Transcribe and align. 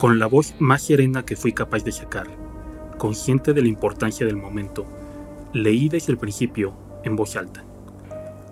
Con 0.00 0.18
la 0.18 0.28
voz 0.28 0.54
más 0.58 0.80
serena 0.80 1.26
que 1.26 1.36
fui 1.36 1.52
capaz 1.52 1.84
de 1.84 1.92
sacar, 1.92 2.26
consciente 2.96 3.52
de 3.52 3.60
la 3.60 3.68
importancia 3.68 4.24
del 4.24 4.38
momento, 4.38 4.86
leí 5.52 5.90
desde 5.90 6.10
el 6.10 6.16
principio 6.16 6.72
en 7.04 7.16
voz 7.16 7.36
alta. 7.36 7.66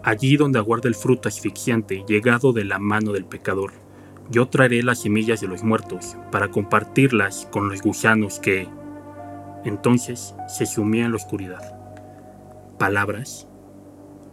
Allí 0.02 0.36
donde 0.36 0.58
aguarda 0.58 0.90
el 0.90 0.94
fruto 0.94 1.26
asfixiante 1.26 2.04
llegado 2.06 2.52
de 2.52 2.66
la 2.66 2.78
mano 2.78 3.12
del 3.12 3.24
pecador, 3.24 3.72
yo 4.30 4.48
traeré 4.48 4.82
las 4.82 5.00
semillas 5.00 5.40
de 5.40 5.48
los 5.48 5.62
muertos 5.62 6.18
para 6.30 6.50
compartirlas 6.50 7.48
con 7.50 7.70
los 7.70 7.80
gusanos 7.80 8.40
que... 8.40 8.68
Entonces 9.64 10.34
se 10.48 10.66
sumía 10.66 11.06
en 11.06 11.12
la 11.12 11.16
oscuridad. 11.16 11.62
Palabras, 12.78 13.48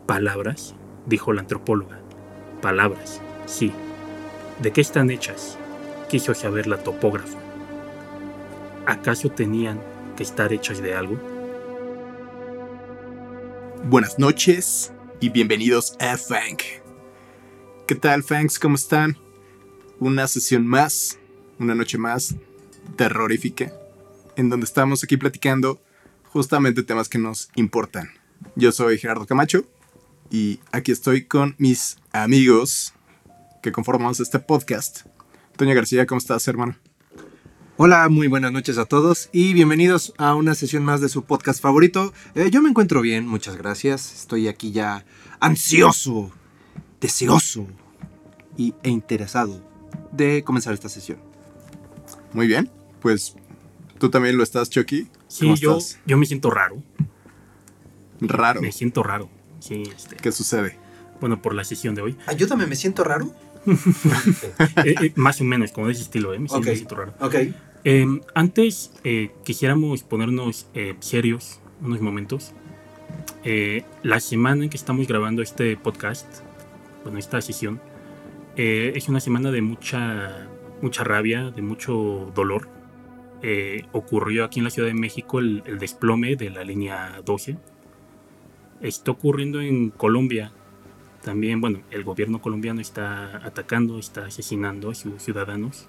palabras, 0.05 0.75
dijo 1.05 1.31
la 1.31 1.39
antropóloga. 1.39 1.97
Palabras, 2.61 3.21
sí. 3.45 3.71
¿De 4.61 4.71
qué 4.71 4.81
están 4.81 5.09
hechas? 5.09 5.57
Quiso 6.09 6.35
saber 6.35 6.67
la 6.67 6.77
topógrafa. 6.77 7.39
¿Acaso 8.85 9.29
tenían 9.29 9.81
que 10.15 10.21
estar 10.21 10.53
hechas 10.53 10.79
de 10.79 10.93
algo? 10.93 11.19
Buenas 13.85 14.19
noches 14.19 14.93
y 15.19 15.29
bienvenidos 15.29 15.95
a 15.99 16.15
Fang. 16.17 16.57
¿Qué 17.87 17.95
tal, 17.95 18.21
Fangs? 18.21 18.59
¿Cómo 18.59 18.75
están? 18.75 19.17
Una 19.99 20.27
sesión 20.27 20.67
más, 20.67 21.17
una 21.59 21.73
noche 21.73 21.97
más 21.97 22.35
terrorífica, 22.97 23.73
en 24.35 24.49
donde 24.49 24.65
estamos 24.65 25.03
aquí 25.03 25.17
platicando 25.17 25.81
justamente 26.25 26.83
temas 26.83 27.09
que 27.09 27.17
nos 27.17 27.49
importan. 27.55 28.11
Yo 28.55 28.71
soy 28.71 28.99
Gerardo 28.99 29.25
Camacho 29.25 29.65
y 30.29 30.59
aquí 30.71 30.91
estoy 30.91 31.25
con 31.25 31.55
mis 31.57 31.97
amigos 32.11 32.93
que 33.63 33.71
conformamos 33.71 34.19
este 34.19 34.37
podcast. 34.37 35.14
Toño 35.57 35.73
García, 35.73 36.05
¿cómo 36.05 36.19
estás, 36.19 36.47
hermano? 36.47 36.75
Hola, 37.77 38.07
muy 38.09 38.27
buenas 38.27 38.51
noches 38.51 38.77
a 38.77 38.85
todos 38.85 39.29
y 39.33 39.53
bienvenidos 39.53 40.13
a 40.17 40.35
una 40.35 40.55
sesión 40.55 40.83
más 40.83 41.01
de 41.01 41.09
su 41.09 41.23
podcast 41.23 41.61
favorito. 41.61 42.13
Eh, 42.35 42.49
yo 42.51 42.61
me 42.61 42.69
encuentro 42.69 43.01
bien, 43.01 43.27
muchas 43.27 43.57
gracias. 43.57 44.13
Estoy 44.13 44.47
aquí 44.47 44.71
ya 44.71 45.05
ansioso, 45.39 46.31
deseoso 47.01 47.67
y, 48.57 48.73
e 48.83 48.89
interesado 48.89 49.61
de 50.11 50.43
comenzar 50.43 50.73
esta 50.73 50.89
sesión. 50.89 51.19
Muy 52.33 52.47
bien, 52.47 52.69
pues 53.01 53.35
tú 53.97 54.09
también 54.09 54.37
lo 54.37 54.43
estás, 54.43 54.69
Chucky. 54.69 55.09
Sí, 55.27 55.45
¿Cómo 55.45 55.55
yo, 55.55 55.77
estás? 55.77 55.99
yo 56.05 56.17
me 56.17 56.25
siento 56.25 56.49
raro. 56.49 56.81
Raro. 58.21 58.61
Me 58.61 58.71
siento 58.71 59.03
raro. 59.03 59.29
Sí, 59.59 59.83
este, 59.95 60.15
¿Qué 60.15 60.31
sucede? 60.31 60.77
bueno, 61.19 61.41
por 61.41 61.55
la 61.55 61.63
sesión 61.63 61.95
de 61.95 62.01
hoy. 62.01 62.17
Ayúdame, 62.27 62.67
me 62.67 62.75
siento 62.75 63.03
raro. 63.05 63.33
Eh, 64.85 64.95
eh, 65.01 65.11
más 65.15 65.41
o 65.41 65.43
menos, 65.43 65.71
como 65.71 65.87
de 65.87 65.93
ese 65.93 66.03
estilo, 66.03 66.33
¿eh? 66.33 66.39
Me 66.39 66.47
siento, 66.47 66.61
Ok. 66.67 66.71
me 66.71 66.75
siento 66.75 66.95
raro. 66.95 67.13
Ok. 67.19 67.35
Eh, 67.83 68.05
antes 68.33 68.91
quisiéramos 69.43 70.03
ponernos 70.03 70.67
eh, 70.73 70.95
serios 70.99 71.59
unos 71.81 72.01
momentos. 72.01 72.53
Eh, 73.43 73.83
la 74.03 74.19
semana 74.19 74.63
en 74.63 74.69
que 74.69 74.77
estamos 74.77 75.07
grabando 75.07 75.41
este 75.41 75.77
podcast, 75.77 76.27
bueno, 77.03 77.19
esta 77.19 77.41
sesión, 77.41 77.79
eh, 78.55 78.93
es 78.95 79.07
una 79.09 79.19
semana 79.19 79.51
de 79.51 79.61
mucha, 79.61 80.47
mucha 80.81 81.03
rabia, 81.03 81.51
de 81.51 81.61
mucho 81.61 82.31
dolor. 82.35 82.69
Ocurrió 83.91 84.43
aquí 84.45 84.59
en 84.59 84.63
la 84.63 84.71
Ciudad 84.71 84.87
de 84.87 84.95
México 84.95 85.37
el, 85.37 85.61
el 85.67 85.77
desplome 85.77 86.35
de 86.35 86.49
la 86.49 86.63
línea 86.63 87.21
12. 87.23 87.57
Está 88.81 89.11
ocurriendo 89.11 89.61
en 89.61 89.91
Colombia. 89.91 90.51
También, 91.25 91.59
bueno, 91.59 91.79
el 91.89 92.03
gobierno 92.03 92.39
colombiano 92.39 92.81
está 92.81 93.37
atacando, 93.43 93.97
está 93.97 94.27
asesinando 94.27 94.91
a 94.91 94.93
sus 94.95 95.23
ciudadanos 95.23 95.87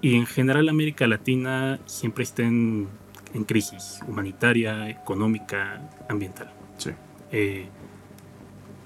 y 0.00 0.14
en 0.14 0.24
general 0.24 0.70
América 0.70 1.06
Latina 1.06 1.78
siempre 1.84 2.24
está 2.24 2.42
en, 2.44 2.88
en 3.34 3.44
crisis 3.44 4.00
humanitaria, 4.08 4.88
económica, 4.88 5.90
ambiental. 6.08 6.50
Sí. 6.78 6.90
Eh, 7.32 7.68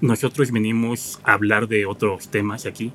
nosotros 0.01 0.51
venimos 0.51 1.21
a 1.23 1.31
hablar 1.31 1.69
de 1.69 1.85
otros 1.85 2.27
temas 2.27 2.65
aquí, 2.65 2.91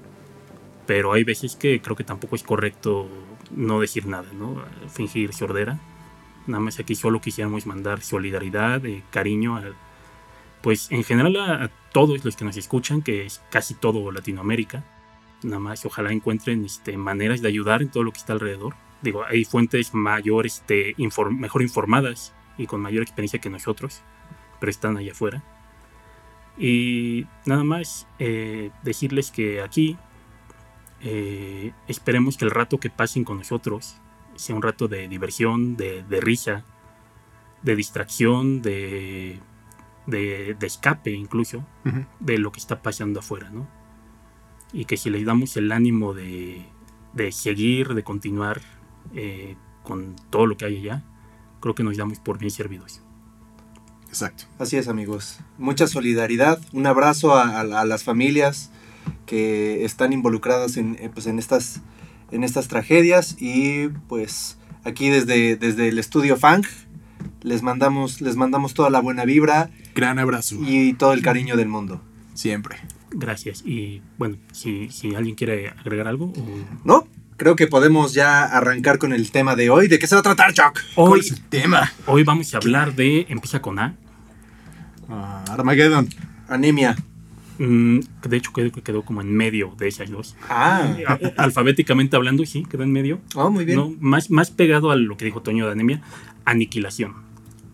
pero 0.87 1.15
hay 1.15 1.25
veces 1.25 1.57
que 1.57 1.81
creo 1.81 1.97
que 1.97 2.05
tampoco 2.05 2.37
es 2.37 2.43
correcto 2.43 3.09
no 3.57 3.81
decir 3.81 4.05
nada, 4.07 4.29
¿no? 4.35 4.63
Fingir 4.91 5.33
sordera. 5.33 5.81
Nada 6.47 6.61
más 6.61 6.79
aquí 6.79 6.95
solo 6.95 7.23
quisiéramos 7.23 7.65
mandar 7.65 8.03
solidaridad, 8.03 8.85
eh, 8.85 9.03
cariño, 9.11 9.57
a- 9.57 9.73
pues 10.63 10.91
en 10.91 11.05
general 11.05 11.37
a, 11.37 11.71
todos 11.93 12.25
los 12.25 12.37
que 12.37 12.45
nos 12.45 12.57
escuchan, 12.57 13.03
que 13.03 13.27
es 13.27 13.43
casi 13.51 13.75
todo 13.75 14.13
Latinoamérica 14.13 14.85
nada 15.43 15.61
más 15.61 15.85
ojalá 15.87 16.13
encuentren 16.13 16.65
este, 16.65 16.97
maneras 16.97 17.41
de 17.41 17.49
ayudar 17.49 17.83
en 17.83 17.91
todo 17.91 18.03
lo 18.03 18.13
que 18.13 18.19
está 18.19 18.33
alrededor. 18.33 18.75
Digo, 19.03 19.25
hay 19.25 19.45
fuentes 19.45 19.95
mayor, 19.95 20.47
este, 20.47 20.95
mejor 20.99 21.63
informadas 21.63 22.35
y 22.59 22.67
con 22.67 22.81
mayor 22.81 23.03
experiencia 23.03 23.41
que 23.41 23.51
nosotros, 23.51 24.03
pero 24.59 24.71
están 24.71 24.97
allá 24.97 25.13
afuera. 25.13 25.43
Y 26.59 27.27
nada 27.47 27.65
más 27.65 28.07
eh, 28.19 28.71
decirles 28.83 29.31
que 29.31 29.63
aquí 29.63 29.97
eh, 31.01 31.73
esperemos 31.89 32.37
que 32.37 32.45
el 32.45 32.51
rato 32.51 32.79
que 32.79 32.91
pasen 32.91 33.25
con 33.25 33.39
nosotros 33.39 33.97
sea 34.35 34.55
un 34.55 34.63
rato 34.63 34.89
de 34.89 35.09
diversión, 35.09 35.77
de 35.77 36.21
risa, 36.21 36.65
de 37.63 37.77
distracción, 37.77 38.63
de, 38.63 39.39
de, 40.07 40.55
de 40.59 40.67
escape 40.67 41.11
incluso 41.13 41.65
de 42.21 42.39
lo 42.39 42.53
que 42.53 42.59
está 42.61 42.83
pasando 42.83 43.21
afuera, 43.21 43.51
¿no? 43.51 43.69
Y 44.73 44.85
que 44.85 44.97
si 44.97 45.11
les 45.11 45.25
damos 45.25 45.57
el 45.57 45.73
ánimo 45.73 46.15
de, 46.15 46.65
de 47.13 47.33
seguir, 47.33 47.95
de 47.95 48.03
continuar 48.05 48.61
eh, 49.15 49.57
con 49.83 50.15
todo 50.31 50.47
lo 50.47 50.57
que 50.57 50.65
hay 50.67 50.79
allá, 50.79 51.03
creo 51.61 51.75
que 51.75 51.83
nos 51.83 51.97
damos 51.97 52.19
por 52.21 52.39
bien 52.39 52.51
servidos. 52.51 53.03
Exacto. 54.09 54.45
Así 54.59 54.77
es, 54.77 54.89
amigos. 54.89 55.39
Mucha 55.59 55.87
solidaridad. 55.87 56.61
Un 56.73 56.87
abrazo 56.87 57.35
a, 57.35 57.61
a- 57.61 57.81
a 57.81 57.85
las 57.85 58.03
familias 58.05 58.71
que 59.27 59.85
están 59.85 60.13
involucradas 60.13 60.77
en, 60.77 60.97
eh, 61.01 61.11
pues, 61.13 61.27
en, 61.27 61.39
estas, 61.39 61.81
en 62.33 62.43
estas 62.45 62.67
tragedias. 62.69 63.37
Y 63.41 63.89
pues 64.09 64.59
aquí 64.85 65.09
desde, 65.11 65.57
desde 65.57 65.89
el 65.89 65.99
estudio 65.99 66.37
Fang 66.37 66.65
les 67.43 67.63
mandamos, 67.63 68.21
les 68.21 68.37
mandamos 68.37 68.75
toda 68.75 68.91
la 68.91 69.01
buena 69.01 69.25
vibra 69.25 69.71
Gran 69.95 70.19
abrazo. 70.19 70.57
y 70.61 70.93
todo 70.95 71.13
el 71.13 71.23
cariño 71.23 71.57
del 71.57 71.69
mundo. 71.69 72.01
Siempre. 72.35 72.77
Gracias. 73.11 73.63
Y 73.67 74.03
bueno, 74.19 74.37
si, 74.53 74.89
si 74.91 75.15
alguien 75.15 75.35
quiere 75.35 75.69
agregar 75.71 76.07
algo, 76.09 76.27
o- 76.27 76.85
¿No? 76.85 77.07
Creo 77.37 77.57
que 77.57 77.67
podemos 77.67 78.13
ya 78.13 78.45
arrancar 78.45 78.99
con 78.99 79.13
el 79.15 79.31
tema 79.31 79.57
de 79.57 79.71
hoy. 79.71 79.89
¿De 79.89 79.99
qué 79.99 80.07
se 80.07 80.15
va 80.15 80.21
a 80.21 80.23
tratar, 80.23 80.53
Chuck? 80.53 80.79
¿Cuál 80.95 81.13
hoy, 81.13 81.21
es 81.21 81.31
el 81.33 81.41
tema? 81.41 81.91
hoy 82.07 82.23
vamos 82.23 82.53
a 82.55 82.59
hablar 82.59 82.95
de, 82.95 83.25
empieza 83.31 83.63
con 83.63 83.79
A, 83.79 83.95
Ah, 85.09 85.45
Armageddon. 85.49 86.09
Anemia. 86.49 86.97
Mm, 87.59 88.01
de 88.29 88.37
hecho 88.37 88.53
quedó, 88.53 88.71
quedó 88.73 89.03
como 89.03 89.21
en 89.21 89.35
medio 89.35 89.75
de 89.79 89.89
esas 89.89 90.11
dos. 90.11 90.37
Ah, 90.49 90.95
A- 91.07 91.43
Alfabéticamente 91.43 92.17
hablando, 92.17 92.45
sí, 92.47 92.65
quedó 92.71 92.83
en 92.85 92.93
medio. 92.93 93.21
oh, 93.35 93.51
muy 93.51 93.65
bien. 93.65 93.79
No, 93.79 93.93
más, 94.01 94.31
más 94.31 94.51
pegado 94.51 94.91
a 94.91 94.97
lo 94.97 95.17
que 95.17 95.25
dijo 95.25 95.43
Toño 95.43 95.67
de 95.67 95.73
anemia, 95.73 96.01
aniquilación. 96.45 97.15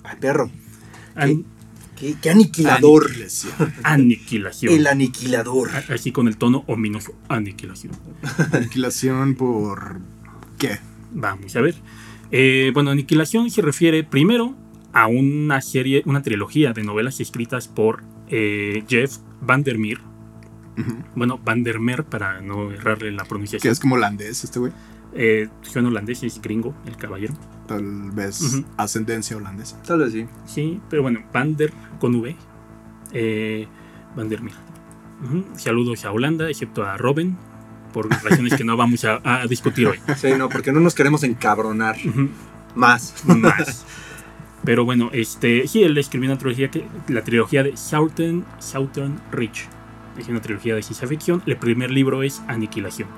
Ay, 0.07 0.17
perro. 0.21 0.51
An- 1.15 1.45
Qué, 1.99 2.15
qué 2.21 2.29
aniquilador. 2.29 3.07
Aniquilación. 3.07 3.55
aniquilación. 3.83 4.75
El 4.75 4.87
aniquilador. 4.87 5.71
A- 5.71 5.95
Así 5.95 6.13
con 6.13 6.29
el 6.29 6.37
tono 6.37 6.63
ominoso, 6.67 7.15
aniquilación. 7.29 7.95
Aniquilación 8.53 9.35
por... 9.35 10.01
¿Qué? 10.59 10.79
Vamos 11.13 11.57
a 11.57 11.63
ver. 11.63 11.75
Eh, 12.33 12.71
bueno, 12.75 12.91
aniquilación 12.91 13.51
se 13.51 13.63
refiere 13.63 14.05
primero 14.05 14.55
a 14.93 15.07
una 15.07 15.61
serie, 15.63 16.03
una 16.05 16.21
trilogía 16.23 16.73
de 16.75 16.83
novelas 16.83 17.19
escritas 17.21 17.67
por 17.69 18.03
eh, 18.29 18.85
Jeff 18.89 19.17
Vandermeer. 19.41 19.99
Ujú. 20.79 20.97
Bueno, 21.15 21.41
Vandermeer 21.43 22.05
para 22.05 22.43
no 22.43 22.73
errarle 22.73 23.11
la 23.13 23.23
Que 23.23 23.29
pronunciación. 23.31 23.73
es 23.73 23.81
como 23.81 23.95
holandés 23.95 24.45
este 24.45 24.59
güey. 24.59 24.73
Eh, 25.15 25.49
suena 25.63 25.89
holandés, 25.89 26.23
es 26.25 26.43
gringo, 26.43 26.75
el 26.87 26.97
caballero. 26.99 27.33
Tal 27.67 28.11
vez 28.13 28.63
ascendencia 28.77 29.37
holandesa. 29.37 29.81
Tal 29.83 30.01
vez 30.01 30.13
sí. 30.13 30.27
Sí, 30.47 30.81
pero 30.89 31.03
bueno, 31.03 31.25
Vander 31.33 31.73
con 31.99 32.15
V. 32.15 32.37
Eh, 33.13 33.67
Vandermeer. 34.17 34.57
Ujú. 35.25 35.45
Saludos 35.57 36.05
a 36.05 36.13
Holanda, 36.13 36.49
excepto 36.49 36.85
a 36.85 36.97
Robin, 36.97 37.37
por 37.93 38.09
razones 38.11 38.55
que 38.55 38.65
no 38.65 38.77
vamos 38.77 39.05
a, 39.05 39.21
a 39.25 39.47
discutir 39.47 39.87
hoy. 39.87 39.99
Sí, 40.17 40.29
no, 40.37 40.49
porque 40.49 40.73
no 40.73 40.81
nos 40.81 40.95
queremos 40.95 41.23
encabronar 41.23 41.97
más. 42.75 43.15
más. 43.27 43.85
Pero 44.65 44.85
bueno, 44.85 45.11
este, 45.13 45.69
sí, 45.69 45.83
él 45.83 45.97
escribió 45.97 46.29
una 46.29 46.39
trilogía, 46.39 46.71
que, 46.71 46.87
la 47.09 47.23
trilogía 47.23 47.63
de 47.63 47.77
Southern, 47.77 48.45
Southern 48.59 49.21
Reach. 49.31 49.67
Es 50.19 50.29
una 50.29 50.41
trilogía 50.41 50.75
de 50.75 50.83
ciencia 50.83 51.07
ficción. 51.07 51.43
El 51.47 51.57
primer 51.57 51.91
libro 51.91 52.23
es 52.23 52.43
Aniquilación. 52.49 53.09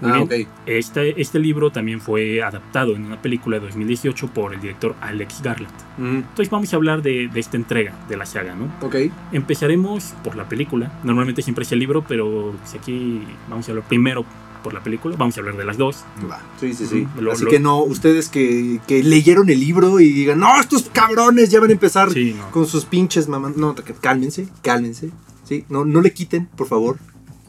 Muy 0.00 0.10
Ah, 0.10 0.24
bien. 0.24 0.46
ok. 0.46 0.48
Este, 0.66 1.20
este 1.20 1.38
libro 1.38 1.70
también 1.70 2.00
fue 2.00 2.42
adaptado 2.42 2.94
en 2.94 3.04
una 3.06 3.20
película 3.20 3.58
de 3.58 3.66
2018 3.66 4.28
por 4.28 4.54
el 4.54 4.60
director 4.60 4.94
Alex 5.00 5.42
Garland. 5.42 5.72
Mm, 5.98 6.16
Entonces 6.18 6.50
vamos 6.50 6.72
a 6.72 6.76
hablar 6.76 7.02
de, 7.02 7.28
de 7.28 7.40
esta 7.40 7.56
entrega 7.56 7.94
de 8.08 8.16
la 8.16 8.26
saga, 8.26 8.54
¿no? 8.54 8.66
ok. 8.86 8.96
Empezaremos 9.32 10.14
por 10.24 10.36
la 10.36 10.48
película. 10.48 10.92
Normalmente 11.04 11.42
siempre 11.42 11.64
es 11.64 11.72
el 11.72 11.78
libro, 11.78 12.04
pero 12.06 12.54
pues 12.60 12.74
aquí 12.74 13.22
vamos 13.48 13.68
a 13.68 13.72
hablar 13.72 13.86
primero 13.88 14.24
por 14.62 14.74
la 14.74 14.82
película. 14.82 15.14
Vamos 15.16 15.36
a 15.36 15.40
hablar 15.40 15.56
de 15.56 15.64
las 15.64 15.78
dos. 15.78 16.04
Va. 16.30 16.40
Sí, 16.60 16.72
sí, 16.74 16.86
sí. 16.86 17.06
Lo- 17.20 17.32
Así 17.32 17.44
lo- 17.44 17.50
que 17.50 17.60
no, 17.60 17.82
ustedes 17.82 18.28
que, 18.28 18.80
que 18.88 19.02
leyeron 19.02 19.48
el 19.50 19.60
libro 19.60 20.00
y 20.00 20.12
digan, 20.12 20.40
no, 20.40 20.60
estos 20.60 20.90
cabrones 20.92 21.50
ya 21.50 21.60
van 21.60 21.70
a 21.70 21.72
empezar 21.72 22.10
Sí, 22.10 22.34
no. 22.36 22.50
con 22.50 22.66
sus 22.66 22.84
pinches 22.84 23.28
mamás. 23.28 23.56
No, 23.56 23.74
cálmense, 24.00 24.48
cálmense. 24.62 25.10
Sí, 25.44 25.64
no, 25.68 25.84
no 25.84 26.00
le 26.00 26.12
quiten, 26.12 26.46
por 26.46 26.66
favor. 26.66 26.98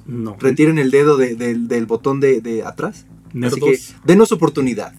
No. 0.10 0.36
Retiren 0.40 0.80
el 0.80 0.90
dedo 0.92 1.18
de- 1.18 1.36
del- 1.36 1.68
del 1.68 1.86
botón 1.86 2.20
de, 2.20 2.42
de 2.42 2.64
atrás. 2.64 3.06
Así 3.28 3.38
Nerdos, 3.38 3.60
que 3.60 3.78
denos 4.06 4.32
oportunidad. 4.32 4.94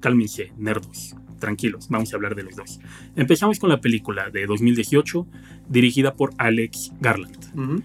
cálmense, 0.00 0.52
nerdos. 0.58 1.14
Tranquilos, 1.38 1.88
vamos 1.88 2.12
a 2.12 2.16
hablar 2.16 2.34
de 2.34 2.42
los 2.44 2.54
dos. 2.54 2.78
Empezamos 3.16 3.58
con 3.58 3.68
la 3.70 3.80
película 3.80 4.30
de 4.30 4.46
2018, 4.46 5.26
dirigida 5.68 6.14
por 6.14 6.32
Alex 6.38 6.92
Garland. 7.00 7.36
Ujú. 7.56 7.82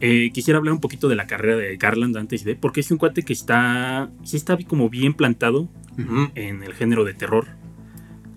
Eh, 0.00 0.30
quisiera 0.32 0.58
hablar 0.58 0.74
un 0.74 0.80
poquito 0.80 1.08
de 1.08 1.16
la 1.16 1.26
carrera 1.26 1.56
de 1.56 1.76
Garland 1.76 2.16
antes 2.16 2.44
de, 2.44 2.54
porque 2.56 2.80
es 2.80 2.90
un 2.90 2.98
cuate 2.98 3.22
que 3.22 3.32
está, 3.32 4.10
sí 4.24 4.36
está 4.36 4.56
como 4.66 4.88
bien 4.90 5.14
plantado 5.14 5.68
Ujú. 5.98 6.30
en 6.34 6.62
el 6.62 6.74
género 6.74 7.04
de 7.04 7.14
terror 7.14 7.46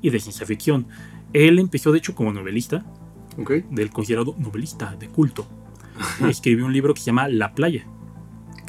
y 0.01 0.10
de 0.10 0.19
ciencia 0.19 0.45
ficción. 0.45 0.88
Él 1.34 1.60
empezó 1.60 1.92
de 1.92 1.98
hecho 2.00 2.16
como 2.16 2.31
novelista, 2.34 2.86
Ok. 3.38 3.51
del 3.72 3.89
considerado 3.92 4.36
novelista 4.39 4.95
de 5.00 5.07
culto. 5.07 5.48
Escribió 6.30 6.65
un 6.65 6.74
libro 6.74 6.94
que 6.94 7.00
se 7.00 7.07
llama 7.07 7.27
La 7.27 7.53
playa, 7.53 7.86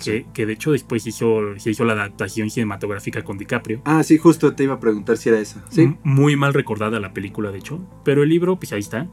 que, 0.02 0.26
que 0.32 0.46
de 0.46 0.52
hecho 0.55 0.73
después 0.73 1.06
hizo, 1.06 1.58
se 1.58 1.70
hizo 1.70 1.84
la 1.84 1.93
adaptación 1.94 2.50
cinematográfica 2.50 3.23
con 3.23 3.38
DiCaprio. 3.38 3.82
Ah, 3.84 4.02
sí, 4.02 4.19
justo 4.19 4.55
te 4.55 4.64
iba 4.64 4.75
a 4.75 4.81
preguntar 4.81 5.17
si 5.17 5.29
era 5.29 5.38
esa. 5.38 5.64
Sí. 5.70 5.96
Muy 6.02 6.37
mal 6.37 6.55
recordada 6.55 6.99
la 7.00 7.12
película, 7.12 7.50
de 7.50 7.58
hecho. 7.58 7.81
Pero 8.05 8.23
el 8.23 8.29
libro, 8.29 8.56
pues 8.56 8.73
ahí 8.73 8.81
está. 8.81 9.08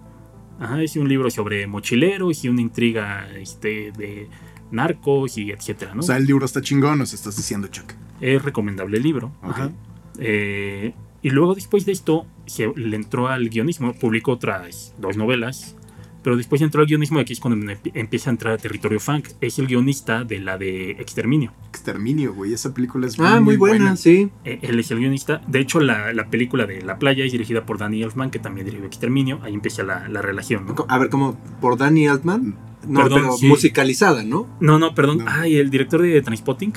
Ajá, 0.59 0.81
es 0.83 0.95
un 0.97 1.07
libro 1.07 1.29
sobre 1.29 1.67
mochileros 1.67 2.43
y 2.43 2.49
una 2.49 2.61
intriga 2.61 3.29
este, 3.37 3.91
de 3.97 4.27
narcos 4.71 5.37
y 5.37 5.51
etcétera, 5.51 5.93
¿no? 5.95 6.01
O 6.01 6.03
sea, 6.03 6.17
el 6.17 6.25
libro 6.25 6.45
está 6.45 6.61
chingón, 6.61 6.99
nos 6.99 7.13
estás 7.13 7.37
diciendo, 7.37 7.67
Chuck. 7.69 7.93
es 8.19 8.41
recomendable 8.43 8.97
el 8.97 9.03
libro. 9.03 9.31
Ok. 9.41 9.49
Ajá. 9.51 9.71
Eh, 10.19 10.93
y 11.21 11.29
luego 11.29 11.55
después 11.55 11.85
de 11.85 11.91
esto 11.91 12.25
se 12.45 12.71
le 12.75 12.95
entró 12.95 13.27
al 13.27 13.49
guionismo, 13.49 13.93
publicó 13.93 14.33
otras 14.33 14.93
dos 14.97 15.17
novelas, 15.17 15.75
pero 16.23 16.35
después 16.37 16.61
entró 16.61 16.81
al 16.81 16.87
guionismo 16.87 17.17
y 17.19 17.21
aquí 17.21 17.33
es 17.33 17.39
cuando 17.39 17.71
emp- 17.71 17.91
empieza 17.93 18.29
a 18.29 18.31
entrar 18.31 18.53
a 18.53 18.57
territorio 18.57 18.99
funk. 18.99 19.27
Es 19.41 19.57
el 19.59 19.67
guionista 19.67 20.23
de 20.23 20.39
la 20.39 20.57
de 20.57 20.91
Exterminio. 20.91 21.53
Exterminio, 21.69 22.33
güey. 22.33 22.53
Esa 22.53 22.73
película 22.73 23.07
es 23.07 23.19
Ah, 23.19 23.39
muy 23.39 23.57
buena, 23.57 23.95
sí. 23.95 24.29
Eh, 24.45 24.59
Él 24.61 24.79
es 24.79 24.91
el 24.91 24.99
guionista. 24.99 25.41
De 25.47 25.59
hecho, 25.59 25.79
la, 25.79 26.13
la 26.13 26.29
película 26.29 26.65
de 26.65 26.81
La 26.81 26.99
playa 26.99 27.23
es 27.25 27.31
dirigida 27.31 27.65
por 27.65 27.77
Danny 27.77 28.03
Elfman, 28.03 28.31
que 28.31 28.39
también 28.39 28.65
dirigió 28.65 28.85
Exterminio. 28.85 29.39
Ahí 29.43 29.53
empieza 29.53 29.83
la, 29.83 30.07
la 30.09 30.21
relación, 30.21 30.65
¿no? 30.65 30.75
A 30.89 30.97
ver, 30.97 31.09
como 31.09 31.37
por 31.61 31.77
Danny 31.77 32.07
Altman. 32.07 32.55
No, 32.87 33.01
Perdón, 33.03 33.21
pero 33.23 33.37
sí. 33.37 33.45
musicalizada, 33.47 34.23
¿no? 34.23 34.47
No, 34.59 34.79
no, 34.79 34.95
perdón. 34.95 35.19
No. 35.19 35.25
Ay, 35.27 35.57
el 35.57 35.69
director 35.69 36.01
de 36.01 36.21
Transpotting, 36.21 36.73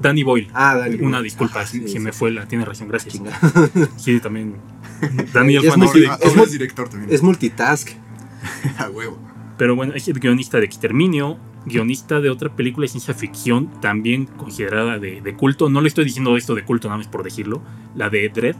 Danny 0.00 0.22
Boyle. 0.22 0.48
Ah, 0.52 0.76
Danny. 0.76 0.96
Una 1.02 1.22
disculpa, 1.22 1.60
Ah, 1.60 1.66
sí, 1.66 1.88
sí. 1.88 1.98
me 1.98 2.12
fue 2.12 2.30
la. 2.30 2.46
Tiene 2.46 2.64
razón, 2.66 2.88
gracias. 2.88 3.20
Sí, 3.96 4.20
también. 4.20 4.54
Danny 5.32 5.56
Es 5.56 5.64
Elfman. 5.64 5.88
muy- 5.92 6.04
es 6.22 6.34
muy- 6.36 6.44
es 6.44 6.52
director 6.52 6.88
también. 6.88 7.12
Es 7.12 7.22
multitask. 7.22 7.88
a 8.78 8.88
huevo. 8.90 9.18
Pero 9.58 9.74
bueno, 9.74 9.94
es 9.94 10.06
el 10.08 10.18
guionista 10.20 10.58
de 10.58 10.66
Exterminio, 10.66 11.38
guionista 11.64 12.20
de 12.20 12.28
otra 12.30 12.54
película 12.54 12.84
de 12.84 12.88
ciencia 12.88 13.14
ficción, 13.14 13.70
también 13.80 14.26
considerada 14.26 14.98
de, 14.98 15.20
de 15.22 15.34
culto. 15.34 15.68
No 15.70 15.80
le 15.80 15.88
estoy 15.88 16.04
diciendo 16.04 16.36
esto 16.36 16.54
de 16.54 16.64
culto, 16.64 16.88
nada 16.88 16.98
más 16.98 17.08
por 17.08 17.22
decirlo. 17.24 17.62
La 17.94 18.10
de 18.10 18.28
Dread, 18.28 18.56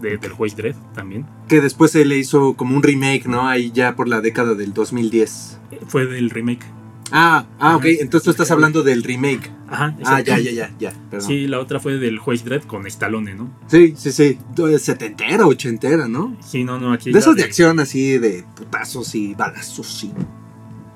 de- 0.00 0.16
del 0.16 0.32
juez 0.32 0.56
Dread 0.56 0.74
también. 0.94 1.26
Que 1.48 1.60
después 1.60 1.90
se 1.90 2.04
le 2.04 2.16
hizo 2.16 2.54
como 2.54 2.74
un 2.76 2.82
remake, 2.82 3.26
¿no? 3.26 3.46
Ahí 3.48 3.70
ya 3.72 3.96
por 3.96 4.08
la 4.08 4.20
década 4.22 4.54
del 4.54 4.72
2010. 4.72 5.60
Eh, 5.72 5.80
Fue 5.86 6.06
del 6.06 6.30
remake. 6.30 6.64
Ah, 7.10 7.46
ah, 7.58 7.76
ok. 7.76 7.84
Entonces 8.00 8.24
tú 8.24 8.30
estás 8.30 8.50
hablando 8.50 8.82
del 8.82 9.02
remake. 9.02 9.50
Ajá, 9.68 9.96
Ah, 10.04 10.20
ya, 10.20 10.38
ya, 10.38 10.50
ya, 10.50 10.70
ya. 10.78 10.92
Perdón. 11.10 11.26
Sí, 11.28 11.40
Sí, 11.42 11.46
la 11.46 11.58
otra 11.60 11.80
fue 11.80 11.98
del 11.98 12.18
juez 12.18 12.44
Dredd 12.44 12.64
con 12.64 12.86
Stallone, 12.86 13.34
¿no? 13.34 13.50
sí, 13.66 13.94
sí. 13.96 14.38
Setentera, 14.78 15.46
ochentera, 15.46 16.08
¿no? 16.08 16.36
Sí, 16.40 16.64
no, 16.64 16.78
no, 16.78 16.92
aquí. 16.92 17.06
De 17.10 17.12
la 17.14 17.18
esas 17.20 17.36
de 17.36 17.44
acción 17.44 17.80
así, 17.80 18.18
de 18.18 18.44
putazos 18.56 19.14
y 19.14 19.34
balazos 19.34 20.04
y 20.04 20.12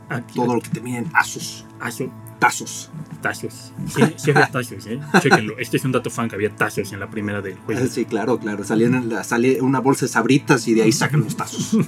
Aquí, 0.09 0.35
todo 0.35 0.55
lo 0.57 0.61
que 0.61 0.69
te 0.71 0.81
miden. 0.81 1.07
Asos, 1.15 1.65
Aso- 1.81 2.11
tazos. 2.39 2.91
tazos. 3.23 3.73
Sí, 3.89 4.03
sí 4.17 4.31
había 4.33 4.51
tazos, 4.51 4.87
¿eh? 4.87 5.01
Chéquenlo. 5.21 5.57
Este 5.59 5.77
es 5.79 5.85
un 5.85 5.93
dato 5.93 6.11
fan 6.11 6.29
que 6.29 6.35
había 6.35 6.51
tazos 6.55 6.93
en 6.93 7.01
la 7.01 7.09
primera 7.09 7.41
del 7.41 7.57
juez. 7.57 7.79
Ah, 7.83 7.87
Sí, 7.91 8.05
claro, 8.05 8.39
claro. 8.39 8.65
Salían 8.65 8.95
en 8.95 9.09
la, 9.09 9.25
salía 9.25 9.63
una 9.63 9.79
bolsa 9.81 10.05
de 10.07 10.13
sabritas 10.13 10.67
y 10.69 10.75
de 10.75 10.83
ahí 10.83 10.93
sacan 10.93 11.21
los 11.21 11.37
tazos. 11.37 11.77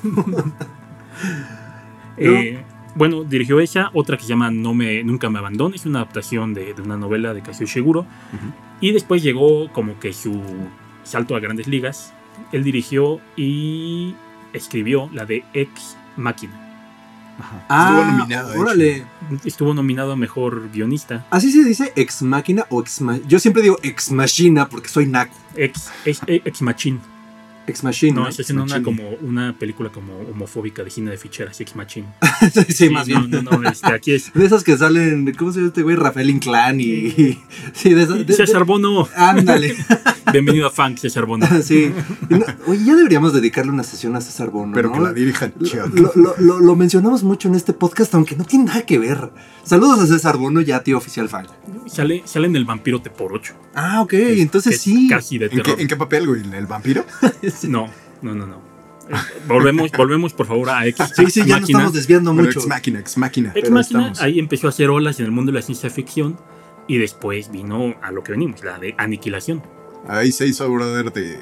Eh, 2.17 2.65
bueno, 2.94 3.25
dirigió 3.25 3.61
ella, 3.61 3.91
otra 3.93 4.17
que 4.17 4.23
se 4.23 4.29
llama 4.29 4.50
No 4.50 4.75
me, 4.75 5.02
Nunca 5.05 5.29
me 5.31 5.38
abandones, 5.38 5.85
una 5.87 6.00
adaptación 6.00 6.55
de, 6.55 6.75
de 6.75 6.82
una 6.82 6.96
novela 6.96 7.35
de 7.35 7.43
Kazuo 7.43 7.67
Shiguro. 7.67 8.06
Y 8.81 8.93
después 8.93 9.23
llegó 9.23 9.70
como 9.73 9.99
que 9.99 10.12
su 10.12 10.41
salto 11.02 11.37
a 11.37 11.41
grandes 11.41 11.67
ligas. 11.67 12.12
Él 12.52 12.64
dirigió 12.64 13.20
y 13.37 14.14
escribió 14.52 15.08
la 15.12 15.25
de 15.25 15.44
Ex 15.55 15.96
Máquina. 16.17 16.61
Ajá. 17.38 17.67
Ah, 17.69 17.96
Estuvo 17.99 18.19
nominado. 18.19 18.61
órale. 18.61 19.05
Estuvo 19.44 19.75
nominado 19.75 20.12
a 20.12 20.17
Mejor 20.17 20.70
Guionista. 20.73 21.26
Así 21.31 21.50
se 21.50 21.64
dice 21.64 21.93
ex 21.97 22.23
máquina 22.23 22.64
o 22.70 22.81
ex 22.81 23.00
Yo 23.26 23.40
siempre 23.40 23.62
digo 23.62 23.76
ex 23.82 24.12
machina 24.12 24.69
porque 24.69 24.88
soy 24.88 25.06
naco. 25.06 25.35
Ex, 25.56 25.90
ex, 26.05 26.20
ex 26.26 26.62
Machine. 26.62 27.00
Ex 27.66 27.82
machine. 27.82 28.12
No, 28.14 28.22
¿no? 28.22 28.28
esa 28.28 28.43
es 28.43 28.50
una, 28.50 28.82
como, 28.82 29.08
una 29.22 29.56
película 29.58 29.90
como 29.90 30.19
homofóbica 30.19 30.82
de 30.84 30.90
cine 30.90 31.11
de 31.11 31.16
ficheras, 31.19 31.61
Ex 31.61 31.75
Machine. 31.76 32.06
sí, 32.69 32.90
más 32.90 33.06
bien. 33.06 33.31
No, 33.31 33.43
no, 33.43 33.58
no, 33.58 33.69
este, 33.70 33.93
aquí 33.93 34.12
es 34.12 34.32
De 34.34 34.44
esas 34.44 34.62
que 34.64 34.76
salen, 34.76 35.32
¿cómo 35.34 35.50
se 35.52 35.58
llama 35.61 35.69
este 35.69 35.82
güey? 35.82 35.96
Rafael 35.96 36.28
Inclán 36.31 36.81
y. 36.81 37.38
Sí, 37.72 37.94
de 37.94 38.02
esas. 38.02 38.26
de- 38.26 38.34
César 38.34 38.64
Bono. 38.64 39.08
Ándale. 39.16 39.75
Bienvenido 40.32 40.66
a 40.66 40.70
Funk, 40.70 40.99
César 40.99 41.26
Bono. 41.26 41.46
sí. 41.62 41.93
No- 42.28 42.44
oye, 42.66 42.84
ya 42.84 42.96
deberíamos 42.96 43.32
dedicarle 43.32 43.70
una 43.72 43.82
sesión 43.84 44.16
a 44.16 44.20
César 44.20 44.50
Bono. 44.50 44.72
Pero 44.75 44.88
¿no? 44.90 44.94
que 44.96 45.00
la 45.00 45.12
dirija 45.12 45.52
Chuck. 45.62 45.94
Lo, 45.99 46.12
lo- 46.16 46.34
lo- 46.38 46.61
lo 46.61 46.76
mencionamos 46.76 47.22
mucho 47.22 47.49
en 47.49 47.55
este 47.55 47.72
podcast, 47.72 48.14
aunque 48.14 48.37
no 48.37 48.44
tiene 48.44 48.66
nada 48.66 48.82
que 48.84 48.99
ver. 48.99 49.31
Saludos 49.64 50.00
a 50.00 50.06
César 50.06 50.37
Bono, 50.37 50.61
ya 50.61 50.82
tío 50.82 50.99
oficial 50.99 51.28
fan. 51.28 51.46
Sale, 51.87 52.22
sale 52.26 52.46
en 52.46 52.56
el 52.56 52.64
vampiro 52.64 53.00
T 53.00 53.11
por 53.11 53.32
8. 53.32 53.55
Ah, 53.75 54.02
ok, 54.02 54.12
entonces 54.14 54.75
es 54.75 54.81
sí. 54.82 55.08
Casi 55.08 55.38
de 55.38 55.46
¿En 55.46 55.50
qué, 55.52 55.56
terror. 55.62 55.81
¿En 55.81 55.88
qué 55.88 55.96
papel, 55.96 56.26
güey? 56.26 56.43
¿El 56.55 56.66
vampiro? 56.66 57.05
No, 57.62 57.89
no, 58.23 58.35
no, 58.35 58.47
no. 58.47 58.56
Eh, 59.09 59.12
Volvemos, 59.47 59.90
volvemos 59.93 60.33
por 60.33 60.47
favor 60.47 60.71
a 60.71 60.87
Ex 60.87 60.97
Sí, 61.14 61.26
sí, 61.31 61.45
ya 61.45 61.61
nos 61.61 61.69
estamos 61.69 61.93
desviando 61.93 62.33
Bueno, 62.33 62.49
mucho. 62.49 62.61
ex 62.61 62.69
máquina, 62.69 63.00
ex 63.00 63.19
máquina. 63.19 63.50
Ex 63.55 63.62
pero 63.62 63.75
Máquina, 63.75 64.00
estamos. 64.00 64.21
ahí 64.23 64.38
empezó 64.38 64.67
a 64.67 64.71
hacer 64.71 64.88
olas 64.88 65.19
en 65.21 65.26
el 65.26 65.31
mundo 65.33 65.52
de 65.52 65.59
la 65.59 65.62
ciencia 65.62 65.90
ficción 65.90 66.38
y 66.88 66.97
después 66.99 67.50
vino 67.50 67.95
a 68.02 68.11
lo 68.11 68.23
que 68.25 68.33
venimos, 68.33 68.64
la 68.64 68.78
de 68.78 68.95
Aniquilación. 68.97 69.62
Ahí 70.09 70.33
se 70.33 70.47
hizo 70.47 70.71
brother 70.71 71.12
de 71.12 71.38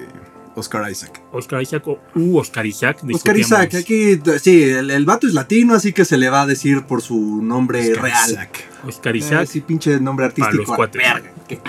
Oscar 0.57 0.91
Isaac. 0.91 1.21
Oscar 1.33 1.63
Isaac 1.63 1.87
o 1.87 2.01
u 2.17 2.37
Oscar 2.39 2.67
Isaac. 2.67 2.99
Oscar 3.13 3.37
Isaac, 3.39 3.75
aquí, 3.75 4.21
sí, 4.41 4.63
el, 4.65 4.91
el 4.91 5.05
vato 5.05 5.27
es 5.29 5.35
latino, 5.35 5.75
así 5.75 5.93
que 5.93 6.05
se 6.05 6.19
le 6.19 6.31
va 6.31 6.43
a 6.43 6.47
decir 6.47 6.83
por 6.83 7.01
su 7.01 7.41
nombre 7.43 7.81
Oscar 7.93 8.03
real. 8.03 8.31
Isaac. 8.31 8.65
Oscar 8.87 9.15
Ah, 9.15 9.17
Isaac. 9.17 9.47
sí, 9.49 9.61
pinche 9.61 9.99
nombre 10.01 10.27
artístico. 10.27 10.65
Para 10.77 10.83
los. 10.87 10.93
Verga, 10.93 11.31
que 11.49 11.61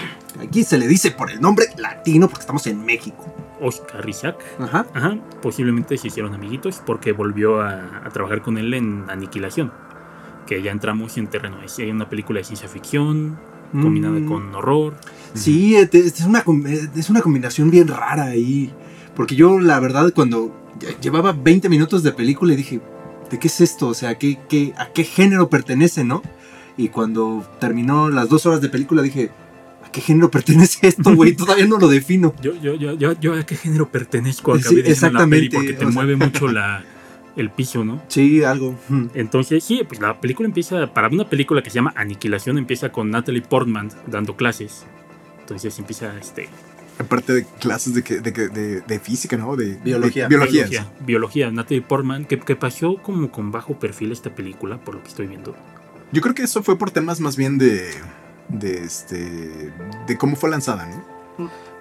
Aquí 0.41 0.63
se 0.63 0.77
le 0.79 0.87
dice 0.87 1.11
por 1.11 1.29
el 1.31 1.39
nombre 1.39 1.67
latino 1.77 2.27
porque 2.27 2.41
estamos 2.41 2.65
en 2.67 2.83
México. 2.83 3.31
Oscar 3.63 4.07
Isaac. 4.07 4.37
Ajá. 4.59 4.85
Ajá, 4.93 5.17
posiblemente 5.41 5.97
se 5.97 6.07
hicieron 6.07 6.33
amiguitos 6.33 6.81
porque 6.85 7.11
volvió 7.13 7.61
a, 7.61 8.01
a 8.05 8.09
trabajar 8.11 8.41
con 8.41 8.57
él 8.57 8.73
en 8.73 9.05
Aniquilación. 9.09 9.71
Que 10.45 10.61
ya 10.61 10.71
entramos 10.71 11.17
en 11.17 11.27
terreno. 11.27 11.61
Es 11.63 11.77
una 11.79 12.09
película 12.09 12.39
de 12.39 12.43
ciencia 12.43 12.67
ficción 12.67 13.37
combinada 13.71 14.19
Mm. 14.19 14.27
con 14.27 14.53
horror. 14.53 14.93
Sí, 15.33 15.75
es 15.75 15.93
es 15.95 16.21
una, 16.25 16.43
es 16.95 17.09
una 17.09 17.21
combinación 17.21 17.71
bien 17.71 17.87
rara 17.87 18.25
ahí. 18.25 18.71
Porque 19.15 19.35
yo, 19.35 19.59
la 19.59 19.79
verdad, 19.79 20.11
cuando 20.13 20.53
lle- 20.79 20.99
llevaba 20.99 21.31
20 21.31 21.69
minutos 21.69 22.03
de 22.03 22.11
película, 22.11 22.53
dije, 22.55 22.81
¿de 23.31 23.39
qué 23.39 23.47
es 23.47 23.61
esto? 23.61 23.87
O 23.87 23.93
sea, 23.93 24.17
¿qué, 24.19 24.37
qué, 24.49 24.73
¿a 24.77 24.89
qué 24.89 25.03
género 25.03 25.49
pertenece, 25.49 26.03
no? 26.03 26.21
Y 26.77 26.89
cuando 26.89 27.43
terminó 27.59 28.09
las 28.09 28.29
dos 28.29 28.45
horas 28.45 28.59
de 28.61 28.69
película, 28.69 29.01
dije, 29.01 29.29
¿a 29.29 29.42
qué 29.93 30.01
género 30.01 30.29
pertenece 30.29 30.85
esto, 30.87 31.15
güey? 31.15 31.33
Todavía 31.37 31.65
no 31.65 31.77
lo 31.79 31.87
defino. 31.87 32.35
Yo, 32.41 32.53
yo, 32.61 32.75
yo, 32.75 32.93
yo, 32.97 33.17
yo 33.21 33.33
a 33.33 33.45
qué 33.45 33.55
género 33.55 33.89
pertenezco 33.89 34.55
Sí, 34.57 34.61
acabé 34.61 34.83
diciendo 34.83 35.07
en 35.07 35.13
la 35.13 35.19
peli 35.29 35.45
exactamente, 35.45 35.55
porque 35.55 35.73
te 35.73 35.85
o 35.85 35.87
sea. 35.87 35.89
mueve 35.89 36.15
mucho 36.17 36.47
la, 36.49 36.83
el 37.37 37.49
piso, 37.51 37.85
¿no? 37.85 38.01
Sí, 38.09 38.43
algo. 38.43 38.75
Entonces, 39.13 39.63
sí, 39.63 39.83
pues 39.87 40.01
la 40.01 40.19
película 40.19 40.47
empieza, 40.47 40.93
para 40.93 41.07
una 41.07 41.29
película 41.29 41.63
que 41.63 41.69
se 41.69 41.75
llama 41.75 41.93
Aniquilación, 41.95 42.57
empieza 42.57 42.91
con 42.91 43.09
Natalie 43.09 43.41
Portman 43.41 43.89
dando 44.07 44.35
clases. 44.35 44.85
Entonces 45.39 45.77
empieza 45.79 46.17
este, 46.19 46.49
Aparte 46.99 47.33
de 47.33 47.45
clases 47.59 47.95
de, 47.95 48.03
que- 48.03 48.19
de, 48.19 48.31
que- 48.33 48.49
de, 48.49 48.81
de 48.81 48.99
física, 48.99 49.35
¿no? 49.35 49.55
De 49.55 49.77
Biología. 49.83 50.23
de- 50.23 50.29
biología. 50.29 50.65
biología. 50.67 50.91
Biología, 51.05 51.51
Natalie 51.51 51.81
Portman, 51.81 52.25
que, 52.25 52.39
que 52.39 52.55
pasó 52.55 52.97
como 52.97 53.31
con 53.31 53.51
bajo 53.51 53.79
perfil 53.79 54.11
esta 54.11 54.33
película, 54.33 54.77
por 54.77 54.95
lo 54.95 55.01
que 55.01 55.07
estoy 55.09 55.25
viendo. 55.27 55.55
Yo 56.11 56.21
creo 56.21 56.35
que 56.35 56.43
eso 56.43 56.61
fue 56.61 56.77
por 56.77 56.91
temas 56.91 57.19
más 57.19 57.35
bien 57.35 57.57
de. 57.57 57.89
De 58.49 58.83
este. 58.83 59.73
de 60.07 60.17
cómo 60.17 60.35
fue 60.35 60.49
lanzada, 60.49 60.85
¿no? 60.85 61.13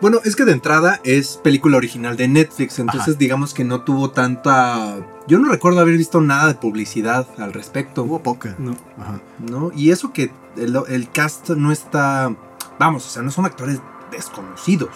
Bueno, 0.01 0.19
es 0.25 0.35
que 0.35 0.45
de 0.45 0.53
entrada 0.53 1.01
es 1.05 1.39
película 1.45 1.77
original 1.77 2.17
de 2.17 2.27
Netflix, 2.27 2.81
entonces 2.81 3.19
digamos 3.19 3.55
que 3.55 3.63
no 3.63 3.83
tuvo 3.83 4.11
tanta 4.11 4.97
Yo 5.29 5.39
no 5.39 5.49
recuerdo 5.49 5.79
haber 5.79 5.97
visto 5.97 6.21
nada 6.21 6.49
de 6.49 6.55
publicidad 6.55 7.29
al 7.39 7.53
respecto. 7.53 8.03
Hubo 8.03 8.21
poca. 8.21 8.57
No. 8.59 8.73
Ajá. 8.99 9.21
¿no? 9.39 9.71
Y 9.77 9.91
eso 9.91 10.13
que 10.13 10.33
el, 10.57 10.77
el 10.89 11.11
cast 11.11 11.51
no 11.51 11.71
está, 11.71 12.35
vamos, 12.81 13.07
o 13.07 13.11
sea, 13.11 13.23
no 13.23 13.31
son 13.31 13.45
actores 13.45 13.81
desconocidos. 14.11 14.91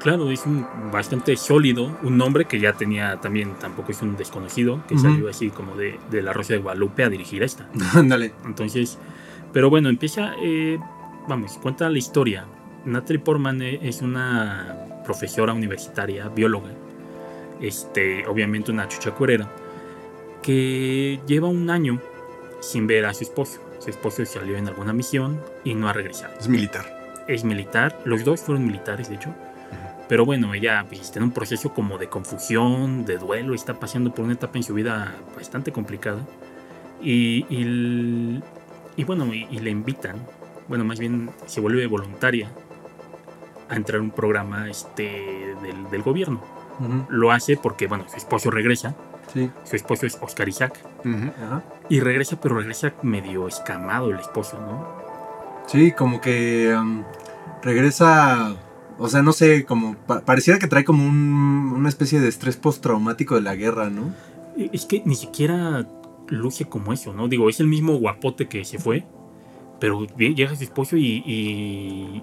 Claro, 0.00 0.30
es 0.30 0.46
un 0.46 0.66
bastante 0.92 1.36
sólido, 1.36 1.96
un 2.02 2.16
nombre 2.16 2.44
que 2.44 2.60
ya 2.60 2.72
tenía 2.72 3.20
también, 3.20 3.54
tampoco 3.60 3.90
es 3.90 4.00
un 4.00 4.16
desconocido, 4.16 4.80
que 4.86 4.96
salió 4.96 5.28
así 5.28 5.50
como 5.50 5.74
de, 5.74 5.98
de 6.10 6.22
La 6.22 6.32
Rosa 6.32 6.52
de 6.52 6.60
Guadalupe 6.60 7.02
a 7.02 7.08
dirigir 7.08 7.42
esta. 7.42 7.68
Ándale. 7.94 8.32
Entonces, 8.44 8.98
pero 9.52 9.70
bueno, 9.70 9.88
empieza, 9.88 10.34
eh, 10.40 10.78
vamos, 11.28 11.58
cuenta 11.58 11.88
la 11.88 11.98
historia. 11.98 12.44
Natalie 12.84 13.20
Portman 13.20 13.60
eh, 13.62 13.78
es 13.82 14.02
una 14.02 15.00
profesora 15.04 15.52
universitaria, 15.52 16.28
bióloga, 16.28 16.70
este, 17.60 18.26
obviamente 18.26 18.70
una 18.72 18.88
chucha 18.88 19.12
cuerera, 19.12 19.48
que 20.42 21.20
lleva 21.26 21.48
un 21.48 21.70
año 21.70 22.00
sin 22.60 22.86
ver 22.86 23.04
a 23.06 23.14
su 23.14 23.24
esposo. 23.24 23.60
Su 23.78 23.90
esposo 23.90 24.24
salió 24.24 24.56
en 24.56 24.66
alguna 24.68 24.92
misión 24.92 25.40
y 25.64 25.74
no 25.74 25.88
ha 25.88 25.92
regresado. 25.92 26.34
Es 26.38 26.48
militar. 26.48 27.24
Es 27.28 27.44
militar, 27.44 28.00
los 28.04 28.24
dos 28.24 28.40
fueron 28.40 28.66
militares, 28.66 29.08
de 29.08 29.16
hecho. 29.16 29.34
Pero 30.08 30.24
bueno, 30.24 30.54
ella 30.54 30.84
pues, 30.88 31.02
está 31.02 31.18
en 31.18 31.24
un 31.24 31.32
proceso 31.32 31.74
como 31.74 31.98
de 31.98 32.08
confusión, 32.08 33.04
de 33.04 33.18
duelo, 33.18 33.54
está 33.54 33.74
pasando 33.78 34.14
por 34.14 34.24
una 34.24 34.34
etapa 34.34 34.56
en 34.56 34.64
su 34.64 34.72
vida 34.72 35.14
bastante 35.36 35.70
complicada. 35.70 36.20
Y, 37.02 37.44
y, 37.50 37.62
el- 37.62 38.42
y 38.96 39.04
bueno, 39.04 39.32
y, 39.34 39.46
y 39.50 39.58
le 39.60 39.70
invitan, 39.70 40.16
bueno, 40.68 40.84
más 40.84 40.98
bien 40.98 41.30
se 41.46 41.60
vuelve 41.60 41.86
voluntaria 41.86 42.50
a 43.68 43.76
entrar 43.76 43.98
a 44.00 44.02
un 44.02 44.10
programa 44.10 44.68
este, 44.70 45.54
del, 45.62 45.90
del 45.90 46.02
gobierno. 46.02 46.40
Lo 47.08 47.32
hace 47.32 47.56
porque, 47.56 47.86
bueno, 47.88 48.04
su 48.08 48.16
esposo 48.16 48.50
regresa, 48.50 48.94
Sí. 49.34 49.50
su 49.64 49.76
esposo 49.76 50.06
es 50.06 50.16
Oscar 50.22 50.48
Isaac. 50.48 50.78
Ajá. 51.04 51.62
y 51.90 52.00
regresa, 52.00 52.40
pero 52.40 52.56
regresa 52.56 52.92
medio 53.02 53.46
escamado 53.48 54.10
el 54.10 54.18
esposo, 54.20 54.58
¿no? 54.58 54.86
Sí, 55.66 55.92
como 55.92 56.20
que 56.20 56.74
um, 56.78 57.02
regresa, 57.62 58.54
o 58.98 59.08
sea, 59.08 59.22
no 59.22 59.32
sé, 59.32 59.64
como 59.64 59.94
pa- 59.96 60.20
pareciera 60.22 60.58
que 60.58 60.66
trae 60.66 60.84
como 60.84 61.04
un- 61.06 61.72
una 61.76 61.88
especie 61.88 62.20
de 62.20 62.28
estrés 62.28 62.56
postraumático 62.56 63.34
de 63.34 63.42
la 63.42 63.54
guerra, 63.54 63.90
¿no? 63.90 64.12
E, 64.56 64.70
Es 64.72 64.86
que 64.86 65.02
ni 65.04 65.14
siquiera 65.14 65.86
luce 66.28 66.64
como 66.66 66.92
eso, 66.92 67.12
¿no? 67.12 67.28
Digo, 67.28 67.48
es 67.50 67.60
el 67.60 67.66
mismo 67.66 67.96
guapote 67.98 68.48
que 68.48 68.64
se 68.64 68.78
fue, 68.78 69.04
pero 69.80 70.06
ve- 70.16 70.34
llega 70.34 70.54
su 70.56 70.64
esposo 70.64 70.96
y, 70.96 71.22
y 71.26 72.22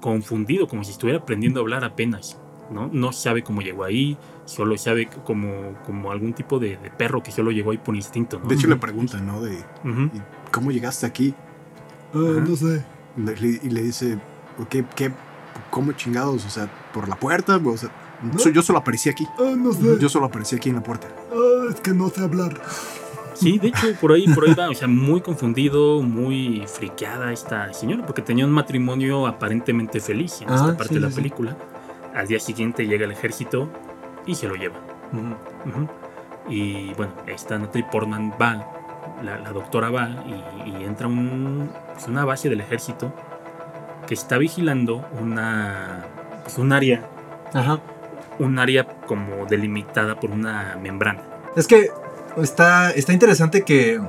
confundido, 0.00 0.66
como 0.66 0.84
si 0.84 0.90
estuviera 0.92 1.20
aprendiendo 1.20 1.60
a 1.60 1.62
hablar 1.62 1.84
apenas, 1.84 2.38
¿no? 2.70 2.88
No 2.92 3.12
sabe 3.12 3.42
cómo 3.42 3.60
llegó 3.62 3.84
ahí, 3.84 4.16
solo 4.44 4.76
sabe 4.78 5.08
como, 5.24 5.74
como 5.86 6.10
algún 6.10 6.32
tipo 6.32 6.58
de, 6.58 6.76
de 6.76 6.90
perro 6.90 7.22
que 7.22 7.30
solo 7.30 7.50
llegó 7.52 7.70
ahí 7.70 7.78
por 7.78 7.94
instinto, 7.94 8.38
¿no? 8.40 8.48
De 8.48 8.54
hecho, 8.56 8.66
le 8.66 8.76
preguntan, 8.76 9.26
¿no? 9.26 9.40
De 9.40 9.56
Ujú. 9.84 10.10
cómo 10.50 10.70
llegaste 10.72 11.06
aquí. 11.06 11.34
Ah, 12.14 12.18
Ajá. 12.18 12.40
no 12.48 12.56
sé. 12.56 12.84
Le- 13.16 13.60
y 13.62 13.70
le 13.70 13.82
dice, 13.82 14.18
¿qué, 14.70 14.84
qué, 14.96 15.12
¿cómo 15.70 15.92
chingados? 15.92 16.44
O 16.46 16.50
sea, 16.50 16.68
¿por 16.92 17.08
la 17.08 17.16
puerta? 17.16 17.56
O 17.64 17.76
sea, 17.76 17.90
¿No? 18.22 18.50
yo 18.50 18.62
solo 18.62 18.78
aparecí 18.80 19.08
aquí. 19.10 19.26
Ah, 19.38 19.54
no 19.56 19.72
sé. 19.72 19.98
Yo 20.00 20.08
solo 20.08 20.26
aparecí 20.26 20.56
aquí 20.56 20.68
en 20.70 20.76
la 20.76 20.82
puerta. 20.82 21.08
Ah, 21.32 21.66
es 21.70 21.80
que 21.80 21.92
no 21.92 22.08
sé 22.08 22.22
hablar. 22.22 22.60
Sí, 23.34 23.58
de 23.58 23.68
hecho, 23.68 23.86
por 24.00 24.12
ahí, 24.12 24.26
por 24.34 24.44
ahí 24.46 24.54
va, 24.54 24.68
o 24.70 24.74
sea, 24.74 24.88
muy 24.88 25.20
confundido, 25.20 26.02
muy 26.02 26.64
friqueada 26.66 27.32
esta 27.32 27.72
señora, 27.72 28.04
porque 28.06 28.22
tenía 28.22 28.44
un 28.44 28.52
matrimonio 28.52 29.26
aparentemente 29.26 30.00
feliz 30.00 30.40
en 30.42 30.50
Ah, 30.50 30.54
esta 30.54 30.66
parte 30.76 30.88
sí, 30.88 30.94
de 30.94 31.00
la 31.00 31.08
sí, 31.10 31.16
película. 31.16 31.56
Al 32.14 32.26
día 32.28 32.38
siguiente 32.40 32.86
llega 32.86 33.04
el 33.04 33.12
ejército 33.12 33.68
y 34.26 34.34
se 34.34 34.46
lo 34.48 34.54
lleva. 34.54 34.76
Ujú. 35.12 35.70
Ujú. 35.78 35.88
Y 36.48 36.92
bueno, 36.94 37.12
esta 37.26 37.58
Natalie 37.58 37.86
Portman 37.90 38.32
va, 38.40 38.66
la, 39.22 39.38
la 39.38 39.52
doctora 39.52 39.90
va 39.90 40.10
y, 40.66 40.70
y 40.70 40.84
entra 40.84 41.06
a 41.06 41.08
un, 41.10 41.70
pues, 41.94 42.06
una 42.08 42.24
base 42.24 42.48
del 42.50 42.60
ejército 42.60 43.12
que 44.06 44.14
está 44.14 44.36
vigilando 44.38 45.06
una, 45.20 46.04
pues, 46.42 46.58
un 46.58 46.72
área, 46.72 47.08
Ajá. 47.54 47.78
un 48.38 48.58
área 48.58 48.84
como 49.06 49.46
delimitada 49.46 50.18
por 50.18 50.30
una 50.32 50.76
membrana. 50.82 51.22
Es 51.56 51.66
que 51.66 51.90
está, 52.36 52.90
está 52.90 53.12
interesante 53.12 53.62
que, 53.62 54.00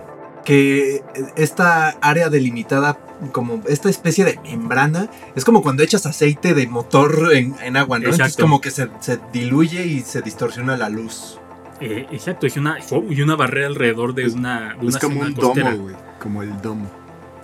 que 0.46 1.01
esta 1.36 1.89
área 2.01 2.30
delimitada, 2.30 2.98
como 3.32 3.62
esta 3.68 3.89
especie 3.89 4.25
de 4.25 4.39
membrana, 4.44 5.10
es 5.36 5.46
como 5.46 5.62
cuando 5.62 5.84
echas 5.84 6.06
aceite 6.06 6.53
de 6.53 6.68
motor 6.68 7.30
en, 7.34 7.56
en 7.63 7.77
agua, 7.77 8.00
¿no? 8.00 8.06
Entonces 8.06 8.25
Exacto. 8.27 8.44
como 8.44 8.62
que 8.62 8.72
se, 8.72 8.89
se 9.00 9.20
diluye 9.32 9.86
y 9.86 10.01
se 10.01 10.22
distorsiona 10.22 10.77
la 10.77 10.89
luz. 10.89 11.39
Eh, 11.82 12.06
exacto, 12.12 12.46
es 12.48 12.56
una, 12.56 12.77
y 13.10 13.22
una 13.22 13.36
barrera 13.36 13.68
alrededor 13.68 14.13
de 14.13 14.25
Es- 14.25 14.34
una, 14.34 14.75
de 14.80 14.88
Es 14.88 14.94
una 14.96 15.00
como 15.00 15.22
un 15.22 15.34
costera. 15.34 15.72
domo, 15.72 15.84
güey. 15.84 15.96
Como 16.22 16.44
el 16.44 16.62
domo. 16.62 16.89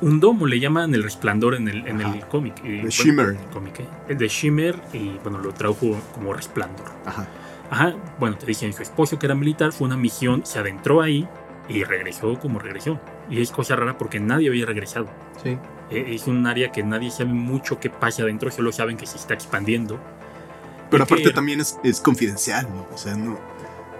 Un 0.02 0.22
domo 0.22 0.46
le 0.48 0.62
llaman 0.62 0.94
el 0.96 1.04
resplandor 1.04 1.56
en 1.56 1.68
el, 1.68 1.86
en 1.86 2.00
el 2.00 2.22
cómic. 2.28 2.54
eh, 2.64 2.76
bueno, 2.76 2.90
shimmer. 2.90 3.30
el 3.32 3.38
cómic, 3.52 3.82
eh. 3.82 3.86
El 4.08 4.18
de 4.18 4.28
Shimmer 4.30 4.76
y 4.94 5.18
bueno, 5.24 5.40
lo 5.40 5.52
tradujo 5.54 5.98
como 6.14 6.32
resplandor. 6.34 6.86
Ajá. 7.06 7.28
Ajá, 7.70 7.94
bueno, 8.20 8.38
te 8.38 8.46
dicen, 8.46 8.74
su 8.74 8.82
esposo 8.82 9.20
que 9.20 9.26
era 9.28 9.36
militar 9.36 9.72
fue 9.72 9.86
una 9.88 9.98
misión, 9.98 10.46
se 10.46 10.60
adentró 10.60 11.02
ahí 11.02 11.28
y 11.68 11.84
regresó 11.84 12.40
como 12.40 12.60
regresó. 12.60 13.00
Y 13.30 13.42
es 13.42 13.52
cosa 13.52 13.76
rara 13.76 13.98
porque 13.98 14.20
nadie 14.20 14.50
había 14.50 14.66
regresado. 14.66 15.08
Sí. 15.44 15.58
Eh, 15.92 16.06
Es 16.16 16.28
un 16.28 16.46
área 16.48 16.72
que 16.72 16.84
nadie 16.84 17.12
sabe 17.12 17.32
mucho 17.34 17.80
qué 17.80 17.90
pasa 17.90 18.24
adentro, 18.24 18.50
solo 18.52 18.72
saben 18.72 18.98
que 18.98 19.06
se 19.06 19.18
está 19.18 19.34
expandiendo. 19.36 20.00
Pero 20.90 21.06
que- 21.06 21.14
aparte 21.14 21.32
también 21.32 21.62
es, 21.62 21.78
es 21.84 22.02
confidencial, 22.02 22.68
¿no? 22.74 22.88
O 22.94 22.98
sea, 22.98 23.16
no. 23.16 23.38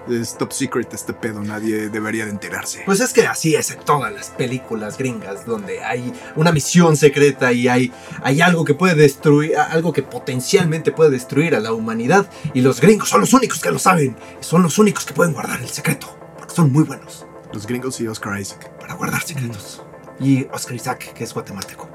Es 0.10 0.38
top 0.38 0.52
secret 0.54 0.94
este 0.94 1.14
pedo. 1.14 1.42
Nadie 1.42 1.90
debería 1.90 2.26
de 2.26 2.32
enterarse. 2.32 2.82
Pues 2.86 3.00
es 3.00 3.14
que 3.14 3.28
así 3.28 3.56
es 3.56 3.72
en 3.72 3.80
todas 3.82 4.12
las 4.12 4.30
películas 4.32 4.98
gringas, 4.98 5.46
donde 5.46 5.84
hay 5.84 6.12
una 6.36 6.52
misión 6.52 6.98
secreta 6.98 7.52
y 7.54 7.68
hay, 7.68 7.92
hay 8.24 8.42
algo 8.42 8.66
que 8.66 8.74
puede 8.74 8.96
destruir, 8.96 9.56
algo 9.58 9.94
que 9.94 10.02
potencialmente 10.02 10.92
puede 10.92 11.12
destruir 11.12 11.56
a 11.56 11.60
la 11.60 11.74
humanidad. 11.74 12.30
Y 12.54 12.62
los 12.62 12.82
gringos 12.82 13.10
son 13.10 13.22
los 13.22 13.34
únicos 13.34 13.60
que 13.60 13.72
lo 13.72 13.80
saben. 13.80 14.16
Son 14.40 14.64
los 14.64 14.78
únicos 14.80 15.06
que 15.06 15.14
pueden 15.14 15.34
guardar 15.34 15.62
el 15.62 15.70
secreto. 15.70 16.08
Porque 16.38 16.56
son 16.56 16.72
muy 16.72 16.84
buenos 16.84 17.26
Los 17.54 17.68
gringos 17.68 18.00
y 18.02 18.08
Oscar 18.08 18.40
Isaac. 18.40 18.72
para 18.80 18.96
guardar 18.96 19.22
secretos. 19.22 19.84
Y 20.20 20.46
Oscar 20.52 20.76
Isaac, 20.76 21.14
que 21.14 21.24
es 21.24 21.34
guatemalteco. 21.34 21.88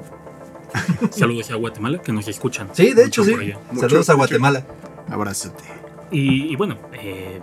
Saludos 1.11 1.51
a 1.51 1.55
Guatemala 1.57 2.01
que 2.03 2.13
nos 2.13 2.27
escuchan. 2.29 2.69
Sí, 2.73 2.93
de 2.95 3.05
hecho, 3.05 3.25
sí. 3.25 3.33
Saludos 3.79 4.09
a 4.09 4.13
mucho. 4.13 4.17
Guatemala. 4.17 4.67
Abrázate. 5.09 5.63
Y, 6.11 6.53
y 6.53 6.57
bueno, 6.57 6.79
eh, 6.93 7.41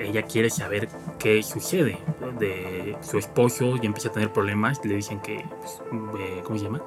ella 0.00 0.22
quiere 0.22 0.50
saber 0.50 0.88
qué 1.18 1.42
sucede 1.42 1.98
de 2.38 2.96
su 3.02 3.18
esposo 3.18 3.76
y 3.80 3.86
empieza 3.86 4.08
a 4.08 4.12
tener 4.12 4.32
problemas. 4.32 4.80
Le 4.84 4.96
dicen 4.96 5.20
que, 5.20 5.44
pues, 5.60 5.82
eh, 6.20 6.40
¿cómo 6.44 6.58
se 6.58 6.64
llama? 6.64 6.82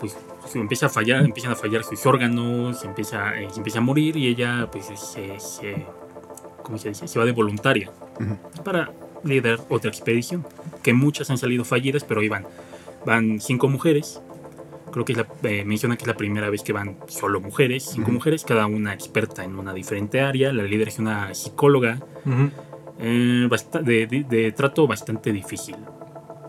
Pues 0.00 0.16
se 0.46 0.58
empieza 0.58 0.86
a 0.86 0.88
fallar, 0.88 1.24
empiezan 1.24 1.52
a 1.52 1.56
fallar 1.56 1.82
sus 1.84 2.04
órganos, 2.06 2.80
se 2.80 2.86
empieza, 2.86 3.38
eh, 3.40 3.48
se 3.50 3.58
empieza 3.58 3.78
a 3.78 3.82
morir 3.82 4.16
y 4.16 4.26
ella, 4.28 4.68
pues, 4.70 4.86
se, 4.86 5.40
se- 5.40 5.86
¿cómo 6.62 6.76
se 6.78 6.90
dice? 6.90 7.08
Se 7.08 7.18
va 7.18 7.24
de 7.24 7.32
voluntaria 7.32 7.90
Ujú. 8.20 8.62
para 8.62 8.90
liderar 9.24 9.60
otra 9.70 9.88
expedición. 9.90 10.44
Que 10.82 10.92
muchas 10.92 11.30
han 11.30 11.38
salido 11.38 11.64
fallidas, 11.64 12.04
pero 12.04 12.20
ahí 12.20 12.28
van. 12.28 12.46
Van 13.04 13.40
cinco 13.40 13.68
mujeres. 13.68 14.20
Creo 14.96 15.04
que 15.04 15.12
es 15.12 15.18
la, 15.18 15.26
eh, 15.50 15.62
menciona 15.66 15.94
que 15.98 16.04
es 16.04 16.08
la 16.08 16.16
primera 16.16 16.48
vez 16.48 16.62
que 16.62 16.72
van 16.72 16.96
solo 17.06 17.38
mujeres, 17.38 17.84
cinco 17.92 18.12
mujeres, 18.12 18.44
cada 18.46 18.64
una 18.66 18.94
experta 18.94 19.44
en 19.44 19.58
una 19.58 19.74
diferente 19.74 20.22
área. 20.22 20.54
La 20.54 20.62
líder 20.62 20.88
es 20.88 20.98
una 20.98 21.34
psicóloga 21.34 21.98
eh, 22.98 23.46
basta- 23.50 23.82
de, 23.82 24.06
de- 24.06 24.24
de 24.24 24.52
trato 24.52 24.86
bastante 24.86 25.32
difícil. 25.32 25.76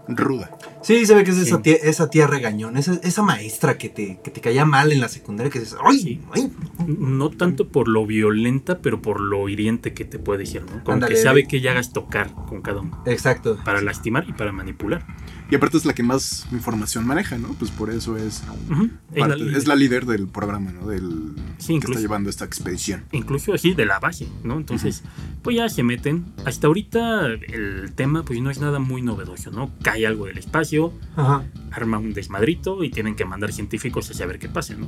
Ruda. 0.08 0.50
Sí, 0.88 1.06
se 1.06 1.14
ve 1.16 1.26
que 1.26 1.32
es 1.32 1.38
esa 1.38 1.62
tía, 1.62 1.76
esa 1.76 2.10
tía 2.10 2.28
regañón, 2.28 2.78
esa, 2.78 2.94
esa 3.04 3.22
maestra 3.22 3.78
que 3.78 3.90
te, 3.90 4.22
que 4.24 4.32
te 4.32 4.40
caía 4.40 4.64
mal 4.64 4.94
en 4.94 5.02
la 5.02 5.10
secundaria, 5.10 5.52
que 5.52 5.60
dices, 5.60 5.76
¡ay! 5.84 6.00
Sí. 6.00 6.22
¡ay! 6.34 6.50
No 6.88 7.30
tanto 7.30 7.68
por 7.68 7.90
lo 7.90 8.06
violenta, 8.06 8.80
pero 8.80 9.02
por 9.02 9.20
lo 9.20 9.50
hiriente 9.50 9.94
que 9.94 10.06
te 10.06 10.18
puede 10.18 10.40
decir, 10.40 10.62
¿no? 10.62 10.82
Como 10.86 11.06
que 11.06 11.18
sabe 11.18 11.46
que 11.46 11.60
ya 11.60 11.72
hagas 11.72 11.92
tocar 11.92 12.32
con 12.48 12.62
cada 12.62 12.80
uno. 12.80 13.04
Exacto. 13.06 13.60
Para 13.66 13.82
lastimar 13.82 14.24
y 14.30 14.32
para 14.32 14.54
manipular. 14.54 15.06
Y 15.52 15.56
aparte 15.56 15.78
es 15.78 15.84
la 15.86 15.94
que 15.94 16.04
más 16.04 16.46
información 16.54 17.06
maneja, 17.06 17.38
¿no? 17.38 17.50
Pues 17.60 17.72
por 17.72 17.90
eso 17.90 18.16
es, 18.18 18.44
Ujú. 18.70 18.90
Es 19.14 19.28
la 19.28 19.36
líder. 19.36 19.56
es 19.58 19.68
la 19.68 19.76
líder 19.76 20.06
del 20.06 20.28
programa, 20.28 20.72
¿no? 20.72 20.88
Del 20.88 21.34
Sí, 21.58 21.68
que 21.68 21.74
incluso. 21.74 21.94
está 21.94 22.02
llevando 22.02 22.30
esta 22.30 22.46
expedición. 22.46 23.04
incluso 23.12 23.54
así 23.54 23.74
de 23.74 23.86
la 23.86 24.00
base, 24.00 24.28
¿no? 24.44 24.56
Entonces, 24.58 25.04
pues 25.42 25.56
ya 25.58 25.68
se 25.70 25.84
meten. 25.84 26.26
Hasta 26.46 26.68
ahorita 26.68 27.26
el 27.28 27.92
tema 27.96 28.24
pues 28.24 28.40
no 28.42 28.50
es 28.52 28.60
nada 28.60 28.80
muy 28.80 29.02
novedoso, 29.02 29.52
¿no? 29.52 29.72
Cae 29.82 30.06
algo 30.06 30.26
del 30.28 30.38
espacio, 30.38 30.77
Ajá. 31.16 31.44
arma 31.72 31.98
un 32.00 32.14
desmadrito 32.14 32.84
y 32.84 32.90
tienen 32.90 33.16
que 33.16 33.26
mandar 33.26 33.52
científicos 33.52 34.10
a 34.10 34.14
saber 34.14 34.40
qué 34.40 34.50
pasa, 34.50 34.76
¿no? 34.76 34.88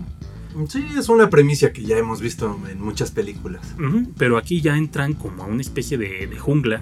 Sí, 0.67 0.83
es 0.97 1.09
una 1.09 1.29
premisa 1.29 1.71
que 1.71 1.83
ya 1.83 1.97
hemos 1.97 2.21
visto 2.21 2.59
en 2.69 2.81
muchas 2.81 3.11
películas. 3.11 3.61
Ujú, 3.77 4.11
Pero 4.17 4.37
aquí 4.37 4.61
ya 4.61 4.75
entran 4.77 5.13
como 5.13 5.43
a 5.43 5.45
una 5.47 5.61
especie 5.61 5.97
de, 5.97 6.25
de 6.27 6.37
jungla 6.39 6.81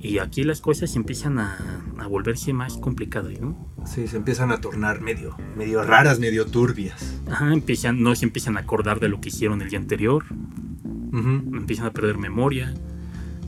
y 0.00 0.18
aquí 0.18 0.42
las 0.44 0.60
cosas 0.60 0.94
empiezan 0.96 1.38
a, 1.38 1.56
a 1.98 2.06
volverse 2.06 2.52
más 2.52 2.76
complicadas, 2.76 3.40
¿no? 3.40 3.56
Sí, 3.86 4.06
se 4.08 4.16
empiezan 4.16 4.50
a 4.52 4.60
tornar 4.60 5.00
medio, 5.00 5.36
medio 5.56 5.82
raras, 5.82 6.18
medio 6.20 6.46
turbias. 6.46 7.20
Ajá, 7.30 7.52
empiezan, 7.52 8.02
no 8.02 8.14
se 8.14 8.24
empiezan 8.26 8.56
a 8.56 8.60
acordar 8.60 9.00
de 9.00 9.08
lo 9.08 9.20
que 9.20 9.28
hicieron 9.30 9.62
el 9.62 9.70
día 9.70 9.78
anterior, 9.78 10.24
Ujú. 11.12 11.56
empiezan 11.56 11.86
a 11.86 11.92
perder 11.92 12.18
memoria. 12.18 12.74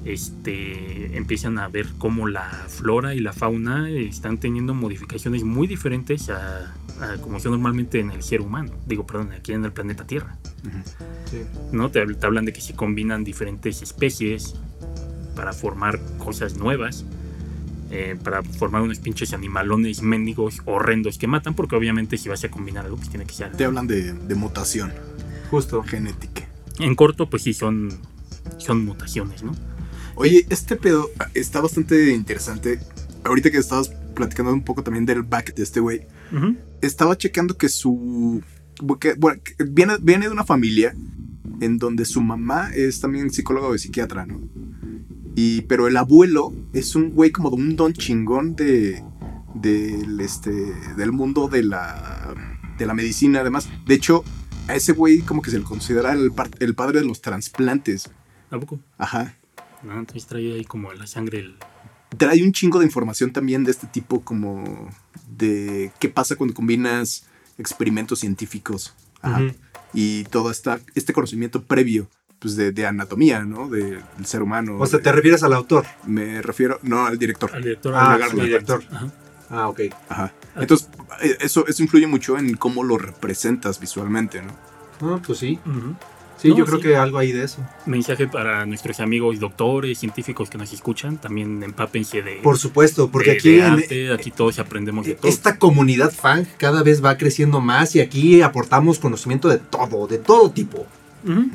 Este, 0.04 1.16
empiezan 1.16 1.58
a 1.58 1.68
ver 1.68 1.86
cómo 1.98 2.26
la 2.26 2.48
flora 2.68 3.14
y 3.14 3.20
la 3.20 3.32
fauna 3.32 3.90
están 3.90 4.38
teniendo 4.38 4.74
modificaciones 4.74 5.44
muy 5.44 5.66
diferentes 5.66 6.30
a, 6.30 6.74
a 7.00 7.16
como 7.20 7.38
son 7.40 7.52
normalmente 7.52 8.00
en 8.00 8.10
el 8.10 8.22
ser 8.22 8.40
humano, 8.40 8.72
digo, 8.86 9.06
perdón, 9.06 9.32
aquí 9.32 9.52
en 9.52 9.64
el 9.64 9.72
planeta 9.72 10.06
Tierra. 10.06 10.36
Sí. 11.30 11.42
¿no? 11.72 11.90
Te, 11.90 12.06
te 12.06 12.26
hablan 12.26 12.44
de 12.44 12.52
que 12.52 12.60
se 12.60 12.74
combinan 12.74 13.24
diferentes 13.24 13.82
especies 13.82 14.54
para 15.36 15.52
formar 15.52 16.00
cosas 16.18 16.56
nuevas, 16.56 17.04
eh, 17.90 18.16
para 18.22 18.42
formar 18.42 18.82
unos 18.82 18.98
pinches 19.00 19.32
animalones 19.32 20.02
mendigos 20.02 20.60
horrendos 20.64 21.18
que 21.18 21.26
matan, 21.26 21.54
porque 21.54 21.76
obviamente 21.76 22.18
si 22.18 22.28
vas 22.28 22.44
a 22.44 22.50
combinar 22.50 22.84
algo, 22.84 22.96
pues 22.96 23.08
tiene 23.10 23.26
que 23.26 23.34
ser. 23.34 23.52
Te 23.52 23.64
hablan 23.64 23.86
de, 23.86 24.12
de 24.12 24.34
mutación 24.34 24.92
Justo. 25.50 25.82
genética. 25.82 26.46
En 26.78 26.94
corto, 26.94 27.28
pues 27.28 27.42
sí, 27.42 27.52
son, 27.52 27.90
son 28.58 28.84
mutaciones, 28.84 29.42
¿no? 29.42 29.52
Oye, 30.20 30.46
este 30.50 30.76
pedo 30.76 31.10
está 31.34 31.60
bastante 31.60 32.12
interesante. 32.12 32.78
Ahorita 33.24 33.50
que 33.50 33.58
estabas 33.58 33.88
platicando 34.14 34.52
un 34.52 34.62
poco 34.62 34.82
también 34.82 35.06
del 35.06 35.22
back 35.22 35.54
de 35.54 35.62
este 35.62 35.80
güey, 35.80 36.06
estaba 36.80 37.16
checando 37.16 37.56
que 37.56 37.68
su. 37.68 38.42
que- 39.00 39.14
bueno, 39.14 39.40
que 39.42 39.64
viene, 39.64 39.94
viene 40.00 40.26
de 40.26 40.32
una 40.32 40.44
familia 40.44 40.94
en 41.60 41.78
donde 41.78 42.04
su 42.04 42.20
mamá 42.22 42.70
es 42.74 43.00
también 43.00 43.30
psicóloga 43.30 43.68
o 43.68 43.76
psiquiatra, 43.78 44.24
¿no? 44.26 44.40
Y, 45.36 45.62
pero 45.62 45.86
el 45.88 45.96
abuelo 45.96 46.52
es 46.72 46.94
un 46.94 47.10
güey 47.10 47.30
como 47.30 47.50
de 47.50 47.56
un 47.56 47.76
don 47.76 47.92
chingón 47.92 48.56
de, 48.56 49.02
del, 49.54 50.20
este, 50.20 50.50
del 50.96 51.12
mundo 51.12 51.48
de 51.48 51.62
la, 51.62 52.34
de 52.78 52.86
la 52.86 52.94
medicina, 52.94 53.40
además. 53.40 53.68
De 53.86 53.94
hecho, 53.94 54.24
a 54.68 54.74
ese 54.74 54.92
güey 54.92 55.20
como 55.20 55.40
que 55.42 55.50
se 55.50 55.58
le 55.58 55.64
considera 55.64 56.12
el, 56.12 56.32
el 56.60 56.74
padre 56.74 57.00
de 57.00 57.06
los 57.06 57.20
trasplantes. 57.22 58.10
¿A 58.50 58.58
poco? 58.58 58.80
Ajá. 58.98 59.36
No, 59.82 59.98
entonces 59.98 60.26
trae 60.26 60.52
ahí 60.54 60.64
como 60.64 60.92
la 60.92 61.06
sangre. 61.06 61.38
el- 61.40 61.56
trae 62.18 62.42
un 62.42 62.52
chingo 62.52 62.78
de 62.80 62.84
información 62.86 63.32
también 63.32 63.62
de 63.64 63.70
este 63.70 63.86
tipo 63.86 64.20
como 64.22 64.90
de 65.28 65.92
qué 66.00 66.08
pasa 66.08 66.34
cuando 66.36 66.54
combinas 66.54 67.24
experimentos 67.56 68.18
científicos 68.20 68.94
Ajá. 69.22 69.42
Ujú. 69.42 69.54
y 69.94 70.24
todo 70.24 70.50
esta, 70.50 70.80
este 70.94 71.12
conocimiento 71.12 71.62
previo 71.62 72.08
pues 72.40 72.56
de, 72.56 72.72
de 72.72 72.86
anatomía, 72.86 73.44
¿no? 73.44 73.68
De- 73.68 74.02
del 74.16 74.26
ser 74.26 74.42
humano. 74.42 74.76
O 74.78 74.86
sea, 74.86 75.00
te 75.00 75.12
refieres 75.12 75.42
al 75.42 75.52
autor. 75.52 75.84
Me 76.06 76.40
refiero, 76.40 76.78
no, 76.82 77.04
al 77.06 77.18
director. 77.18 77.54
al 77.54 77.62
director. 77.62 77.94
Ah, 77.94 78.14
al- 78.14 78.22
al 78.22 78.30
director. 78.34 78.82
Ajá. 78.90 79.12
Ah, 79.50 79.68
ok. 79.68 79.80
Ajá. 80.08 80.32
Entonces, 80.56 80.88
eh, 81.22 81.36
eso, 81.40 81.66
eso 81.66 81.82
influye 81.82 82.06
mucho 82.06 82.38
en 82.38 82.56
cómo 82.56 82.82
lo 82.82 82.96
representas 82.96 83.78
visualmente, 83.78 84.40
¿no? 84.42 84.52
Ah, 85.02 85.20
pues 85.24 85.38
sí. 85.38 85.58
Ujú. 85.66 85.94
Sí, 86.40 86.48
No, 86.48 86.56
yo 86.56 86.64
creo 86.64 86.78
sí. 86.78 86.84
que 86.84 86.96
algo 86.96 87.18
hay 87.18 87.32
de 87.32 87.44
eso. 87.44 87.58
Mensaje 87.84 88.26
para 88.26 88.64
nuestros 88.64 88.98
amigos 89.00 89.38
doctores, 89.40 89.98
científicos 89.98 90.48
que 90.48 90.56
nos 90.56 90.72
escuchan, 90.72 91.18
también 91.18 91.62
empápense 91.62 92.22
de, 92.22 92.36
Por 92.36 92.56
supuesto, 92.56 93.10
porque 93.10 93.32
de- 93.32 93.36
aquí, 93.36 93.50
de 93.50 93.58
en- 93.58 93.72
arte, 93.72 94.12
aquí 94.14 94.30
todos 94.30 94.58
aprendemos 94.58 95.04
de 95.04 95.14
todo. 95.16 95.28
esta 95.28 95.58
comunidad 95.58 96.10
fan 96.12 96.46
cada 96.56 96.82
vez 96.82 97.04
va 97.04 97.18
creciendo 97.18 97.60
más 97.60 97.94
y 97.94 98.00
aquí 98.00 98.40
aportamos 98.40 98.98
conocimiento 98.98 99.48
de 99.48 99.58
todo, 99.58 100.06
de 100.06 100.16
todo 100.18 100.50
tipo. 100.50 100.86
Ujú. 101.28 101.50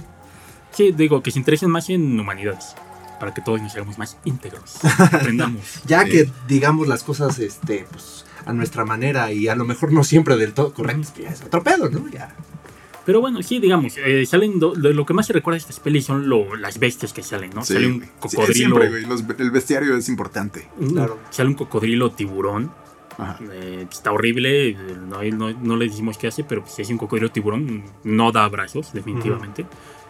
Sí, 0.72 0.92
digo, 0.92 1.24
que 1.24 1.32
se 1.32 1.40
interesen 1.40 1.72
más 1.72 1.90
en 1.90 2.20
humanidades, 2.20 2.76
para 3.20 3.34
que 3.34 3.42
todos 3.42 3.62
nos 3.62 3.74
hagamos 3.74 3.98
más 3.98 4.18
íntegros, 4.26 4.76
aprendamos. 5.12 5.82
Ya 5.88 6.04
Sí. 6.04 6.12
que 6.12 6.30
digamos 6.48 6.88
las 6.88 7.02
cosas 7.02 7.40
este, 7.40 7.88
pues, 7.92 8.26
a 8.46 8.54
nuestra 8.54 8.86
manera 8.86 9.32
y 9.32 9.48
a 9.48 9.56
lo 9.56 9.66
mejor 9.66 9.92
no 9.92 10.04
siempre 10.04 10.36
del 10.38 10.54
todo 10.54 10.74
correctas, 10.74 11.10
que 11.12 11.24
ya 11.24 11.30
es 11.30 11.42
otro 11.42 11.64
pedo, 11.64 11.90
¿no? 11.90 12.08
Ya. 12.10 12.36
Pero 13.06 13.22
bueno, 13.22 13.42
sí, 13.44 13.60
digamos, 13.60 13.98
eh, 13.98 14.26
salen 14.26 14.60
do- 14.60 14.74
lo, 14.76 14.92
lo 14.92 15.06
que 15.06 15.14
más 15.14 15.28
se 15.28 15.34
recuerda 15.34 15.56
de 15.56 15.60
estas 15.62 15.80
pelis 15.80 16.06
son 16.06 16.28
lo- 16.28 16.56
las 16.56 16.80
bestias 16.80 17.14
que 17.14 17.22
salen, 17.22 17.52
¿no? 17.54 17.64
Sí, 17.64 17.74
sale 17.74 17.88
un 17.88 17.98
güey. 17.98 18.08
Sí, 18.08 18.14
cocodrilo, 18.20 18.54
siempre, 18.54 18.90
güey, 18.90 19.06
los- 19.06 19.24
el 19.38 19.52
bestiario 19.52 19.96
es 19.96 20.10
importante. 20.10 20.68
un- 20.80 20.90
Claro. 20.90 21.20
sale 21.30 21.50
un 21.50 21.56
cocodrilo 21.56 22.12
tiburón, 22.12 22.72
Ajá. 23.18 23.38
eh, 23.52 23.86
está 23.92 24.12
horrible, 24.12 24.70
eh, 24.70 24.78
no, 25.08 25.22
no, 25.24 25.52
no 25.52 25.76
le 25.78 25.86
decimos 25.88 26.18
qué 26.18 26.28
hace, 26.28 26.44
pero 26.44 26.62
pues, 26.64 26.74
si 26.74 26.82
es 26.82 26.90
un 26.90 26.98
cocodrilo 26.98 27.32
tiburón, 27.32 27.84
no 28.04 28.32
da 28.32 28.44
abrazos, 28.46 28.92
definitivamente. 28.94 29.66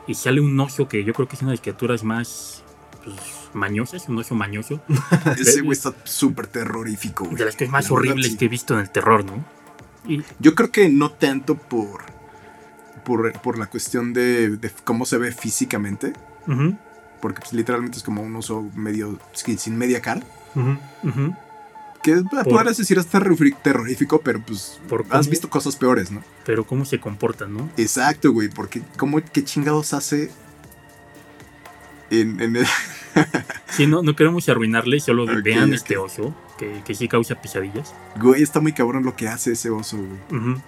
Y 0.07 0.13
sale 0.13 0.39
un 0.39 0.57
oso 0.59 0.87
que 0.87 1.03
yo 1.03 1.13
creo 1.13 1.27
que 1.27 1.35
es 1.35 1.41
una 1.41 1.51
de 1.51 1.57
las 1.57 1.61
criaturas 1.61 2.03
más 2.03 2.63
pues, 3.03 3.17
mañosas, 3.53 4.07
un 4.09 4.17
oso 4.19 4.35
mañoso, 4.35 4.79
Ese 5.37 5.61
güey 5.61 5.73
está 5.73 5.93
súper 6.05 6.47
terrorífico, 6.47 7.25
güey. 7.25 7.35
de 7.37 7.45
las 7.45 7.55
cosas 7.55 7.69
más 7.69 7.85
La 7.85 7.89
verdad, 7.95 8.09
horribles 8.11 8.31
sí. 8.31 8.37
que 8.37 8.45
he 8.45 8.47
visto 8.47 8.73
en 8.73 8.79
el 8.81 8.89
terror, 8.89 9.25
¿no? 9.25 9.43
Y 10.07 10.21
Yo 10.39 10.55
creo 10.55 10.71
que 10.71 10.87
no 10.89 11.11
tanto 11.11 11.55
por, 11.55 12.01
por, 13.05 13.31
por 13.41 13.57
la 13.57 13.67
cuestión 13.67 14.11
de, 14.13 14.57
de 14.57 14.69
cómo 14.83 15.05
se 15.05 15.17
ve 15.17 15.31
físicamente, 15.31 16.11
porque 17.21 17.39
pues, 17.39 17.53
literalmente 17.53 17.97
es 17.97 18.03
como 18.03 18.21
un 18.21 18.35
oso 18.35 18.69
medio 18.75 19.17
sin 19.33 19.57
sin 19.57 19.77
media 19.77 20.01
cara. 20.01 20.21
Que 22.03 22.21
podrás 22.43 22.77
decir 22.77 22.99
terrori- 22.99 23.55
terrorífico, 23.63 24.21
pero 24.21 24.39
pues 24.39 24.79
Por 24.87 25.05
has 25.09 25.27
visto 25.27 25.49
cosas 25.49 25.75
peores, 25.75 26.11
¿no? 26.11 26.21
pero 26.45 26.63
cómo 26.67 26.85
se 26.85 26.99
comportan, 26.99 27.53
¿no? 27.53 27.67
Exacto, 27.77 28.31
güey, 28.31 28.47
porque 28.49 28.83
¿cómo, 28.97 29.19
¿qué 29.33 29.43
chingados 29.43 29.93
hace 29.93 30.29
en, 32.11 32.39
en 32.41 32.57
el- 32.57 32.67
Sí, 33.69 33.87
no, 33.87 34.03
no 34.03 34.15
queremos 34.15 34.47
arruinarle, 34.49 34.99
solo 34.99 35.25
vean 35.41 35.73
este 35.73 35.97
oso, 35.97 36.35
que, 36.59 36.81
que 36.85 36.93
sí 36.93 37.07
causa 37.07 37.41
pesadillas. 37.41 37.93
Güey, 38.21 38.43
está 38.43 38.59
muy 38.59 38.73
cabrón 38.73 39.03
lo 39.03 39.15
que 39.15 39.27
hace 39.27 39.53
ese 39.53 39.69
oso, 39.71 39.97
güey. 39.97 40.41
Ujú. 40.41 40.61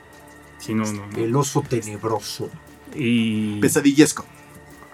Sí, 0.60 0.74
no, 0.74 0.84
no. 0.92 1.08
no. 1.08 1.18
El 1.18 1.36
oso 1.36 1.62
tenebroso. 1.62 2.50
Y 2.96 3.60
Pesadillesco. 3.60 4.26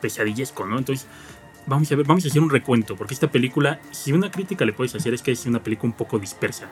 pesadillesco, 0.01 0.65
¿no? 0.65 0.77
Entonces, 0.77 1.07
vamos 1.67 1.91
a 1.91 1.95
ver, 1.95 2.05
vamos 2.05 2.25
a 2.25 2.27
hacer 2.27 2.41
un 2.41 2.49
recuento, 2.49 2.95
porque 2.95 3.13
esta 3.13 3.31
película, 3.31 3.79
si 3.91 4.11
una 4.11 4.29
crítica 4.31 4.65
le 4.65 4.73
puedes 4.73 4.93
hacer 4.95 5.13
es 5.13 5.21
que 5.21 5.31
es 5.31 5.45
una 5.45 5.63
película 5.63 5.91
un 5.91 5.97
poco 5.97 6.19
dispersa, 6.19 6.69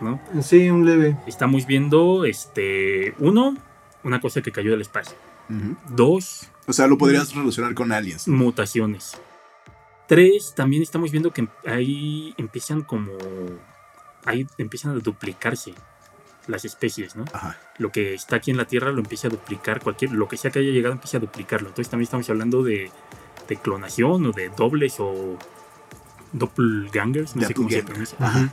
¿no? 0.00 0.20
Sí, 0.42 0.70
un 0.70 0.84
leve. 0.86 1.16
Estamos 1.26 1.66
viendo, 1.66 2.24
este, 2.24 3.14
uno, 3.18 3.56
una 4.04 4.20
cosa 4.20 4.42
que 4.42 4.52
cayó 4.52 4.70
del 4.72 4.82
espacio. 4.82 5.16
Dos, 5.90 6.48
O 6.66 6.72
sea, 6.72 6.86
lo 6.86 6.96
podrías 6.96 7.34
relacionar 7.34 7.74
con 7.74 7.92
aliens. 7.92 8.26
mutaciones. 8.28 9.18
Tres, 10.08 10.54
también 10.54 10.82
estamos 10.82 11.10
viendo 11.10 11.30
que 11.32 11.48
ahí 11.66 12.34
empiezan 12.38 12.82
como, 12.82 13.12
ahí 14.24 14.46
empiezan 14.58 14.92
a 14.92 14.94
duplicarse 14.94 15.74
las 16.46 16.64
especies, 16.64 17.16
¿no? 17.16 17.24
Ajá. 17.32 17.56
lo 17.78 17.90
que 17.92 18.14
está 18.14 18.36
aquí 18.36 18.50
en 18.50 18.56
la 18.56 18.64
Tierra 18.64 18.90
lo 18.92 19.00
empieza 19.00 19.28
a 19.28 19.30
duplicar, 19.30 19.80
cualquier, 19.80 20.12
lo 20.12 20.28
que 20.28 20.36
sea 20.36 20.50
que 20.50 20.58
haya 20.58 20.70
llegado 20.70 20.92
empieza 20.92 21.18
a 21.18 21.20
duplicarlo. 21.20 21.68
Entonces 21.68 21.90
también 21.90 22.04
estamos 22.04 22.28
hablando 22.30 22.62
de, 22.62 22.90
de 23.48 23.56
clonación 23.56 24.26
o 24.26 24.32
de 24.32 24.48
dobles 24.50 24.96
o 24.98 25.38
doppelgangers, 26.32 27.36
no 27.36 27.46
sé 27.46 27.54
cómo 27.54 27.68
se 27.70 27.82
pronuncia. 27.82 28.18
Ajá. 28.20 28.52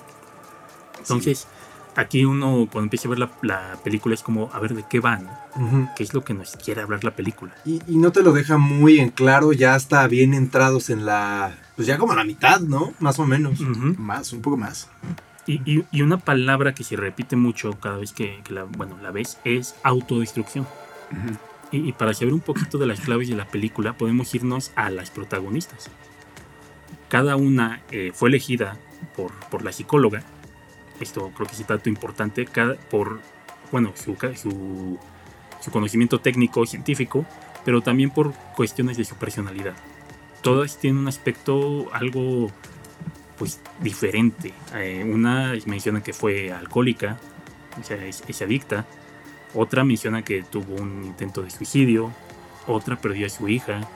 Entonces, 0.99 1.47
aquí 1.95 2.25
uno 2.25 2.67
cuando 2.71 2.85
empieza 2.85 3.07
a 3.07 3.09
ver 3.09 3.19
la, 3.19 3.31
la 3.41 3.77
película 3.83 4.13
es 4.13 4.21
como, 4.21 4.49
a 4.53 4.59
ver, 4.59 4.73
¿de 4.75 4.85
qué 4.89 4.99
van? 4.99 5.29
Ujú. 5.55 5.87
¿Qué 5.95 6.03
es 6.03 6.13
lo 6.13 6.23
que 6.23 6.33
nos 6.33 6.55
quiere 6.57 6.81
hablar 6.81 7.03
la 7.03 7.15
película? 7.15 7.55
Y, 7.65 7.81
y 7.87 7.97
no 7.97 8.11
te 8.11 8.21
lo 8.21 8.33
deja 8.33 8.57
muy 8.57 8.99
en 8.99 9.09
claro, 9.09 9.53
ya 9.53 9.75
está 9.75 10.07
bien 10.07 10.33
entrados 10.33 10.89
en 10.89 11.05
la. 11.05 11.57
Pues 11.75 11.87
ya 11.87 11.97
como 11.97 12.11
a 12.13 12.15
la 12.15 12.23
mitad, 12.25 12.59
¿no? 12.59 12.93
Más 12.99 13.17
o 13.19 13.25
menos. 13.25 13.59
Más, 13.61 14.33
un 14.33 14.41
poco 14.41 14.57
más. 14.57 14.89
Y, 15.51 15.61
y- 15.79 15.85
y 15.91 16.01
una 16.01 16.17
palabra 16.17 16.73
que 16.73 16.83
se 16.83 16.95
repite 16.95 17.35
mucho 17.35 17.79
cada 17.79 17.97
vez 17.97 18.13
que, 18.13 18.39
que 18.43 18.53
la, 18.53 18.63
bueno, 18.65 18.97
la 19.01 19.11
ves 19.11 19.39
es 19.43 19.75
autodestrucción. 19.83 20.65
Ujú. 21.11 21.37
Y, 21.71 21.89
y 21.89 21.93
para 21.93 22.13
saber 22.13 22.33
un 22.33 22.39
poquito 22.39 22.77
de 22.77 22.87
las 22.87 22.99
claves 22.99 23.29
de 23.29 23.35
la 23.35 23.45
película, 23.45 23.93
podemos 23.93 24.33
irnos 24.35 24.71
a 24.75 24.89
las 24.89 25.09
protagonistas. 25.11 25.89
Cada 27.09 27.35
una 27.35 27.81
eh, 27.91 28.11
fue 28.13 28.29
elegida 28.29 28.77
por, 29.15 29.31
por 29.49 29.63
la 29.63 29.71
psicóloga. 29.71 30.23
Esto 30.99 31.31
creo 31.35 31.47
que 31.47 31.53
es 31.53 31.59
un 31.59 31.67
dato 31.67 31.89
importante. 31.89 32.45
Cada, 32.45 32.75
por 32.75 33.19
bueno, 33.71 33.93
su, 33.95 34.15
su, 34.35 34.99
su 35.61 35.71
conocimiento 35.71 36.19
técnico, 36.19 36.65
científico, 36.65 37.25
pero 37.65 37.81
también 37.81 38.09
por 38.11 38.33
cuestiones 38.55 38.97
de 38.97 39.05
su 39.05 39.15
personalidad. 39.15 39.73
Todas 40.41 40.77
tienen 40.77 41.01
un 41.01 41.07
aspecto 41.07 41.87
algo 41.93 42.49
pues 43.39 43.61
diferente. 43.81 44.53
Eh, 44.75 45.03
una 45.03 45.53
menciona 45.65 46.03
que 46.03 46.13
fue 46.13 46.51
alcohólica, 46.51 47.17
o 47.79 47.83
sea, 47.83 48.05
es, 48.05 48.23
es 48.27 48.41
adicta. 48.41 48.85
Otra 49.55 49.83
menciona 49.83 50.21
que 50.23 50.43
tuvo 50.43 50.75
un 50.75 51.05
intento 51.05 51.41
de 51.41 51.49
suicidio. 51.49 52.11
Otra 52.67 52.97
perdió 53.01 53.25
a 53.25 53.29
su 53.29 53.47
hija. 53.47 53.89